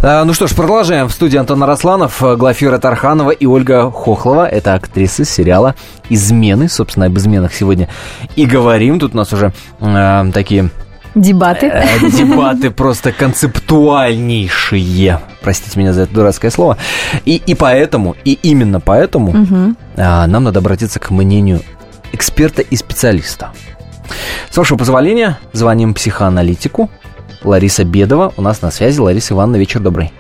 А, 0.02 0.24
ну 0.24 0.34
что 0.34 0.48
ж, 0.48 0.56
продолжаем. 0.56 1.06
В 1.06 1.12
студии 1.12 1.38
Антон 1.38 1.62
Росланов, 1.62 2.20
э, 2.24 2.34
Глафира 2.34 2.78
Тарханова 2.78 3.30
и 3.30 3.46
Ольга 3.46 3.92
Хохлова. 3.92 4.48
Это 4.48 4.74
актрисы 4.74 5.24
сериала 5.24 5.76
«Измены». 6.08 6.68
Собственно, 6.68 7.06
об 7.06 7.16
изменах 7.18 7.54
сегодня 7.54 7.88
и 8.34 8.46
говорим. 8.46 8.98
Тут 8.98 9.14
у 9.14 9.16
нас 9.16 9.32
уже 9.32 9.52
э, 9.78 10.24
такие 10.34 10.70
Дебаты. 11.14 11.66
Э, 11.66 11.86
дебаты 12.10 12.70
просто 12.70 13.12
концептуальнейшие. 13.12 15.20
Простите 15.42 15.78
меня 15.78 15.92
за 15.92 16.02
это 16.02 16.14
дурацкое 16.14 16.50
слово. 16.50 16.76
И, 17.24 17.36
и 17.46 17.54
поэтому, 17.54 18.14
и 18.24 18.38
именно 18.42 18.80
поэтому 18.80 19.32
Мгм. 19.32 19.76
а, 19.96 20.26
нам 20.26 20.44
надо 20.44 20.58
обратиться 20.60 20.98
к 21.00 21.10
мнению 21.10 21.60
эксперта 22.12 22.62
и 22.62 22.76
специалиста. 22.76 23.50
С 24.50 24.56
вашего 24.56 24.76
позволения, 24.76 25.38
звоним 25.52 25.94
психоаналитику. 25.94 26.90
Лариса 27.42 27.84
Бедова 27.84 28.32
у 28.36 28.42
нас 28.42 28.60
на 28.60 28.70
связи. 28.70 29.00
Лариса 29.00 29.32
Ивановна, 29.34 29.56
вечер 29.56 29.80
добрый. 29.80 30.12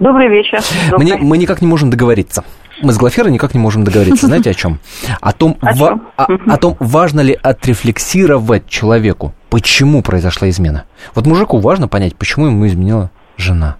Добрый 0.00 0.28
вечер. 0.28 0.60
Добрый. 0.90 0.98
Мы, 0.98 1.04
не- 1.04 1.22
мы 1.22 1.38
никак 1.38 1.60
не 1.60 1.66
можем 1.66 1.90
договориться. 1.90 2.42
Мы 2.82 2.92
с 2.92 2.96
Глаферой 2.96 3.30
никак 3.32 3.54
не 3.54 3.60
можем 3.60 3.84
договориться. 3.84 4.26
Знаете 4.26 4.50
о 4.50 4.54
чем? 4.54 4.80
О 5.20 5.32
том, 5.32 5.56
О 5.60 5.74
чем? 5.76 6.08
о- 6.16 6.26
о 6.52 6.56
том, 6.56 6.76
важно 6.80 7.20
ли 7.20 7.38
отрефлексировать 7.40 8.66
человеку, 8.68 9.34
почему 9.50 10.02
произошла 10.02 10.48
измена. 10.48 10.84
Вот 11.14 11.26
мужику 11.26 11.58
важно 11.58 11.86
понять, 11.86 12.16
почему 12.16 12.46
ему 12.46 12.66
изменила 12.66 13.10
жена. 13.36 13.76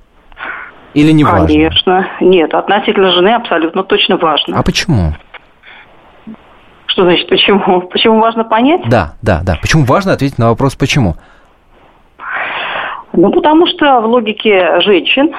Или 0.95 1.11
не 1.11 1.25
важно. 1.25 1.49
Конечно. 1.49 2.09
Нет, 2.21 2.55
относительно 2.55 3.11
жены 3.13 3.35
абсолютно 3.35 3.83
точно 3.83 4.17
важно. 4.17 4.59
А 4.59 4.63
почему? 4.63 5.13
Что 6.87 7.03
значит 7.03 7.29
почему? 7.29 7.83
Почему 7.83 8.21
важно 8.21 8.45
понять? 8.45 8.89
Да, 8.89 9.15
да, 9.21 9.41
да. 9.45 9.57
Почему 9.61 9.85
важно 9.85 10.13
ответить 10.13 10.39
на 10.39 10.49
вопрос 10.49 10.77
почему? 10.77 11.17
Ну, 13.13 13.31
потому 13.31 13.67
что 13.67 14.01
в 14.01 14.07
логике 14.07 14.81
женщин 14.81 15.35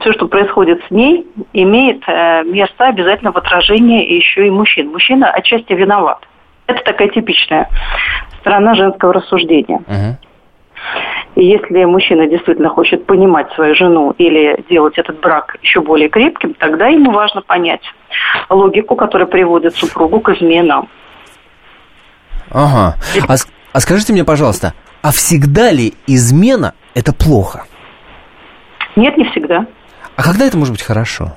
все, 0.00 0.12
что 0.12 0.28
происходит 0.28 0.82
с 0.88 0.90
ней, 0.90 1.26
имеет 1.52 2.02
э, 2.06 2.42
место 2.44 2.88
обязательно 2.88 3.32
в 3.32 3.36
отражении 3.36 4.14
еще 4.14 4.46
и 4.46 4.50
мужчин. 4.50 4.90
Мужчина 4.90 5.30
отчасти 5.30 5.72
виноват. 5.74 6.26
Это 6.66 6.82
такая 6.84 7.08
типичная 7.08 7.68
сторона 8.40 8.74
женского 8.74 9.12
рассуждения. 9.12 9.82
И 11.40 11.46
если 11.46 11.84
мужчина 11.84 12.26
действительно 12.26 12.68
хочет 12.68 13.06
понимать 13.06 13.50
свою 13.54 13.74
жену 13.74 14.14
или 14.18 14.62
делать 14.68 14.98
этот 14.98 15.20
брак 15.20 15.56
еще 15.62 15.80
более 15.80 16.10
крепким, 16.10 16.52
тогда 16.52 16.88
ему 16.88 17.12
важно 17.12 17.40
понять 17.40 17.80
логику, 18.50 18.94
которая 18.94 19.26
приводит 19.26 19.74
супругу 19.74 20.20
к 20.20 20.28
изменам. 20.34 20.90
Ага. 22.50 22.96
А, 23.26 23.36
а 23.72 23.80
скажите 23.80 24.12
мне, 24.12 24.22
пожалуйста, 24.22 24.74
а 25.00 25.12
всегда 25.12 25.72
ли 25.72 25.94
измена 26.06 26.74
это 26.94 27.14
плохо? 27.14 27.64
Нет, 28.94 29.16
не 29.16 29.24
всегда. 29.30 29.64
А 30.16 30.22
когда 30.22 30.44
это 30.44 30.58
может 30.58 30.74
быть 30.74 30.82
хорошо? 30.82 31.32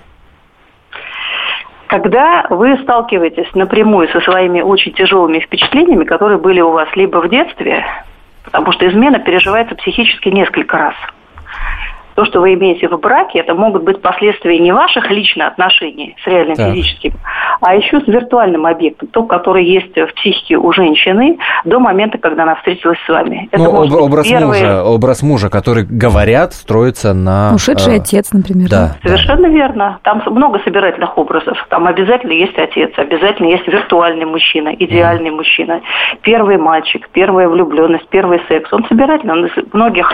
Когда 1.88 2.46
вы 2.50 2.78
сталкиваетесь 2.84 3.56
напрямую 3.56 4.10
со 4.10 4.20
своими 4.20 4.60
очень 4.60 4.92
тяжелыми 4.92 5.40
впечатлениями, 5.40 6.04
которые 6.04 6.40
были 6.40 6.60
у 6.60 6.72
вас 6.72 6.90
либо 6.96 7.20
в 7.20 7.30
детстве, 7.30 7.86
потому 8.44 8.72
что 8.72 8.88
измена 8.88 9.20
переживается 9.20 9.76
психически 9.76 10.30
несколько 10.30 10.78
раз. 10.78 10.96
То, 12.16 12.26
что 12.26 12.42
вы 12.42 12.54
имеете 12.54 12.88
в 12.88 13.00
браке, 13.00 13.40
это 13.40 13.54
могут 13.56 13.84
быть 13.84 14.02
последствия 14.02 14.60
не 14.60 14.72
ваших 14.72 15.10
лично 15.10 15.48
отношений 15.48 16.16
с 16.24 16.28
реальным 16.28 16.56
Так. 16.56 16.74
физическим, 16.74 17.14
а 17.62 17.76
еще 17.76 18.02
с 18.02 18.08
виртуальным 18.08 18.66
объектом, 18.66 19.08
то, 19.08 19.24
который 19.24 19.66
есть 19.66 19.96
в 19.96 20.14
психике 20.14 20.58
у 20.58 20.72
женщины 20.72 21.38
до 21.66 21.80
момента, 21.80 22.18
когда 22.18 22.44
она 22.44 22.56
встретилась 22.56 23.00
с 23.06 23.10
вами. 23.10 23.50
Это 23.52 23.64
ну, 23.64 23.84
об- 23.84 23.94
образ 23.94 24.28
первые- 24.28 24.48
мужа, 24.48 24.84
образ 24.84 25.24
мужа, 25.24 25.50
который 25.50 25.86
говорят, 25.86 26.54
строится 26.54 27.14
на... 27.14 27.54
Ушедший 27.56 27.94
э, 27.94 28.00
отец, 28.00 28.32
например. 28.32 28.70
Да. 28.70 28.96
Совершенно 29.04 29.48
верно. 29.48 30.00
Там 30.04 30.22
много 30.26 30.60
собирательных 30.60 31.18
образов. 31.18 31.58
Там 31.70 31.88
обязательно 31.88 32.34
есть 32.34 32.58
отец, 32.58 32.92
обязательно 32.98 33.48
есть 33.48 33.68
виртуальный 33.68 34.26
мужчина, 34.26 34.70
идеальный 34.78 35.32
мужчина, 35.32 35.82
первый 36.22 36.58
мальчик, 36.58 37.10
первая 37.12 37.48
влюбленность, 37.48 38.08
первый 38.10 38.42
секс. 38.48 38.72
Он 38.72 38.86
собирательный. 38.86 39.34
Он 39.34 39.46
из 39.46 39.74
многих 39.74 40.12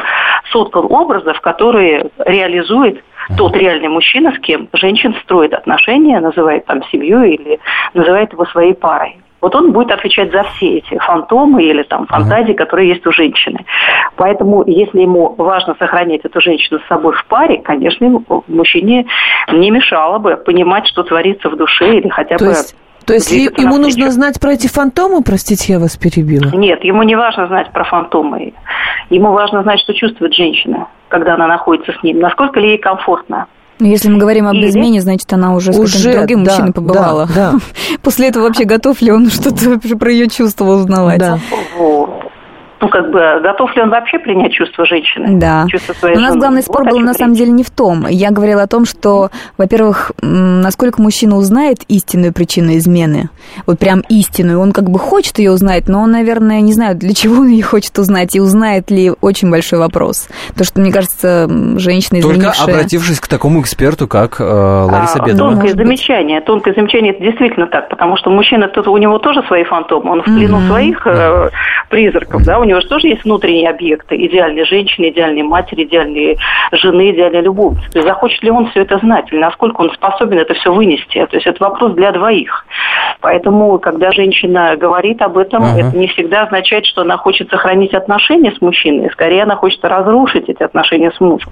соткал 0.52 0.92
образов, 0.92 1.40
которые 1.42 1.89
реализует 2.26 3.04
тот 3.38 3.56
реальный 3.56 3.90
мужчина, 3.90 4.34
с 4.34 4.40
кем 4.40 4.70
женщин 4.74 5.16
строит 5.24 5.54
отношения, 5.54 6.20
называет 6.20 6.66
там 6.66 6.84
семью 6.92 7.24
или 7.24 7.60
называет 7.94 8.34
его 8.34 8.46
своей 8.46 8.74
парой. 8.74 9.18
Вот 9.42 9.56
он 9.56 9.72
будет 9.72 9.92
отвечать 9.92 10.32
за 10.32 10.44
все 10.44 10.80
эти 10.80 10.98
фантомы 11.00 11.64
или 11.64 11.84
там 11.84 12.08
фантазии, 12.08 12.54
которые 12.54 12.90
есть 12.90 13.06
у 13.08 13.12
женщины. 13.12 13.66
Поэтому, 14.18 14.64
если 14.68 15.00
ему 15.00 15.34
важно 15.38 15.76
сохранять 15.80 16.26
эту 16.26 16.42
женщину 16.42 16.80
с 16.80 16.88
собой 16.88 17.14
в 17.14 17.26
паре, 17.26 17.60
конечно, 17.60 18.22
мужчине 18.48 19.06
не 19.52 19.72
мешало 19.72 20.20
бы 20.20 20.36
понимать, 20.36 20.88
что 20.88 21.04
творится 21.04 21.50
в 21.50 21.56
душе 21.56 22.00
или 22.00 22.10
хотя 22.10 22.38
То 22.38 22.46
бы... 22.46 22.50
есть, 22.52 22.76
то 23.10 23.14
есть 23.16 23.32
ему 23.32 23.50
навстречу. 23.50 23.82
нужно 23.82 24.12
знать 24.12 24.40
про 24.40 24.54
эти 24.54 24.68
фантомы, 24.68 25.22
простите, 25.24 25.74
я 25.74 25.80
вас 25.80 25.98
перебила. 25.98 26.50
Нет, 26.56 26.84
ему 26.84 27.04
не 27.04 27.16
важно 27.16 27.48
знать 27.48 27.72
про 27.74 27.84
фантомы. 27.84 28.54
Ему 29.10 29.32
важно 29.32 29.64
знать, 29.64 29.80
что 29.80 29.94
чувствует 29.94 30.34
женщина, 30.34 30.88
когда 31.10 31.34
она 31.34 31.48
находится 31.48 31.92
с 32.00 32.04
ним, 32.04 32.20
насколько 32.20 32.60
ли 32.60 32.70
ей 32.70 32.78
комфортно. 32.78 33.48
Но 33.80 33.86
Ну, 33.86 33.92
если 33.92 34.10
мы 34.12 34.18
говорим 34.20 34.46
об 34.48 34.56
Или- 34.56 34.68
измене, 34.70 35.00
значит, 35.02 35.32
она 35.32 35.54
уже 35.56 35.72
с 35.74 35.80
Уже, 35.80 36.12
другим 36.12 36.44
да, 36.44 36.52
мужчиной 36.52 36.74
побывала. 36.74 37.28
да, 37.34 37.54
После 38.04 38.28
этого 38.28 38.44
вообще 38.44 38.66
готов 38.66 39.02
ли 39.02 39.12
он 39.12 39.30
что-то 39.30 39.70
вообще 39.70 39.96
про 39.98 40.12
ее 40.12 40.28
чувства 40.30 40.66
узнавать? 40.66 41.22
Вот. 41.78 42.10
Ну, 42.82 42.88
как 42.90 43.12
бы, 43.12 43.20
готов 43.42 43.76
ли 43.76 43.82
он 43.82 43.90
вообще 43.90 44.20
принять 44.20 44.54
чувства 44.54 44.86
женщины? 44.86 45.38
Да. 45.40 45.66
Чувства 45.68 45.94
своей 45.94 46.16
У 46.16 46.20
нас 46.20 46.30
жены? 46.30 46.40
главный 46.40 46.62
Вот 46.62 46.66
спор 46.66 46.88
о 46.88 46.92
был 46.92 47.00
на 47.00 47.14
самом 47.14 47.34
деле 47.34 47.52
не 47.52 47.64
в 47.64 47.70
том. 47.70 48.06
Я 48.08 48.32
говорила 48.32 48.64
о 48.64 48.68
том, 48.68 48.86
что, 48.86 49.30
во-первых, 49.58 50.12
насколько 50.22 51.02
мужчина 51.02 51.36
узнает 51.38 51.80
истинную 51.90 52.34
причину 52.34 52.72
измены, 52.78 53.30
вот 53.66 53.80
прям 53.80 54.02
истинную, 54.10 54.60
он 54.60 54.72
как 54.72 54.90
бы 54.90 54.98
хочет 55.00 55.40
ее 55.40 55.52
узнать, 55.52 55.88
но 55.88 56.02
он, 56.02 56.12
наверное, 56.12 56.62
не 56.62 56.74
знаю, 56.74 56.96
для 56.96 57.14
чего 57.14 57.42
он 57.42 57.50
ее 57.50 57.64
хочет 57.64 57.98
узнать, 58.00 58.36
и 58.36 58.40
узнает 58.40 58.90
ли, 58.92 59.12
очень 59.22 59.52
большой 59.52 59.80
вопрос. 59.80 60.30
То, 60.58 60.64
что, 60.64 60.80
мне 60.80 60.92
кажется, 60.92 61.50
женщина, 61.78 62.22
Только 62.22 62.38
изменившая... 62.38 62.76
обратившись 62.76 63.20
к 63.20 63.28
такому 63.28 63.62
эксперту, 63.62 64.08
как 64.08 64.40
э, 64.40 64.44
Лариса 64.44 65.20
А, 65.22 65.26
Бедова. 65.26 65.52
Тонкое 65.52 65.74
замечание. 65.74 66.42
Тонкое 66.42 66.74
замечание, 66.74 67.14
это 67.14 67.24
действительно 67.24 67.68
так, 67.68 67.90
потому 67.90 68.16
что 68.18 68.30
мужчина, 68.30 68.68
тут 68.70 68.88
у 68.88 68.98
него 68.98 69.18
тоже 69.20 69.44
свои 69.48 69.64
фантомы, 69.64 70.12
он 70.12 70.22
в 70.22 70.26
плену 70.26 70.62
своих 70.62 71.06
э, 71.06 71.50
призраков, 71.90 72.44
да, 72.46 72.60
у 72.60 72.64
него 72.70 72.82
же 72.82 72.88
тоже 72.88 73.08
есть 73.08 73.24
внутренние 73.24 73.70
объекты, 73.70 74.16
идеальные 74.16 74.66
женщины, 74.66 75.10
идеальные 75.10 75.44
матери, 75.44 75.84
идеальные 75.84 76.38
жены, 76.72 77.12
идеальные 77.12 77.42
любовницы. 77.42 77.90
То 77.92 78.00
есть 78.00 78.08
захочет 78.08 78.42
ли 78.44 78.52
он 78.52 78.70
все 78.70 78.82
это 78.82 78.98
знать, 79.00 79.26
или 79.32 79.40
насколько 79.40 79.82
он 79.82 79.92
способен 79.92 80.40
это 80.40 80.54
все 80.54 80.72
вынести. 80.72 81.26
То 81.26 81.36
есть 81.36 81.48
это 81.48 81.64
вопрос 81.64 81.94
для 81.94 82.12
двоих. 82.12 82.66
Поэтому, 83.22 83.80
когда 83.80 84.12
женщина 84.12 84.76
говорит 84.78 85.22
об 85.22 85.38
этом, 85.38 85.64
Ага. 85.64 85.80
это 85.80 85.98
не 85.98 86.08
всегда 86.08 86.44
означает, 86.44 86.86
что 86.86 87.02
она 87.02 87.18
хочет 87.18 87.50
сохранить 87.50 87.94
отношения 87.94 88.52
с 88.52 88.62
мужчиной, 88.62 89.10
скорее 89.12 89.44
она 89.44 89.56
хочет 89.56 89.84
разрушить 89.84 90.50
эти 90.50 90.64
отношения 90.64 91.12
с 91.12 91.20
мужем. 91.20 91.52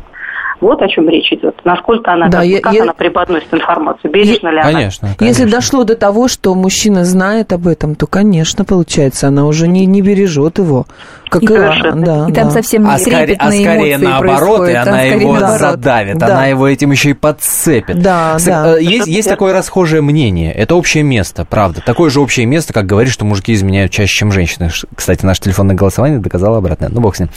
Вот 0.59 0.81
о 0.81 0.87
чем 0.87 1.07
речь 1.07 1.31
идет. 1.31 1.55
Насколько 1.65 2.13
она, 2.13 2.29
Да, 2.29 2.39
как, 2.39 2.47
я- 2.47 2.59
как 2.61 2.73
я- 2.73 2.83
она 2.83 2.93
преподносит 2.93 3.53
информацию, 3.53 4.11
бережно 4.11 4.49
ли 4.49 4.59
она. 4.59 4.89
Если 5.19 5.45
дошло 5.45 5.83
до 5.83 5.95
того, 5.95 6.27
что 6.27 6.55
мужчина 6.55 7.05
знает 7.05 7.53
об 7.53 7.67
этом, 7.67 7.95
то, 7.95 8.07
конечно, 8.07 8.65
получается, 8.65 9.27
она 9.27 9.45
уже 9.45 9.67
не, 9.67 9.85
не 9.85 10.01
бережет 10.01 10.57
его. 10.57 10.87
Как 11.29 11.43
и, 11.43 11.47
Совершенно. 11.47 12.05
да, 12.05 12.25
И 12.29 12.31
там 12.33 12.45
да. 12.45 12.51
совсем 12.51 12.85
не 12.85 12.89
а 12.89 12.97
скорее, 12.97 13.35
а 13.37 13.51
скорее 13.51 13.97
наоборот, 13.97 14.69
и 14.69 14.73
там 14.73 14.87
она 14.87 14.97
скорее 14.99 15.19
его 15.21 15.33
наоборот. 15.33 15.59
задавит, 15.59 16.17
Да. 16.17 16.25
она 16.27 16.45
его 16.47 16.67
этим 16.69 16.91
еще 16.91 17.09
и 17.09 17.13
подцепит. 17.13 18.01
Да, 18.01 18.39
С- 18.39 18.45
да. 18.45 18.77
э, 18.77 18.81
Есть, 18.81 19.07
есть 19.07 19.27
такое 19.29 19.51
расхожее 19.53 20.01
мнение, 20.01 20.53
это 20.53 20.75
общее 20.75 21.03
место, 21.03 21.43
правда. 21.43 21.81
Такое 21.85 22.09
же 22.09 22.21
общее 22.21 22.45
место, 22.45 22.71
как 22.71 22.85
говорит, 22.85 23.11
что 23.11 23.25
мужики 23.25 23.53
изменяют 23.53 23.91
чаще, 23.91 24.13
чем 24.19 24.31
женщины. 24.31 24.69
Кстати, 24.95 25.25
наше 25.25 25.41
телефонное 25.41 25.75
голосование 25.75 26.19
доказало 26.19 26.59
обратное. 26.59 26.87
Ну, 26.89 27.01
бог 27.01 27.15
с 27.15 27.19
ним. 27.19 27.29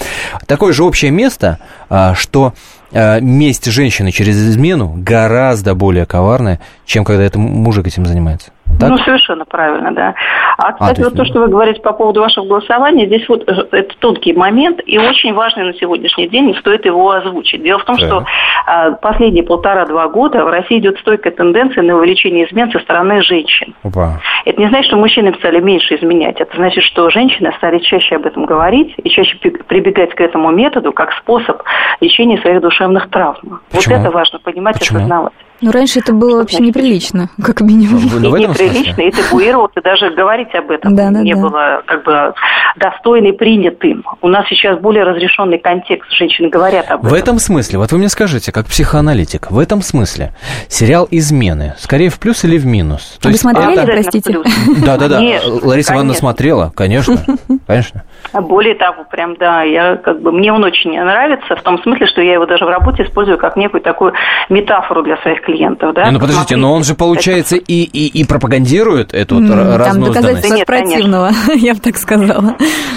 Такое 0.46 0.72
же 0.72 0.84
общее 0.84 1.10
место, 1.10 1.58
а, 1.88 2.14
что 2.14 2.52
а, 2.52 2.52
месть 2.92 3.66
женщины 3.66 4.12
через 4.12 4.36
измену 4.36 4.94
гораздо 4.96 5.74
более 5.74 6.06
коварная, 6.06 6.60
чем 6.86 7.04
когда 7.04 7.22
это 7.24 7.38
мужик 7.38 7.86
этим 7.86 8.06
занимается. 8.06 8.50
Так? 8.78 8.90
Ну, 8.90 8.98
совершенно 8.98 9.44
правильно, 9.44 9.92
да. 9.92 10.14
А, 10.56 10.72
кстати, 10.72 10.96
то 10.96 11.02
есть, 11.02 11.10
вот 11.10 11.16
то, 11.16 11.24
что 11.24 11.40
вы 11.40 11.48
говорите 11.48 11.80
по 11.80 11.92
поводу 11.92 12.20
вашего 12.20 12.46
голосования, 12.46 13.06
здесь 13.06 13.28
вот 13.28 13.42
это 13.46 13.94
тонкий 13.98 14.32
момент 14.32 14.80
и 14.86 14.98
очень 14.98 15.34
важный 15.34 15.64
на 15.64 15.74
сегодняшний 15.74 16.28
день, 16.28 16.46
не 16.46 16.54
стоит 16.54 16.84
его 16.84 17.10
озвучить. 17.10 17.62
Дело 17.62 17.78
в 17.78 17.84
том, 17.84 17.96
Так. 17.96 18.06
что 18.06 18.24
а, 18.66 18.92
последние 18.92 19.44
полтора-два 19.44 20.08
года 20.08 20.44
в 20.44 20.48
России 20.48 20.78
идет 20.78 20.98
стойкая 20.98 21.32
тенденция 21.32 21.82
на 21.82 21.96
увеличение 21.96 22.46
измен 22.46 22.70
со 22.70 22.78
стороны 22.78 23.22
женщин. 23.22 23.74
Опа. 23.82 24.20
Это 24.44 24.60
не 24.60 24.68
значит, 24.68 24.86
что 24.86 24.96
мужчины 24.96 25.34
стали 25.34 25.60
меньше 25.60 25.96
изменять. 25.96 26.40
Это 26.40 26.56
значит, 26.56 26.84
что 26.84 27.10
женщины 27.10 27.52
стали 27.58 27.78
чаще 27.78 28.16
об 28.16 28.26
этом 28.26 28.44
говорить 28.46 28.94
и 29.02 29.08
чаще 29.10 29.36
прибегать 29.36 30.14
к 30.14 30.20
этому 30.20 30.50
методу 30.50 30.92
как 30.92 31.12
способ 31.12 31.62
лечения 32.00 32.38
своих 32.38 32.60
душевных 32.60 33.10
травм. 33.10 33.60
Почему? 33.70 33.96
Вот 33.96 34.04
это 34.06 34.10
важно 34.10 34.38
понимать 34.38 34.78
Почему? 34.78 34.98
и 34.98 35.02
осознавать. 35.02 35.32
Ну, 35.60 35.70
раньше 35.70 35.98
это 36.00 36.12
было 36.12 36.38
вообще 36.38 36.58
неприлично, 36.58 37.28
как 37.42 37.60
минимум. 37.60 38.02
Ну, 38.20 38.34
этом 38.36 38.50
неприлично, 38.52 38.94
смысле? 38.94 39.08
и 39.08 39.10
табуировалось, 39.12 39.72
и 39.76 39.80
даже 39.80 40.10
говорить 40.14 40.54
об 40.54 40.70
этом 40.70 40.94
Да, 40.96 41.10
да, 41.10 41.20
не 41.20 41.34
да. 41.34 41.40
было 41.40 41.82
как 41.86 42.04
бы 42.04 42.34
достойно 42.76 43.26
и 43.28 43.32
принятым. 43.32 44.04
У 44.22 44.28
нас 44.28 44.46
сейчас 44.48 44.78
более 44.80 45.04
разрешенный 45.04 45.58
контекст, 45.58 46.10
женщины 46.12 46.48
говорят 46.48 46.90
об 46.90 47.02
В 47.02 47.06
этом. 47.06 47.18
этом 47.18 47.38
смысле, 47.38 47.78
вот 47.78 47.92
вы 47.92 47.98
мне 47.98 48.08
скажите, 48.08 48.52
как 48.52 48.66
психоаналитик, 48.66 49.50
в 49.50 49.58
этом 49.58 49.82
смысле 49.82 50.32
сериал 50.68 51.06
«Измены» 51.10 51.74
скорее 51.78 52.08
в 52.10 52.18
плюс 52.18 52.42
или 52.44 52.56
в 52.58 52.66
минус? 52.66 53.18
Вы 53.22 53.34
смотрели, 53.34 53.78
Обязательно 53.78 54.02
простите? 54.02 54.38
Да-да-да, 54.86 55.16
Конечно, 55.18 55.66
Лариса 55.66 55.92
Ивановна 55.92 56.12
конечно. 56.14 56.20
смотрела, 56.20 56.72
конечно, 56.74 57.18
конечно. 57.66 58.04
Более 58.32 58.74
того, 58.74 59.04
прям 59.10 59.36
да, 59.36 59.62
я 59.62 59.96
как 59.96 60.20
бы 60.20 60.32
мне 60.32 60.52
он 60.52 60.64
очень 60.64 60.98
нравится 60.98 61.56
в 61.56 61.62
том 61.62 61.82
смысле, 61.82 62.06
что 62.06 62.22
я 62.22 62.34
его 62.34 62.46
даже 62.46 62.64
в 62.64 62.68
работе 62.68 63.02
использую 63.04 63.38
как 63.38 63.56
некую 63.56 63.80
такую 63.80 64.12
метафору 64.48 65.02
для 65.02 65.16
своих 65.18 65.42
клиентов, 65.42 65.94
да. 65.94 66.04
Не, 66.04 66.12
ну 66.12 66.20
подождите, 66.20 66.56
но 66.56 66.72
он 66.72 66.84
же, 66.84 66.94
получается, 66.94 67.56
и, 67.56 67.82
и, 67.82 68.20
и 68.20 68.26
пропагандирует 68.26 69.14
эту 69.14 69.36
вот 69.36 69.50
М, 69.50 69.82
Там 69.82 70.02
доказательства 70.02 70.54
Нет, 70.54 70.66
конечно. 70.66 70.88
противного, 70.88 71.30
я 71.54 71.74
бы 71.74 71.80
так 71.80 71.96
сказала. 71.96 72.56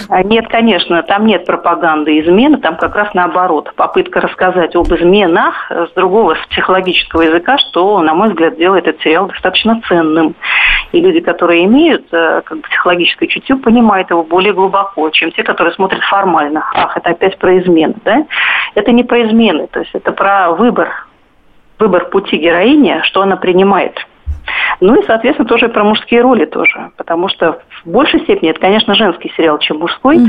А 0.10 0.24
Нет, 0.24 0.48
конечно, 0.50 1.02
там 1.04 1.26
нет 1.26 1.46
пропаганды 1.46 2.20
измены, 2.20 2.58
там 2.58 2.78
как 2.78 2.96
раз 2.96 3.14
наоборот. 3.14 3.72
Попытка 3.76 4.22
рассказать 4.22 4.76
об 4.76 4.94
изменах 4.94 5.72
с 5.72 5.94
другого, 5.96 6.36
с 6.36 6.48
психологического 6.50 7.22
языка, 7.24 7.58
что, 7.58 8.02
на 8.02 8.14
мой 8.14 8.30
взгляд, 8.30 8.58
делает 8.58 8.88
этот 8.88 9.02
сериал 9.02 9.28
достаточно 9.28 9.82
ценным. 9.88 10.36
И 10.94 11.02
люди, 11.02 11.22
которые 11.22 11.66
имеют 11.66 12.06
э, 12.14 12.42
как 12.46 12.60
бы, 12.60 12.64
психологическое 12.64 13.28
чутье, 13.28 13.56
понимают 13.56 14.12
его 14.12 14.24
более 14.24 14.54
глубоко, 14.54 15.10
чем 15.10 15.32
те, 15.32 15.44
которые 15.44 15.74
смотрят 15.74 16.02
формально. 16.04 16.64
Ах, 16.76 16.96
это 16.96 17.10
опять 17.10 17.38
про 17.40 17.60
измены, 17.60 17.96
да? 18.06 18.26
Это 18.76 18.92
не 18.92 19.04
про 19.04 19.28
измены, 19.28 19.68
то 19.68 19.80
есть 19.80 19.94
это 19.94 20.12
про 20.12 20.52
выбор. 20.52 21.08
Выбор 21.80 22.10
пути 22.10 22.38
героини, 22.38 23.02
что 23.04 23.24
она 23.24 23.36
принимает. 23.38 23.98
Ну 24.80 24.96
и, 24.96 25.06
соответственно, 25.06 25.50
тоже 25.50 25.68
про 25.68 25.84
мужские 25.84 26.22
роли 26.22 26.46
тоже. 26.46 26.92
Потому 26.96 27.28
что 27.28 27.60
в 27.86 27.90
большей 27.92 28.22
степени 28.22 28.52
это, 28.52 28.60
конечно, 28.60 28.96
женский 28.96 29.32
сериал, 29.36 29.60
чем 29.60 29.78
мужской. 29.80 30.20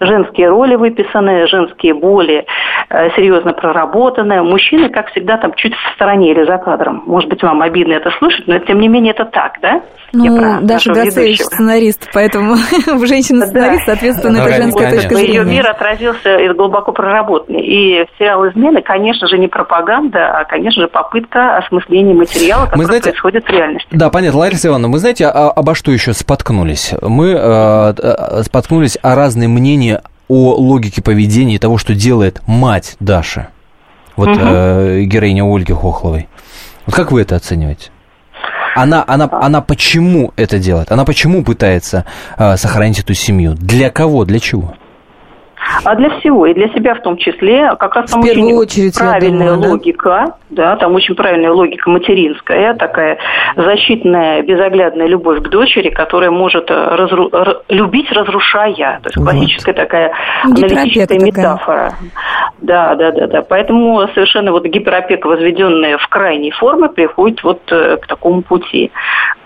Женские 0.00 0.48
роли 0.48 0.74
выписаны, 0.74 1.46
женские 1.46 1.94
боли 1.94 2.44
э, 2.90 3.10
серьезно 3.16 3.52
проработаны. 3.52 4.42
Мужчины, 4.42 4.88
как 4.88 5.10
всегда, 5.10 5.36
там 5.36 5.52
чуть 5.54 5.74
в 5.74 5.94
стороне 5.94 6.32
или 6.32 6.44
за 6.44 6.58
кадром. 6.58 7.02
Может 7.06 7.28
быть, 7.30 7.42
вам 7.42 7.62
обидно 7.62 7.92
это 7.94 8.10
слышать, 8.18 8.46
но 8.46 8.58
тем 8.58 8.80
не 8.80 8.88
менее 8.88 9.12
это 9.12 9.24
так, 9.24 9.52
да? 9.62 9.82
Я 10.12 10.30
Ну, 10.30 10.38
про 10.38 10.60
Даша 10.60 10.92
Гацевич 10.92 11.40
сценарист, 11.40 12.08
поэтому 12.12 12.56
женщина-сценарист, 13.06 13.84
соответственно, 13.86 14.32
Ну, 14.32 14.38
это 14.38 14.44
конечно, 14.50 14.62
женская 14.64 14.90
точка 14.90 15.08
конечно. 15.14 15.26
Ее 15.26 15.42
зрения. 15.44 15.56
мир 15.56 15.70
отразился 15.70 16.36
и 16.36 16.48
глубоко 16.52 16.92
проработанный. 16.92 17.62
И 17.62 18.06
сериал 18.18 18.48
«Измены», 18.48 18.82
конечно 18.82 19.26
же, 19.28 19.38
не 19.38 19.48
пропаганда, 19.48 20.38
а, 20.40 20.44
конечно 20.44 20.82
же, 20.82 20.88
попытка 20.88 21.56
осмысления 21.58 22.14
материала, 22.14 22.66
который 22.66 22.84
знаете, 22.84 23.10
происходит 23.10 23.44
в 23.44 23.50
реальности. 23.50 23.88
Да, 23.90 24.10
понятно, 24.10 24.40
Лариса 24.40 24.68
Ивановна, 24.68 24.88
мы 24.88 24.98
знаете, 24.98 25.26
а- 25.26 25.50
обо 25.50 25.74
что 25.74 25.90
еще 25.90 26.12
споткнулись? 26.12 26.94
Мы 27.08 27.30
э, 27.36 27.94
э, 27.96 28.42
споткнулись 28.44 28.98
о 29.02 29.14
разные 29.14 29.48
мнения 29.48 30.02
о 30.28 30.54
логике 30.54 31.02
поведения 31.02 31.56
и 31.56 31.58
того, 31.58 31.76
что 31.78 31.94
делает 31.94 32.40
мать 32.46 32.96
Даши, 33.00 33.48
вот 34.16 34.28
Мгм. 34.30 34.40
э, 34.42 35.02
героиня 35.04 35.44
Ольги 35.44 35.72
Хохловой. 35.72 36.28
Вот 36.86 36.94
как 36.94 37.12
вы 37.12 37.20
это 37.22 37.36
оцениваете? 37.36 37.90
Она, 38.74 39.04
она, 39.06 39.28
она 39.30 39.60
почему 39.60 40.32
это 40.36 40.58
делает? 40.58 40.90
Она 40.90 41.04
почему 41.04 41.44
пытается 41.44 42.04
э, 42.38 42.56
сохранить 42.56 42.98
эту 42.98 43.14
семью? 43.14 43.54
Для 43.54 43.90
кого? 43.90 44.24
Для 44.24 44.40
чего? 44.40 44.74
А 45.84 45.94
для 45.94 46.10
всего, 46.18 46.46
и 46.46 46.54
для 46.54 46.68
себя 46.68 46.94
в 46.94 47.02
том 47.02 47.16
числе, 47.16 47.74
как 47.78 47.94
раз 47.96 48.10
там 48.10 48.20
В 48.22 48.24
очень 48.24 48.54
очередь, 48.54 48.98
правильная 48.98 49.48
думаю, 49.52 49.62
да? 49.62 49.68
логика, 49.70 50.24
да, 50.50 50.76
там 50.76 50.94
очень 50.94 51.14
правильная 51.14 51.50
логика 51.50 51.90
материнская, 51.90 52.74
такая 52.74 53.18
защитная, 53.56 54.42
безоглядная 54.42 55.06
любовь 55.06 55.42
к 55.42 55.48
дочери, 55.48 55.90
которая 55.90 56.30
может 56.30 56.70
э, 56.70 56.74
разру- 56.74 57.62
любить, 57.68 58.10
разрушая. 58.12 59.00
То 59.02 59.08
есть 59.08 59.16
Вот. 59.16 59.30
классическая 59.30 59.72
такая 59.72 60.12
аналитическая 60.42 61.06
такая. 61.06 61.26
метафора. 61.26 61.92
Да, 62.60 62.94
да, 62.94 63.10
да, 63.12 63.26
да. 63.26 63.42
Поэтому 63.42 64.06
совершенно 64.14 64.52
вот 64.52 64.64
гиперопека, 64.64 65.26
возведенная 65.26 65.98
в 65.98 66.08
крайней 66.08 66.50
форме, 66.50 66.88
приходит 66.88 67.42
вот 67.42 67.60
э, 67.70 67.96
к 68.00 68.06
такому 68.06 68.42
пути. 68.42 68.90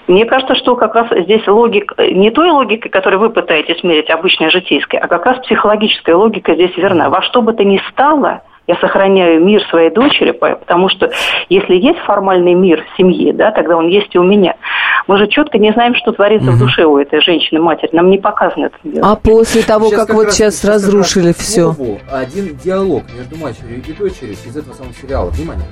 Мне 0.09 0.25
кажется, 0.25 0.55
что 0.55 0.75
как 0.75 0.94
раз 0.94 1.07
здесь 1.25 1.47
логика, 1.47 1.94
не 2.07 2.31
той 2.31 2.51
логикой, 2.51 2.90
которой 2.90 3.16
вы 3.16 3.31
пытаетесь 3.31 3.83
мерить, 3.85 4.11
обычная 4.11 4.51
житейская, 4.51 5.01
а 5.01 5.07
как 5.07 5.25
раз 5.27 5.38
психологическая 5.40 6.16
логика 6.16 6.55
здесь 6.55 6.77
верна. 6.77 7.11
Во 7.11 7.23
что 7.23 7.42
бы 7.42 7.53
то 7.53 7.62
ни 7.62 7.79
стало, 7.90 8.40
я 8.66 8.77
сохраняю 8.77 9.42
мир 9.44 9.62
своей 9.71 9.90
дочери, 9.90 10.33
по- 10.33 10.57
потому 10.57 10.88
что 10.88 11.11
если 11.49 11.75
есть 11.75 11.99
формальный 12.01 12.55
мир 12.55 12.85
в 12.85 12.97
семье, 12.97 13.33
да, 13.33 13.51
тогда 13.51 13.77
он 13.77 13.88
есть 13.88 14.14
и 14.14 14.18
у 14.18 14.23
меня. 14.23 14.57
Мы 15.07 15.16
же 15.16 15.27
четко 15.27 15.57
не 15.59 15.73
знаем, 15.73 15.94
что 15.94 16.12
творится 16.12 16.51
в 16.51 16.59
душе 16.59 16.85
у 16.85 16.99
этой 16.99 17.23
женщины, 17.23 17.61
матери. 17.61 17.88
Нам 17.92 18.11
не 18.11 18.18
показано 18.18 18.66
это. 18.66 18.77
А 19.03 19.16
после 19.16 19.62
того, 19.62 19.88
как, 19.90 20.11
вот 20.11 20.33
сейчас 20.33 20.64
разрушили 20.66 21.33
все. 21.33 21.75
Один 22.12 22.57
диалог 22.62 23.05
между 23.16 23.37
матерью 23.38 23.79
и 23.87 23.92
дочерью 23.92 24.33
из 24.35 24.55
этого 24.57 24.75
самого 24.75 24.92
сериала. 24.94 25.31
Внимание. 25.31 25.64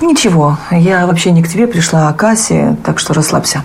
Ничего, 0.00 0.58
я 0.70 1.06
вообще 1.06 1.30
не 1.30 1.42
к 1.42 1.48
тебе 1.48 1.66
пришла, 1.66 2.08
а 2.08 2.12
к 2.12 2.22
Асе, 2.24 2.76
так 2.84 2.98
что 2.98 3.14
расслабься. 3.14 3.62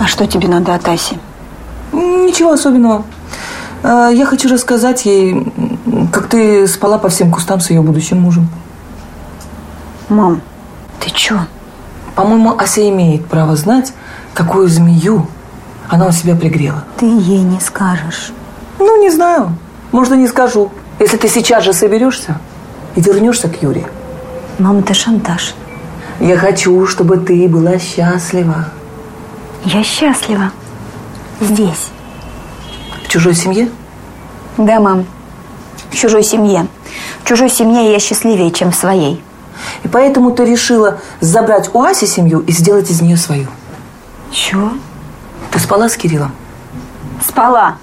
А 0.00 0.06
что 0.06 0.26
тебе 0.26 0.48
надо 0.48 0.74
от 0.74 0.86
Аси? 0.88 1.18
Ничего 1.92 2.52
особенного. 2.52 3.04
Э, 3.82 4.10
Я 4.12 4.26
хочу 4.26 4.48
рассказать 4.48 5.06
ей, 5.06 5.52
как 6.12 6.28
ты 6.28 6.66
спала 6.66 6.98
по 6.98 7.08
всем 7.08 7.30
кустам 7.30 7.60
с 7.60 7.70
ее 7.70 7.82
будущим 7.82 8.20
мужем. 8.20 8.48
Мам, 10.08 10.40
ты 11.00 11.10
чё? 11.10 11.38
По-моему, 12.14 12.56
Ася 12.58 12.88
имеет 12.88 13.26
право 13.26 13.56
знать, 13.56 13.92
какую 14.34 14.68
змею 14.68 15.26
она 15.88 16.06
у 16.06 16.12
себя 16.12 16.34
пригрела. 16.34 16.84
Ты 16.98 17.06
ей 17.06 17.42
не 17.42 17.60
скажешь. 17.60 18.32
Ну, 18.78 19.00
не 19.00 19.10
знаю. 19.10 19.56
Может, 19.92 20.14
и 20.14 20.16
не 20.16 20.26
скажу. 20.28 20.72
Если 20.98 21.16
ты 21.16 21.28
сейчас 21.28 21.62
же 21.64 21.72
соберешься 21.72 22.40
и 22.96 23.00
вернешься 23.00 23.48
к 23.48 23.62
Юре. 23.62 23.86
Мам, 24.58 24.78
это 24.78 24.94
шантаж. 24.94 25.54
Я 26.18 26.38
хочу, 26.38 26.86
чтобы 26.86 27.18
ты 27.18 27.46
была 27.46 27.78
счастлива. 27.78 28.66
Я 29.64 29.82
счастлива. 29.82 30.50
Здесь. 31.40 31.88
В 33.04 33.08
чужой 33.08 33.34
семье? 33.34 33.68
Да, 34.56 34.80
мам. 34.80 35.04
В 35.90 35.94
чужой 35.94 36.22
семье. 36.22 36.66
В 37.22 37.28
чужой 37.28 37.50
семье 37.50 37.92
я 37.92 37.98
счастливее, 37.98 38.50
чем 38.50 38.70
в 38.70 38.76
своей. 38.76 39.22
И 39.82 39.88
поэтому 39.88 40.30
ты 40.30 40.46
решила 40.46 41.00
забрать 41.20 41.68
у 41.74 41.82
Аси 41.82 42.06
семью 42.06 42.40
и 42.40 42.52
сделать 42.52 42.90
из 42.90 43.02
нее 43.02 43.18
свою. 43.18 43.48
Чё? 44.30 44.72
Ты 45.50 45.58
спала 45.58 45.90
с 45.90 45.96
Кириллом? 45.96 46.32
Спала. 47.26 47.76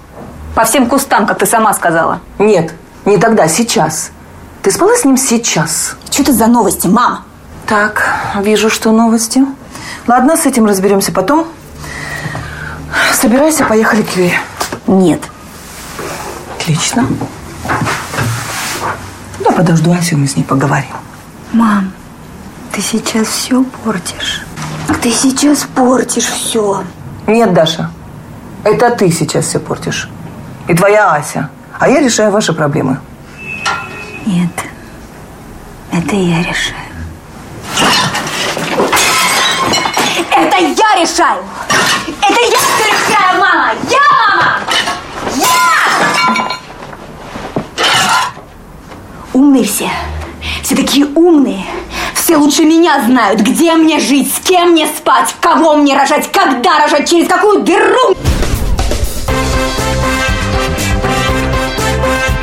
По 0.56 0.64
всем 0.64 0.88
кустам, 0.88 1.28
как 1.28 1.38
ты 1.38 1.46
сама 1.46 1.74
сказала. 1.74 2.20
Нет, 2.40 2.74
не 3.06 3.18
тогда, 3.18 3.48
сейчас. 3.48 4.12
Ты 4.64 4.72
спала 4.72 4.96
с 4.96 5.04
ним 5.04 5.18
сейчас? 5.18 5.98
Что 6.10 6.24
это 6.24 6.32
за 6.32 6.48
новости, 6.48 6.88
мама? 6.88 7.26
Так, 7.68 8.16
вижу, 8.42 8.70
что 8.70 8.94
новости. 8.94 9.44
Ладно, 10.08 10.38
с 10.38 10.46
этим 10.46 10.66
разберемся 10.66 11.12
потом. 11.12 11.46
Собирайся, 13.14 13.66
поехали 13.66 14.04
к 14.04 14.16
Юре. 14.16 14.40
Нет. 14.88 15.22
Отлично. 16.58 17.06
Я 19.44 19.52
подожду 19.52 19.92
Асю, 19.92 20.18
мы 20.18 20.28
с 20.28 20.38
ней 20.38 20.44
поговорим. 20.44 20.96
Мам, 21.52 21.92
ты 22.72 22.82
сейчас 22.82 23.28
все 23.28 23.66
портишь. 23.84 24.46
Ты 25.02 25.12
сейчас 25.12 25.68
портишь 25.76 26.28
все. 26.28 26.86
Нет, 27.28 27.54
Даша, 27.54 27.90
это 28.64 28.92
ты 28.92 29.12
сейчас 29.12 29.46
все 29.46 29.60
портишь. 29.60 30.10
И 30.70 30.74
твоя 30.74 31.12
Ася. 31.12 31.50
А 31.78 31.90
я 31.90 32.00
решаю 32.00 32.32
ваши 32.32 32.54
проблемы. 32.54 33.00
Нет. 34.34 34.50
Это 35.92 36.16
я 36.16 36.40
решаю. 36.40 36.74
Это 40.32 40.58
я 40.58 41.00
решаю! 41.00 41.44
Это 42.20 42.42
я 42.42 42.62
решаю, 42.90 43.40
мама! 43.40 43.74
Я, 43.92 44.00
мама! 44.18 44.60
Я! 45.38 46.50
Умные 49.34 49.66
все. 49.66 49.92
Все 50.64 50.76
такие 50.76 51.06
умные. 51.14 51.66
Все 52.16 52.38
лучше 52.38 52.66
меня 52.66 53.04
знают, 53.06 53.42
где 53.42 53.76
мне 53.76 54.00
жить, 54.00 54.34
с 54.34 54.40
кем 54.40 54.72
мне 54.72 54.88
спать, 54.88 55.36
кого 55.42 55.76
мне 55.76 55.96
рожать, 55.96 56.32
когда 56.32 56.80
рожать, 56.80 57.08
через 57.08 57.28
какую 57.28 57.62
дыру. 57.62 58.16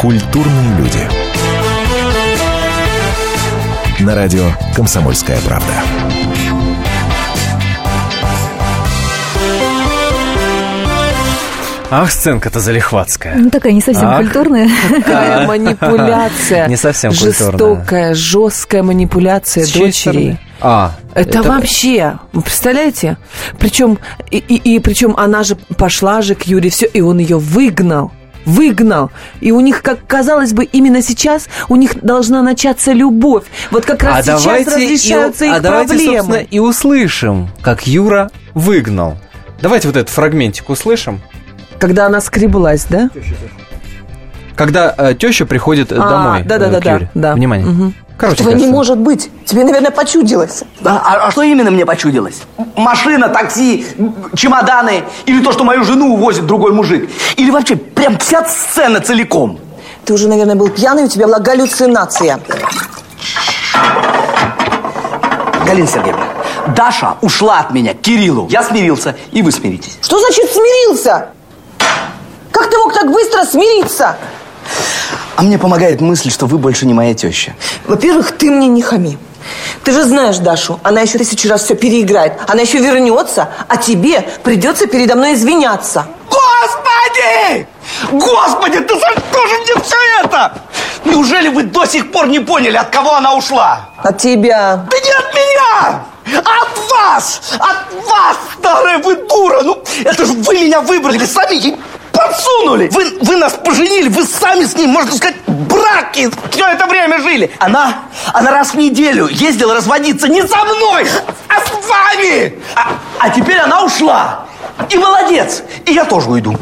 Культурные 0.00 0.69
На 4.10 4.16
радио 4.16 4.42
«Комсомольская 4.74 5.38
правда». 5.42 5.72
Ах, 11.92 12.10
сценка-то 12.10 12.58
залихватская. 12.58 13.36
Ну, 13.36 13.50
такая 13.50 13.72
не 13.72 13.80
совсем 13.80 14.08
Ах. 14.08 14.16
культурная. 14.22 14.68
Какая 14.88 15.44
А. 15.44 15.46
манипуляция. 15.46 16.66
Не 16.66 16.76
совсем 16.76 17.12
культурная. 17.12 17.52
Жестокая, 17.52 18.14
жесткая 18.14 18.82
манипуляция 18.82 19.64
стороны? 19.64 20.40
А, 20.60 20.90
Это, 21.14 21.44
вообще, 21.44 22.18
вы 22.32 22.42
представляете? 22.42 23.16
Причем, 23.60 24.00
и, 24.32 24.38
и, 24.38 24.74
и 24.74 24.80
причем 24.80 25.14
она 25.16 25.44
же 25.44 25.54
пошла 25.54 26.20
же 26.20 26.34
к 26.34 26.48
Юре, 26.48 26.68
все, 26.70 26.86
и 26.86 27.00
он 27.00 27.18
ее 27.18 27.38
выгнал. 27.38 28.10
Выгнал. 28.46 29.10
И 29.40 29.52
у 29.52 29.60
них, 29.60 29.82
как 29.82 30.06
казалось 30.06 30.52
бы, 30.52 30.64
именно 30.64 31.02
сейчас 31.02 31.48
у 31.68 31.76
них 31.76 32.00
должна 32.02 32.42
начаться 32.42 32.92
любовь. 32.92 33.44
Вот 33.70 33.84
как 33.84 34.02
раз 34.02 34.28
а 34.28 34.38
сейчас 34.38 34.66
разрешаются 34.66 35.44
и, 35.44 35.48
их 35.48 35.54
а 35.56 35.60
давайте, 35.60 35.88
проблемы. 35.94 36.16
собственно, 36.18 36.44
и 36.50 36.58
услышим, 36.58 37.48
как 37.60 37.86
Юра 37.86 38.30
выгнал. 38.54 39.16
Давайте 39.60 39.88
вот 39.88 39.96
этот 39.96 40.08
фрагментик 40.08 40.68
услышим. 40.70 41.20
Когда 41.78 42.06
она 42.06 42.20
скреблась, 42.20 42.86
да? 42.88 43.10
Когда 44.56 44.94
э, 44.96 45.14
теща 45.14 45.46
приходит 45.46 45.90
А, 45.92 45.96
домой. 45.96 46.42
да-да-да, 46.44 46.78
э, 46.78 46.80
к 46.80 46.84
Юре. 46.84 47.10
да. 47.14 47.34
Внимание. 47.34 47.66
Мгм. 47.66 47.94
Короче, 48.20 48.42
Этого 48.42 48.50
не 48.50 48.54
кажется. 48.56 48.74
может 48.74 48.98
быть. 48.98 49.30
Тебе, 49.46 49.64
наверное, 49.64 49.90
почудилось. 49.90 50.62
Да, 50.80 51.02
а, 51.02 51.28
а 51.28 51.30
что 51.30 51.40
именно 51.40 51.70
мне 51.70 51.86
почудилось? 51.86 52.42
Машина, 52.76 53.30
такси, 53.30 53.86
чемоданы 54.36 55.04
или 55.24 55.42
то, 55.42 55.52
что 55.52 55.64
мою 55.64 55.84
жену 55.84 56.12
увозит 56.12 56.44
другой 56.44 56.72
мужик? 56.72 57.08
Или 57.36 57.50
вообще 57.50 57.76
прям 57.76 58.18
вся 58.18 58.44
сцена 58.44 59.00
целиком? 59.00 59.58
Ты 60.04 60.12
уже, 60.12 60.28
наверное, 60.28 60.54
был 60.54 60.68
пьяный, 60.68 61.04
у 61.04 61.08
тебя 61.08 61.28
была 61.28 61.38
галлюцинация. 61.38 62.38
Галина 65.64 65.86
Сергеевна, 65.88 66.24
Даша 66.76 67.16
ушла 67.22 67.60
от 67.60 67.70
меня 67.70 67.94
к 67.94 68.02
Кириллу. 68.02 68.48
Я 68.50 68.62
смирился, 68.62 69.16
и 69.32 69.40
вы 69.40 69.50
смиритесь. 69.50 69.96
Что 70.02 70.18
значит 70.18 70.52
смирился? 70.52 71.28
Как 72.52 72.68
ты 72.68 72.76
мог 72.76 72.92
так 72.92 73.10
быстро 73.10 73.44
смириться? 73.44 74.18
А 75.36 75.42
мне 75.42 75.58
помогает 75.58 76.00
мысль, 76.00 76.30
что 76.30 76.46
вы 76.46 76.58
больше 76.58 76.86
не 76.86 76.94
моя 76.94 77.14
теща. 77.14 77.54
Во-первых, 77.86 78.32
ты 78.32 78.50
мне 78.50 78.68
не 78.68 78.82
хами. 78.82 79.18
Ты 79.84 79.92
же 79.92 80.04
знаешь 80.04 80.38
Дашу, 80.38 80.78
она 80.82 81.00
еще 81.00 81.18
тысячу 81.18 81.48
раз 81.48 81.64
все 81.64 81.74
переиграет. 81.74 82.34
Она 82.46 82.62
еще 82.62 82.78
вернется, 82.78 83.48
а 83.68 83.76
тебе 83.76 84.28
придется 84.42 84.86
передо 84.86 85.16
мной 85.16 85.34
извиняться. 85.34 86.06
Господи! 86.28 87.66
Господи, 88.12 88.80
ты 88.80 88.94
за 88.94 89.06
что 89.10 89.46
же 89.46 89.58
мне 89.58 89.82
все 89.82 89.96
это? 90.22 90.52
Неужели 91.04 91.48
вы 91.48 91.62
до 91.64 91.86
сих 91.86 92.12
пор 92.12 92.28
не 92.28 92.40
поняли, 92.40 92.76
от 92.76 92.90
кого 92.90 93.14
она 93.14 93.34
ушла? 93.34 93.88
От 93.96 94.18
тебя. 94.18 94.86
Да 94.90 94.98
не 94.98 95.10
от 95.12 95.34
меня! 95.34 96.04
От 96.38 96.90
вас! 96.90 97.40
От 97.58 98.06
вас, 98.06 98.36
старая 98.58 98.98
вы 98.98 99.16
дура! 99.16 99.62
Ну, 99.62 99.82
это 100.04 100.26
же 100.26 100.32
вы 100.34 100.54
меня 100.54 100.80
выбрали, 100.80 101.24
сами 101.24 101.76
подсунули! 102.20 102.88
Вы, 102.92 103.18
вы 103.22 103.36
нас 103.36 103.54
поженили, 103.54 104.08
вы 104.08 104.24
сами 104.24 104.64
с 104.64 104.76
ним, 104.76 104.90
можно 104.90 105.12
сказать, 105.14 105.36
браки 105.46 106.28
все 106.50 106.66
это 106.68 106.86
время 106.86 107.20
жили! 107.20 107.50
Она, 107.58 107.94
она 108.32 108.50
раз 108.50 108.74
в 108.74 108.76
неделю 108.76 109.28
ездила 109.28 109.74
разводиться 109.74 110.28
не 110.28 110.42
со 110.42 110.64
мной, 110.64 111.06
а 111.48 111.60
с 111.60 111.88
вами! 111.88 112.54
А, 112.74 112.92
а 113.18 113.30
теперь 113.30 113.58
она 113.58 113.84
ушла! 113.84 114.46
И 114.88 114.96
молодец! 114.96 115.62
И 115.86 115.92
я 115.92 116.04
тоже 116.04 116.30
уйду. 116.30 116.56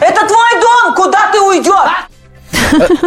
Это 0.00 0.26
твой 0.26 0.60
дом, 0.60 0.94
куда 0.94 1.30
ты 1.32 1.40
уйдешь? 1.40 2.06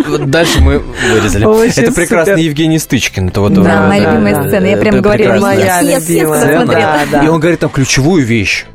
Вот 0.07 0.29
Дальше 0.29 0.61
мы 0.61 0.79
вырезали. 0.79 1.45
Очень 1.45 1.83
это 1.83 1.91
прекрасный 1.91 2.33
супер. 2.33 2.45
Евгений 2.45 2.79
Стычкин. 2.79 3.27
Это 3.27 3.41
вот, 3.41 3.53
Да, 3.53 3.85
э, 3.85 3.87
моя 3.87 4.11
любимая 4.11 4.47
сцена. 4.47 4.65
Я 4.65 4.77
прям 4.77 4.95
это 4.95 5.03
говорила, 5.03 5.33
прекрасная 5.33 5.81
«Yes, 5.81 5.99
yes, 5.99 6.07
yes», 6.07 6.47
любимая. 6.47 6.65
Да, 6.65 6.99
да. 7.11 7.23
И 7.23 7.27
он 7.27 7.39
говорит 7.39 7.59
там 7.59 7.69
ключевую 7.69 8.25
вещь, 8.25 8.65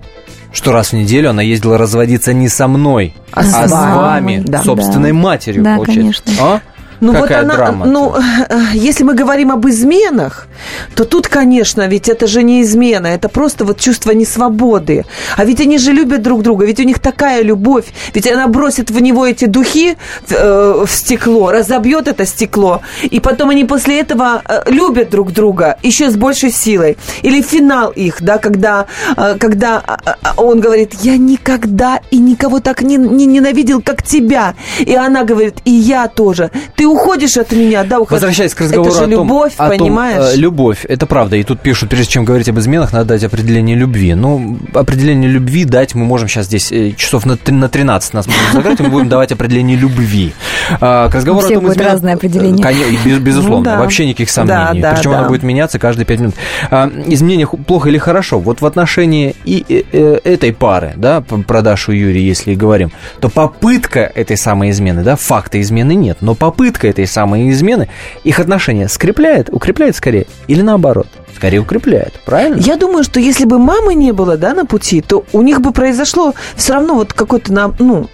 что 0.54 0.72
раз 0.72 0.90
в 0.90 0.92
неделю 0.94 1.30
она 1.30 1.42
ездила 1.42 1.76
разводиться 1.76 2.32
не 2.32 2.48
со 2.48 2.66
мной, 2.68 3.14
А 3.32 3.40
а, 3.40 3.42
с 3.42 3.68
с 3.68 3.70
вами. 3.72 4.42
Да. 4.46 4.62
собственной 4.62 5.12
матерью, 5.12 5.62
Да, 5.62 5.76
получается. 5.76 6.22
конечно. 6.24 6.32
А? 6.40 6.60
Ну 7.04 7.12
Какая 7.12 7.42
вот 7.42 7.52
она, 7.52 7.56
драма. 7.56 7.86
ну, 7.86 8.14
если 8.72 9.04
мы 9.04 9.14
говорим 9.14 9.50
об 9.50 9.66
изменах, 9.68 10.48
то 10.94 11.04
тут, 11.04 11.28
конечно, 11.28 11.86
ведь 11.86 12.08
это 12.08 12.26
же 12.26 12.42
не 12.42 12.62
измена, 12.62 13.08
это 13.08 13.28
просто 13.28 13.66
вот 13.66 13.78
чувство 13.78 14.12
несвободы. 14.12 15.04
А 15.36 15.44
ведь 15.44 15.60
они 15.60 15.76
же 15.76 15.92
любят 15.92 16.22
друг 16.22 16.42
друга, 16.42 16.64
ведь 16.64 16.80
у 16.80 16.84
них 16.84 16.98
такая 17.00 17.42
любовь, 17.42 17.84
ведь 18.14 18.26
она 18.26 18.48
бросит 18.48 18.90
в 18.90 19.02
него 19.02 19.26
эти 19.26 19.44
духи 19.44 19.96
э, 20.30 20.84
в 20.86 20.90
стекло, 20.90 21.50
разобьет 21.50 22.08
это 22.08 22.24
стекло, 22.24 22.80
и 23.02 23.20
потом 23.20 23.50
они 23.50 23.66
после 23.66 24.00
этого 24.00 24.40
э, 24.48 24.62
любят 24.70 25.10
друг 25.10 25.32
друга 25.32 25.76
еще 25.82 26.10
с 26.10 26.16
большей 26.16 26.50
силой. 26.50 26.96
Или 27.22 27.42
финал 27.42 27.90
их, 27.90 28.22
да, 28.22 28.38
когда, 28.38 28.86
э, 29.16 29.36
когда 29.38 29.82
э, 29.86 30.10
э, 30.22 30.28
он 30.38 30.60
говорит, 30.60 30.94
я 31.02 31.18
никогда 31.18 32.00
и 32.10 32.18
никого 32.18 32.60
так 32.60 32.80
не, 32.80 32.96
не 32.96 33.26
ненавидел, 33.26 33.82
как 33.82 34.02
тебя. 34.02 34.54
И 34.78 34.94
она 34.94 35.24
говорит, 35.24 35.56
и 35.66 35.70
я 35.70 36.08
тоже. 36.08 36.50
Ты 36.76 36.93
уходишь 36.94 37.36
от 37.36 37.52
меня, 37.52 37.84
да, 37.84 37.98
уходишь. 38.00 38.12
Возвращаясь 38.22 38.54
к 38.54 38.60
разговору 38.60 38.90
Это 38.90 38.98
же 38.98 39.04
о 39.04 39.08
том, 39.16 39.24
любовь, 39.24 39.52
о 39.56 39.68
том, 39.68 39.78
понимаешь? 39.78 40.34
э, 40.34 40.36
любовь, 40.36 40.84
это 40.88 41.06
правда. 41.06 41.36
И 41.36 41.42
тут 41.42 41.60
пишут, 41.60 41.90
прежде 41.90 42.12
чем 42.12 42.24
говорить 42.24 42.48
об 42.48 42.58
изменах, 42.58 42.92
надо 42.92 43.06
дать 43.10 43.24
определение 43.24 43.76
любви. 43.76 44.14
Ну, 44.14 44.58
определение 44.74 45.30
любви 45.30 45.64
дать 45.64 45.94
мы 45.94 46.04
можем 46.04 46.28
сейчас 46.28 46.46
здесь 46.46 46.70
э, 46.72 46.92
часов 46.92 47.26
на, 47.26 47.38
на 47.46 47.68
13 47.68 48.14
нас 48.14 48.26
можем 48.26 48.42
закрыть, 48.52 48.80
и 48.80 48.82
мы 48.84 48.88
будем 48.90 49.08
давать 49.08 49.32
определение 49.32 49.76
любви. 49.76 50.32
А, 50.80 51.08
к 51.10 51.14
разговору 51.14 51.44
У 51.44 51.46
всех 51.46 51.58
о 51.58 51.60
том, 51.60 51.68
будет 51.68 51.76
изменах- 51.78 51.92
разное 51.92 52.14
определение. 52.14 52.64
Коне- 52.64 52.98
без- 53.04 53.18
безусловно, 53.18 53.56
Ну 53.58 53.64
да. 53.64 53.78
вообще 53.78 54.06
никаких 54.06 54.30
сомнений. 54.30 54.80
Да, 54.80 54.90
да, 54.90 54.94
Причем 54.96 55.10
да. 55.12 55.18
оно 55.20 55.28
будет 55.28 55.42
меняться 55.42 55.78
каждые 55.78 56.06
5 56.06 56.20
минут. 56.20 56.34
А, 56.70 56.90
изменение 57.06 57.46
плохо 57.46 57.88
или 57.88 57.98
хорошо? 57.98 58.38
Вот 58.38 58.60
в 58.60 58.66
отношении 58.66 59.34
и 59.44 59.64
э, 59.68 59.82
э, 59.92 60.18
этой 60.24 60.52
пары, 60.52 60.92
да, 60.96 61.20
п- 61.20 61.42
про 61.42 61.62
Дашу 61.62 61.92
и 61.92 61.98
Юрия, 61.98 62.24
если 62.26 62.52
и 62.52 62.56
говорим, 62.56 62.92
то 63.20 63.28
попытка 63.28 64.00
этой 64.00 64.36
самой 64.36 64.70
измены, 64.70 65.02
да, 65.02 65.16
факта 65.16 65.60
измены 65.60 65.94
нет, 65.94 66.18
но 66.20 66.34
попытка 66.34 66.73
этой 66.82 67.06
самой 67.06 67.50
измены 67.50 67.88
их 68.24 68.40
отношения 68.40 68.88
скрепляет, 68.88 69.48
укрепляет 69.50 69.96
скорее 69.96 70.26
или 70.48 70.62
наоборот? 70.62 71.06
Скорее 71.36 71.58
укрепляет, 71.58 72.14
правильно? 72.24 72.60
Я 72.60 72.76
думаю, 72.76 73.02
что 73.04 73.18
если 73.20 73.44
бы 73.44 73.58
мамы 73.58 73.94
не 73.94 74.12
было, 74.12 74.36
да, 74.36 74.54
на 74.54 74.66
пути, 74.66 75.00
то 75.00 75.24
у 75.32 75.42
них 75.42 75.60
бы 75.60 75.72
произошло 75.72 76.32
все 76.54 76.74
равно 76.74 76.94
вот 76.94 77.12
какое-то, 77.12 77.52
на- 77.52 77.74
ну, 77.78 78.08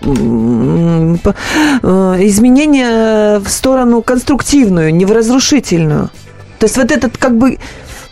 э, 1.83 2.17
изменение 2.27 3.39
в 3.39 3.49
сторону 3.49 4.03
конструктивную, 4.03 4.95
не 4.95 5.05
в 5.05 5.13
разрушительную. 5.13 6.11
То 6.59 6.65
есть 6.67 6.77
вот 6.77 6.91
этот 6.91 7.19
как 7.19 7.37
бы 7.37 7.59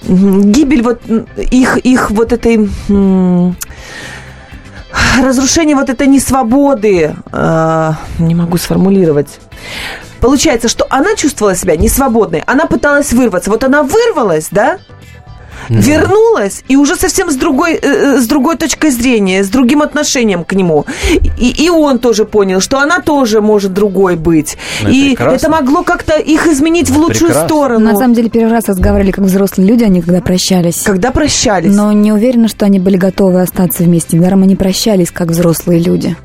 гибель 0.06 0.82
вот 0.82 1.00
их, 1.50 1.78
их 1.78 2.10
вот 2.10 2.32
этой 2.32 2.68
разрушение 5.22 5.76
вот 5.76 5.88
этой 5.88 6.06
несвободы, 6.06 7.14
э, 7.32 7.92
не 8.18 8.34
могу 8.34 8.56
сформулировать. 8.58 9.38
Получается, 10.20 10.68
что 10.68 10.86
она 10.90 11.14
чувствовала 11.14 11.54
себя 11.54 11.76
несвободной, 11.76 12.42
она 12.46 12.66
пыталась 12.66 13.12
вырваться. 13.12 13.50
Вот 13.50 13.64
она 13.64 13.82
вырвалась, 13.82 14.48
да, 14.50 14.78
вернулась 15.68 16.64
и 16.68 16.76
уже 16.76 16.96
совсем 16.96 17.30
с 17.30 17.34
другой, 17.34 17.74
э, 17.74 17.78
э, 17.82 18.20
с 18.20 18.26
другой 18.26 18.56
точкой 18.56 18.90
зрения, 18.90 19.42
с 19.42 19.48
другим 19.48 19.82
отношением 19.82 20.44
к 20.44 20.52
нему. 20.52 20.86
И, 21.38 21.50
и 21.50 21.70
он 21.70 21.98
тоже 21.98 22.24
понял, 22.24 22.60
что 22.60 22.78
она 22.78 23.00
тоже 23.00 23.40
может 23.40 23.72
другой 23.72 24.16
быть. 24.16 24.56
Ну, 24.82 24.88
это 24.88 24.96
и 24.96 25.08
прекрасно. 25.10 25.36
это 25.36 25.50
могло 25.50 25.82
как-то 25.82 26.18
их 26.18 26.46
изменить 26.46 26.90
в 26.90 26.98
лучшую 26.98 27.32
сторону. 27.32 27.84
На 27.84 27.96
самом 27.96 28.14
деле, 28.14 28.30
первый 28.30 28.52
раз 28.52 28.68
разговаривали 28.68 29.10
как 29.10 29.24
взрослые 29.24 29.68
люди, 29.68 29.84
они 29.84 30.00
когда 30.00 30.20
прощались. 30.20 30.82
Когда 30.82 31.10
прощались. 31.10 31.74
Но 31.74 31.92
не 31.92 32.12
уверена, 32.12 32.48
что 32.48 32.66
они 32.66 32.78
были 32.78 32.96
готовы 32.96 33.40
остаться 33.40 33.82
вместе. 33.82 34.16
Недаром 34.16 34.42
они 34.42 34.56
прощались 34.56 35.10
как 35.10 35.28
взрослые 35.28 35.80
люди. 35.80 36.16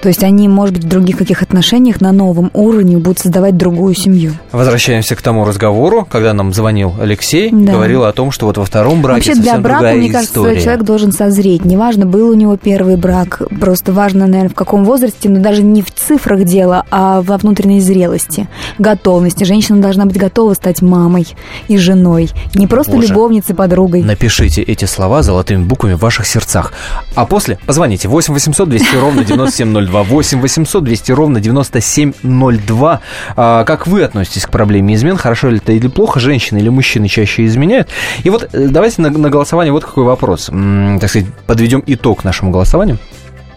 То 0.00 0.08
есть 0.08 0.22
они, 0.22 0.48
может 0.48 0.74
быть, 0.76 0.84
в 0.84 0.88
других 0.88 1.16
каких 1.18 1.42
отношениях 1.42 2.00
на 2.00 2.12
новом 2.12 2.50
уровне 2.54 2.96
будут 2.98 3.18
создавать 3.18 3.56
другую 3.56 3.94
семью. 3.94 4.32
Возвращаемся 4.52 5.16
к 5.16 5.22
тому 5.22 5.44
разговору, 5.44 6.06
когда 6.10 6.32
нам 6.32 6.52
звонил 6.52 6.94
Алексей, 7.00 7.50
Да. 7.52 7.72
говорил 7.72 8.04
о 8.04 8.12
том, 8.12 8.30
что 8.30 8.46
вот 8.46 8.58
во 8.58 8.64
втором 8.64 9.02
браке 9.02 9.30
Вообще 9.30 9.42
для 9.42 9.58
брака, 9.58 9.92
мне 9.94 10.10
кажется, 10.10 10.32
история. 10.40 10.60
человек 10.60 10.82
должен 10.84 11.12
созреть. 11.12 11.64
Неважно, 11.64 12.06
был 12.06 12.30
у 12.30 12.34
него 12.34 12.56
первый 12.56 12.96
брак, 12.96 13.42
просто 13.60 13.92
важно, 13.92 14.26
наверное, 14.26 14.50
в 14.50 14.54
каком 14.54 14.84
возрасте, 14.84 15.28
но 15.28 15.40
даже 15.40 15.62
не 15.62 15.82
в 15.82 15.90
цифрах 15.92 16.44
дело, 16.44 16.84
а 16.90 17.20
во 17.22 17.36
внутренней 17.36 17.80
зрелости, 17.80 18.48
готовности. 18.78 19.44
Женщина 19.44 19.80
должна 19.80 20.06
быть 20.06 20.16
готова 20.16 20.54
стать 20.54 20.82
мамой 20.82 21.26
и 21.68 21.76
женой, 21.76 22.30
не 22.54 22.66
просто 22.66 22.92
Боже. 22.92 23.08
любовницей, 23.08 23.54
подругой. 23.54 24.02
Напишите 24.02 24.62
эти 24.62 24.84
слова 24.84 25.22
золотыми 25.22 25.64
буквами 25.64 25.94
в 25.94 26.00
ваших 26.00 26.26
сердцах. 26.26 26.72
А 27.14 27.26
после 27.26 27.58
позвоните 27.66 28.08
8 28.08 28.32
800 28.34 28.68
200 28.68 28.96
ровно 28.96 29.24
9702. 29.24 29.97
8 30.02 30.40
800 30.40 30.84
200 30.84 31.12
ровно 31.12 31.40
9702. 31.40 33.00
А, 33.36 33.64
как 33.64 33.86
вы 33.86 34.02
относитесь 34.02 34.46
к 34.46 34.50
проблеме 34.50 34.94
измен? 34.94 35.16
Хорошо 35.16 35.48
ли 35.48 35.58
это 35.58 35.72
или 35.72 35.88
плохо? 35.88 36.20
Женщины 36.20 36.58
или 36.58 36.68
мужчины 36.68 37.08
чаще 37.08 37.44
изменяют? 37.46 37.88
И 38.24 38.30
вот 38.30 38.48
э, 38.52 38.68
давайте 38.68 39.02
на, 39.02 39.10
на 39.10 39.30
голосование 39.30 39.72
вот 39.72 39.84
какой 39.84 40.04
вопрос. 40.04 40.48
М, 40.48 40.98
так 41.00 41.10
сказать, 41.10 41.28
подведем 41.46 41.82
итог 41.86 42.24
нашему 42.24 42.50
голосованию, 42.50 42.98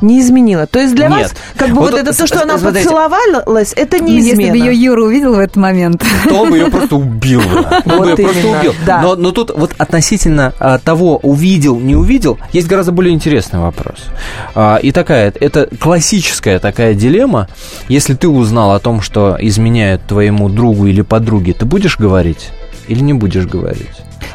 Не 0.00 0.20
изменила. 0.20 0.66
То 0.66 0.78
есть 0.80 0.94
для 0.94 1.08
Нет. 1.08 1.18
вас, 1.22 1.34
как 1.56 1.70
бы 1.70 1.76
Вот 1.76 1.92
вот, 1.92 2.00
это 2.00 2.16
то, 2.16 2.26
что 2.26 2.42
она 2.42 2.58
смотрите. 2.58 2.84
поцеловалась, 2.88 3.72
это 3.76 3.98
не 3.98 4.12
Ну, 4.12 4.18
Если 4.18 4.32
измена. 4.34 4.50
бы 4.52 4.56
ее 4.58 4.74
Юра 4.74 5.02
увидел 5.04 5.34
в 5.34 5.38
этот 5.38 5.56
момент. 5.56 6.04
То 6.28 6.34
он 6.42 6.50
бы 6.50 6.58
ее 6.58 6.70
просто 6.70 6.96
убил. 6.96 7.40
бы. 7.40 7.66
Он 7.92 8.02
бы 8.02 8.08
ее 8.10 8.16
просто 8.16 8.48
убил. 8.48 8.74
да. 8.86 9.02
Но, 9.02 9.16
но 9.16 9.32
тут 9.32 9.50
вот 9.56 9.72
относительно 9.78 10.52
а, 10.58 10.78
того, 10.78 11.16
увидел, 11.18 11.78
не 11.78 11.96
увидел, 11.96 12.38
есть 12.52 12.68
гораздо 12.68 12.92
более 12.92 13.14
интересный 13.14 13.58
вопрос. 13.60 13.96
А, 14.54 14.76
и 14.76 14.92
такая, 14.92 15.32
это 15.40 15.68
классическая 15.80 16.58
такая 16.58 16.94
дилемма. 16.94 17.48
Если 17.88 18.14
ты 18.14 18.28
узнал 18.28 18.72
о 18.72 18.78
том, 18.78 19.00
что 19.00 19.36
изменяют 19.40 20.02
твоему 20.06 20.48
другу 20.48 20.86
или 20.86 21.02
подруге, 21.02 21.52
ты 21.54 21.64
будешь 21.64 21.98
говорить 21.98 22.50
или 22.86 23.00
не 23.00 23.14
будешь 23.14 23.46
говорить? 23.46 23.88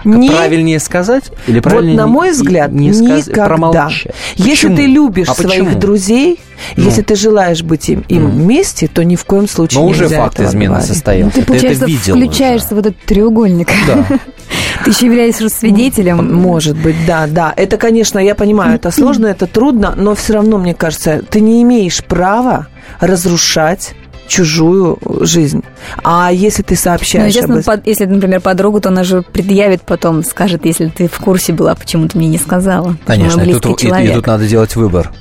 Не- 0.04 0.30
Правильнее 0.30 0.80
сказать 0.80 1.26
или 1.48 1.56
Вот 1.56 1.64
правильнее 1.64 1.98
на 1.98 2.06
не- 2.06 2.12
мой 2.12 2.32
взгляд, 2.32 2.72
не 2.72 2.92
сказ- 2.94 3.28
никогда. 3.28 3.46
промолчать? 3.46 4.08
Если 4.36 4.68
Почему? 4.68 4.76
ты 4.76 4.86
любишь 4.88 5.28
А 5.30 5.34
своих 5.34 5.64
почему? 5.66 5.80
друзей, 5.80 6.40
Ну. 6.76 6.84
если 6.86 7.02
ты 7.02 7.16
желаешь 7.16 7.62
быть 7.64 7.90
им, 7.90 8.04
им 8.10 8.30
вместе, 8.30 8.88
то 8.88 9.04
ни 9.04 9.16
в 9.16 9.26
коем 9.26 9.48
случае 9.48 9.82
Но 9.82 9.88
уже 9.88 10.04
нельзя 10.04 10.18
факт 10.18 10.36
этого 10.36 10.48
измены 10.50 10.68
говорить. 10.76 10.88
состоялся. 10.88 11.26
Ну, 11.26 11.32
Ты, 11.32 11.36
Ты 11.36 11.42
это 11.42 11.48
получается, 11.54 11.86
видел 11.86 12.16
включаешься 12.16 12.76
в 12.76 12.78
этот 12.80 12.98
треугольник. 13.06 13.70
Да. 13.88 14.06
Ты 14.84 14.90
еще 14.92 15.06
являешься 15.06 15.48
свидетелем. 15.50 16.34
Может 16.36 16.78
быть, 16.78 16.96
да, 17.08 17.28
да. 17.28 17.54
Это, 17.56 17.78
конечно, 17.78 18.20
я 18.20 18.36
понимаю, 18.36 18.76
это 18.76 18.92
сложно, 18.92 19.28
это 19.28 19.48
трудно, 19.48 19.94
но 19.96 20.16
все 20.16 20.34
равно, 20.34 20.58
мне 20.58 20.74
кажется, 20.74 21.22
ты 21.30 21.40
не 21.42 21.62
имеешь 21.64 22.04
права 22.04 22.68
разрушать 23.00 23.94
чужую 24.28 24.98
жизнь. 25.22 25.64
А 26.04 26.32
если 26.32 26.64
ты 26.64 26.74
Ну, 26.76 26.78
сообщаешь 26.80 27.28
естественно, 27.28 27.60
об 27.60 27.66
под- 27.66 27.88
если, 27.88 28.06
например, 28.06 28.42
подругу, 28.42 28.80
то 28.82 28.90
она 28.90 29.04
же 29.04 29.22
предъявит 29.22 29.82
потом, 29.84 30.24
скажет, 30.24 30.66
если 30.66 30.88
ты 30.88 31.08
в 31.08 31.18
курсе 31.20 31.54
была, 31.54 31.76
почему 31.76 32.08
ты 32.08 32.18
мне 32.18 32.28
не 32.28 32.38
сказала. 32.38 32.96
Конечно, 33.06 33.42
и 33.42 33.54
тут, 33.54 33.84
и- 33.84 33.88
и 33.88 34.14
тут 34.14 34.28
надо 34.28 34.48
делать 34.48 34.76
выбор. 34.76 35.12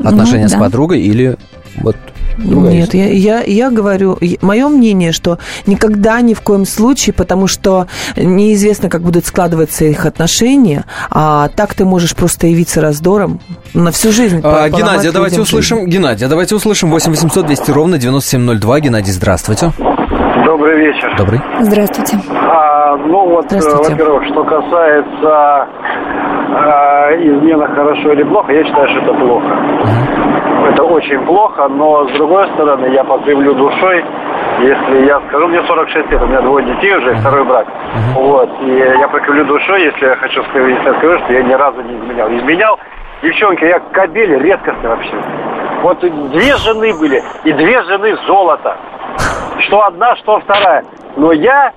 Ну, 0.00 0.08
Отношения 0.08 0.48
с 0.48 0.52
да. 0.52 0.58
подругой 0.58 1.00
или 1.00 1.36
вот 1.76 1.96
другая 2.38 2.72
Нет, 2.72 2.94
я, 2.94 3.06
я, 3.06 3.42
я 3.42 3.70
говорю, 3.70 4.18
мое 4.40 4.68
мнение, 4.68 5.12
что 5.12 5.38
никогда 5.66 6.20
ни 6.20 6.34
в 6.34 6.40
коем 6.40 6.64
случае, 6.64 7.12
потому 7.12 7.46
что 7.46 7.86
неизвестно, 8.16 8.88
как 8.88 9.02
будут 9.02 9.26
складываться 9.26 9.84
их 9.84 10.06
отношения, 10.06 10.84
а 11.10 11.48
так 11.48 11.74
ты 11.74 11.84
можешь 11.84 12.14
просто 12.14 12.46
явиться 12.46 12.80
раздором 12.80 13.40
на 13.74 13.92
всю 13.92 14.10
жизнь. 14.12 14.40
А, 14.42 14.68
Геннадий, 14.68 15.10
давайте 15.12 15.40
услышим. 15.40 15.78
жизнь. 15.78 15.90
Геннадий, 15.90 16.26
давайте 16.28 16.54
услышим. 16.54 16.90
8 16.90 17.10
800 17.10 17.46
200 17.46 17.70
ровно 17.70 17.98
9702. 17.98 18.80
Геннадий, 18.80 19.12
здравствуйте. 19.12 19.72
Добрый 20.44 20.78
вечер. 20.78 21.14
Добрый. 21.16 21.40
Здравствуйте. 21.60 22.18
А, 22.30 22.79
ну 23.06 23.28
вот, 23.28 23.52
э, 23.52 23.58
во-первых, 23.58 24.24
что 24.26 24.44
касается 24.44 25.68
э, 26.48 27.24
измена 27.24 27.68
хорошо 27.68 28.12
или 28.12 28.22
плохо, 28.22 28.52
я 28.52 28.64
считаю, 28.64 28.88
что 28.88 28.98
это 29.00 29.14
плохо. 29.14 29.56
Это 30.68 30.84
очень 30.84 31.20
плохо, 31.26 31.68
но 31.68 32.06
с 32.08 32.12
другой 32.12 32.46
стороны, 32.54 32.86
я 32.86 33.02
покривлю 33.04 33.54
душой, 33.54 34.04
если 34.60 35.06
я 35.06 35.20
скажу, 35.28 35.48
мне 35.48 35.62
46 35.62 36.10
лет, 36.10 36.22
у 36.22 36.26
меня 36.26 36.42
двое 36.42 36.66
детей 36.66 36.94
уже, 36.96 37.14
второй 37.16 37.44
брак. 37.44 37.66
Вот, 38.14 38.50
и 38.62 38.70
я 38.70 39.08
покривлю 39.08 39.46
душой, 39.46 39.84
если 39.84 40.06
я 40.06 40.16
хочу 40.16 40.42
сказать, 40.44 40.68
если 40.68 40.86
я 40.86 40.94
скажу, 40.94 41.18
что 41.24 41.32
я 41.32 41.42
ни 41.42 41.54
разу 41.54 41.80
не 41.82 41.96
изменял. 41.96 42.28
Изменял, 42.30 42.78
девчонки, 43.22 43.64
я 43.64 43.80
кобели 43.92 44.38
редкостный 44.38 44.90
вообще. 44.90 45.14
Вот 45.82 45.98
две 46.00 46.56
жены 46.56 46.92
были, 46.98 47.22
и 47.44 47.52
две 47.52 47.82
жены 47.84 48.16
золота. 48.26 48.76
Что 49.60 49.84
одна, 49.86 50.14
что 50.16 50.40
вторая. 50.40 50.84
Но 51.16 51.32
я, 51.32 51.72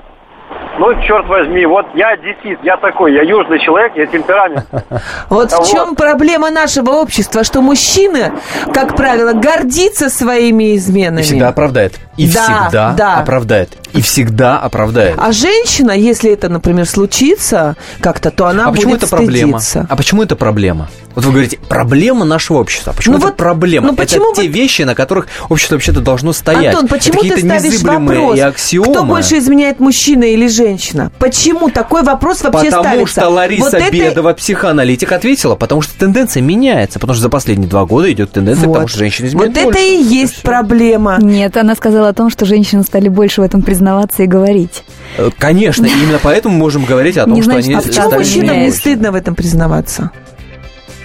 ну, 0.80 0.94
черт 1.04 1.28
возьми, 1.28 1.66
вот 1.66 1.86
я 1.94 2.10
одессит, 2.10 2.60
я 2.64 2.78
такой, 2.78 3.14
я 3.14 3.22
южный 3.22 3.60
человек, 3.60 3.94
я 3.96 4.06
темперамент. 4.08 4.66
Вот 5.30 5.52
в 5.52 5.58
Вот. 5.58 5.68
чем 5.68 5.96
проблема 5.96 6.50
нашего 6.50 6.92
общества, 6.92 7.44
что 7.44 7.62
мужчина, 7.62 8.32
как 8.74 8.96
правило, 8.96 9.34
гордится 9.34 10.10
своими 10.10 10.76
изменами. 10.76 11.22
И 11.22 11.24
всегда 11.24 11.50
оправдает. 11.50 12.00
И 12.18 12.32
Да, 12.32 12.42
всегда 12.44 12.94
да. 12.98 13.16
оправдает. 13.20 13.70
И 13.94 14.02
всегда 14.02 14.60
оправдает. 14.60 15.16
А 15.18 15.32
женщина, 15.32 15.92
если 15.92 16.32
это, 16.32 16.50
например, 16.50 16.88
случится 16.88 17.76
как-то, 18.00 18.32
то 18.32 18.48
она 18.48 18.68
а 18.68 18.72
почему 18.72 18.92
будет 18.92 19.04
это 19.04 19.16
проблема? 19.16 19.60
стыдиться. 19.60 19.86
А 19.90 19.96
почему 19.96 20.24
это 20.24 20.36
проблема? 20.36 20.90
Вот 21.16 21.26
вы 21.26 21.32
говорите, 21.32 21.60
проблема 21.70 22.26
нашего 22.26 22.58
общества. 22.58 22.92
А 22.92 22.96
Почему 22.96 23.14
Ну 23.14 23.18
это 23.20 23.28
вот, 23.28 23.38
проблема? 23.38 23.90
ну 23.90 23.96
почему 23.96 24.32
это 24.32 24.42
те 24.42 24.48
вещи, 24.48 24.82
на 24.82 24.96
которых 24.96 25.28
общество 25.48 25.76
вообще-то 25.76 26.02
должно 26.02 26.34
стоять. 26.34 26.74
Антон, 26.74 26.88
почему 26.88 27.20
это 27.20 27.36
ты 27.36 27.42
какие-то 27.42 27.48
ставишь 27.60 27.74
незыблемые 27.74 28.20
вопрос, 28.20 28.38
и 28.38 28.42
аксиомы. 28.42 28.92
кто 28.94 29.04
больше 29.04 29.38
изменяет, 29.38 29.80
мужчина 29.80 30.24
или 30.24 30.48
женщина? 30.48 31.12
Почему 31.20 31.70
такой 31.70 32.02
вопрос 32.02 32.42
вообще 32.42 32.72
Потому 32.72 32.84
ставится? 32.84 33.22
что 33.22 33.30
Лариса 33.30 33.64
Вот 33.64 33.74
это- 33.76 33.92
Бедова, 33.92 34.34
психоаналитик, 34.34 35.12
ответила, 35.12 35.54
потому 35.56 35.82
что 35.84 35.94
тенденция 36.00 36.42
меняется, 36.42 36.98
потому 37.00 37.14
что 37.14 37.22
за 37.22 37.30
последние 37.30 37.70
два 37.70 37.86
года 37.86 38.12
идет 38.12 38.32
тенденция 38.32 38.62
к 38.64 38.64
тому, 38.64 38.74
Вот. 38.82 38.90
что 38.90 38.98
женщины 38.98 39.28
изменяют 39.28 39.54
Вот 39.54 39.62
это 39.62 39.72
больше. 39.72 39.84
и 39.88 40.02
есть 40.02 40.42
проблема. 40.42 41.18
Нет, 41.22 41.56
она 41.58 41.76
сказала 41.76 42.10
о 42.10 42.14
том, 42.14 42.32
что 42.32 42.46
женщины 42.46 42.82
стали 42.82 43.08
больше 43.10 43.42
в 43.42 43.44
этом 43.44 43.62
признаваться 43.62 43.83
и 44.24 44.28
говорить. 44.28 44.84
Э, 45.18 45.30
Конечно, 45.38 45.86
именно 45.86 46.20
поэтому 46.22 46.58
можем 46.58 46.86
говорить 46.86 47.18
о 47.18 47.26
том, 47.26 47.42
что 47.42 47.56
они 47.56 47.74
А 47.74 47.82
почему 47.82 48.12
мужчинам 48.12 48.60
не 48.62 48.72
стыдно 48.72 49.12
в 49.12 49.16
этом 49.16 49.36
признаваться? 49.36 50.12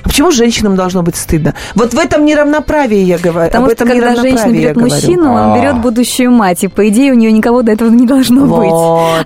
Почему 0.08 0.30
женщинам 0.30 0.74
должно 0.74 1.02
быть 1.02 1.16
стыдно? 1.16 1.54
Вот 1.74 1.92
в 1.92 1.98
этом 1.98 2.24
неравноправии 2.24 2.98
я 2.98 3.18
говорю. 3.18 3.50
Потому 3.50 3.66
об 3.66 3.72
что 3.72 3.84
когда 3.84 4.16
женщина 4.16 4.50
берет 4.52 4.76
мужчину, 4.76 5.32
он 5.32 5.52
А. 5.52 5.58
берет 5.60 5.80
будущую 5.82 6.30
мать, 6.32 6.64
и 6.64 6.68
по 6.68 6.88
идее 6.88 7.12
у 7.12 7.14
нее 7.14 7.30
никого 7.30 7.60
до 7.62 7.72
этого 7.72 7.90
не 7.90 8.06
должно 8.06 8.46
Вот. 8.46 8.58
быть. 8.60 8.70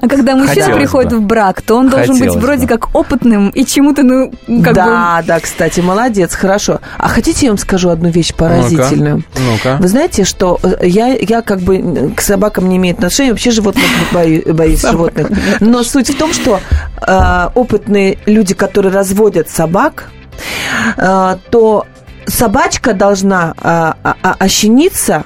А 0.02 0.08
когда 0.08 0.34
мужчина 0.34 0.48
Хотелось 0.48 0.76
приходит 0.76 1.10
бы. 1.12 1.18
в 1.18 1.22
брак, 1.22 1.62
то 1.62 1.76
он 1.76 1.88
должен 1.88 2.14
Хотелось 2.16 2.34
быть 2.34 2.42
вроде 2.44 2.62
бы. 2.62 2.68
как 2.68 2.94
опытным 2.96 3.50
и 3.50 3.64
чему-то, 3.64 4.02
ну, 4.02 4.32
как 4.62 4.74
да, 4.74 5.22
да, 5.26 5.38
кстати, 5.40 5.78
молодец, 5.80 6.34
хорошо. 6.34 6.80
А 6.98 7.08
хотите, 7.08 7.46
я 7.46 7.52
вам 7.52 7.58
скажу 7.58 7.88
одну 7.88 8.08
вещь 8.10 8.34
поразительную? 8.34 9.22
Ну-ка. 9.36 9.76
Вы 9.80 9.86
знаете, 9.88 10.24
что 10.24 10.58
э, 10.62 10.86
я, 10.88 11.14
я 11.14 11.42
как 11.42 11.60
бы 11.60 12.12
к 12.16 12.20
собакам 12.20 12.68
не 12.68 12.76
имею 12.78 12.94
отношения, 12.94 13.30
вообще 13.30 13.52
животных 13.52 13.84
боюсь, 14.12 14.44
боюсь 14.44 14.82
животных. 14.82 15.28
Но 15.60 15.84
суть 15.84 16.10
в 16.10 16.18
том, 16.18 16.32
что 16.32 16.58
э, 17.06 17.48
опытные 17.54 18.18
люди, 18.26 18.54
которые 18.54 18.92
разводят 18.92 19.48
собак, 19.48 20.10
то 21.50 21.86
собачка 22.26 22.92
должна 22.94 23.52
э, 23.56 23.62
а- 23.62 23.94
а- 24.22 24.36
ощениться 24.38 25.24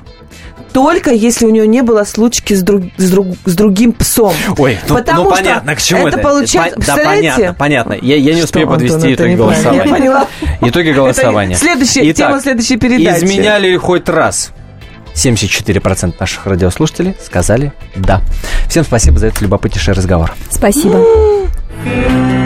только 0.72 1.10
если 1.10 1.46
у 1.46 1.50
нее 1.50 1.66
не 1.66 1.82
было 1.82 2.04
случки 2.04 2.52
с, 2.52 2.62
друг- 2.62 2.84
с, 2.98 3.10
друг- 3.10 3.36
с 3.46 3.54
другим 3.54 3.92
псом. 3.94 4.34
Ой, 4.58 4.78
ну, 4.88 4.96
Потому 4.96 5.24
ну 5.24 5.30
что 5.30 5.36
понятно, 5.38 5.74
к 5.74 5.80
чему 5.80 6.06
это. 6.06 6.18
это 6.18 6.28
получается- 6.28 6.78
По- 6.78 6.86
Да, 6.86 6.92
представляете? 6.94 7.30
понятно, 7.36 7.54
понятно. 7.54 7.92
Я, 8.02 8.16
я 8.16 8.32
не 8.32 8.38
Что, 8.38 8.44
успею 8.44 8.66
Антон, 8.70 8.80
подвести 8.88 9.12
это 9.12 9.22
итоги 9.24 9.34
голосования. 9.36 9.82
Я 9.84 9.90
поняла. 9.96 10.26
Итоги 10.60 10.90
голосования. 10.90 11.54
Это 11.54 11.64
следующая- 11.64 12.12
тема 12.12 12.40
следующей 12.40 12.76
передачи. 12.76 13.24
Изменяли 13.24 13.68
ли 13.68 13.76
хоть 13.78 14.06
раз? 14.10 14.50
74% 15.14 16.20
наших 16.20 16.44
радиослушателей 16.46 17.16
сказали 17.24 17.72
«да». 17.94 18.20
Всем 18.68 18.84
спасибо 18.84 19.18
за 19.18 19.28
этот 19.28 19.40
любопытнейший 19.40 19.94
разговор. 19.94 20.34
Спасибо. 20.50 21.02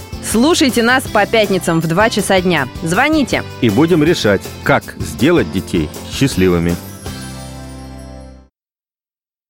Слушайте 0.31 0.81
нас 0.81 1.03
по 1.03 1.25
пятницам 1.25 1.81
в 1.81 1.87
2 1.87 2.09
часа 2.09 2.39
дня. 2.39 2.69
Звоните. 2.83 3.43
И 3.59 3.69
будем 3.69 4.01
решать, 4.01 4.41
как 4.63 4.95
сделать 4.97 5.51
детей 5.51 5.89
счастливыми. 6.09 6.73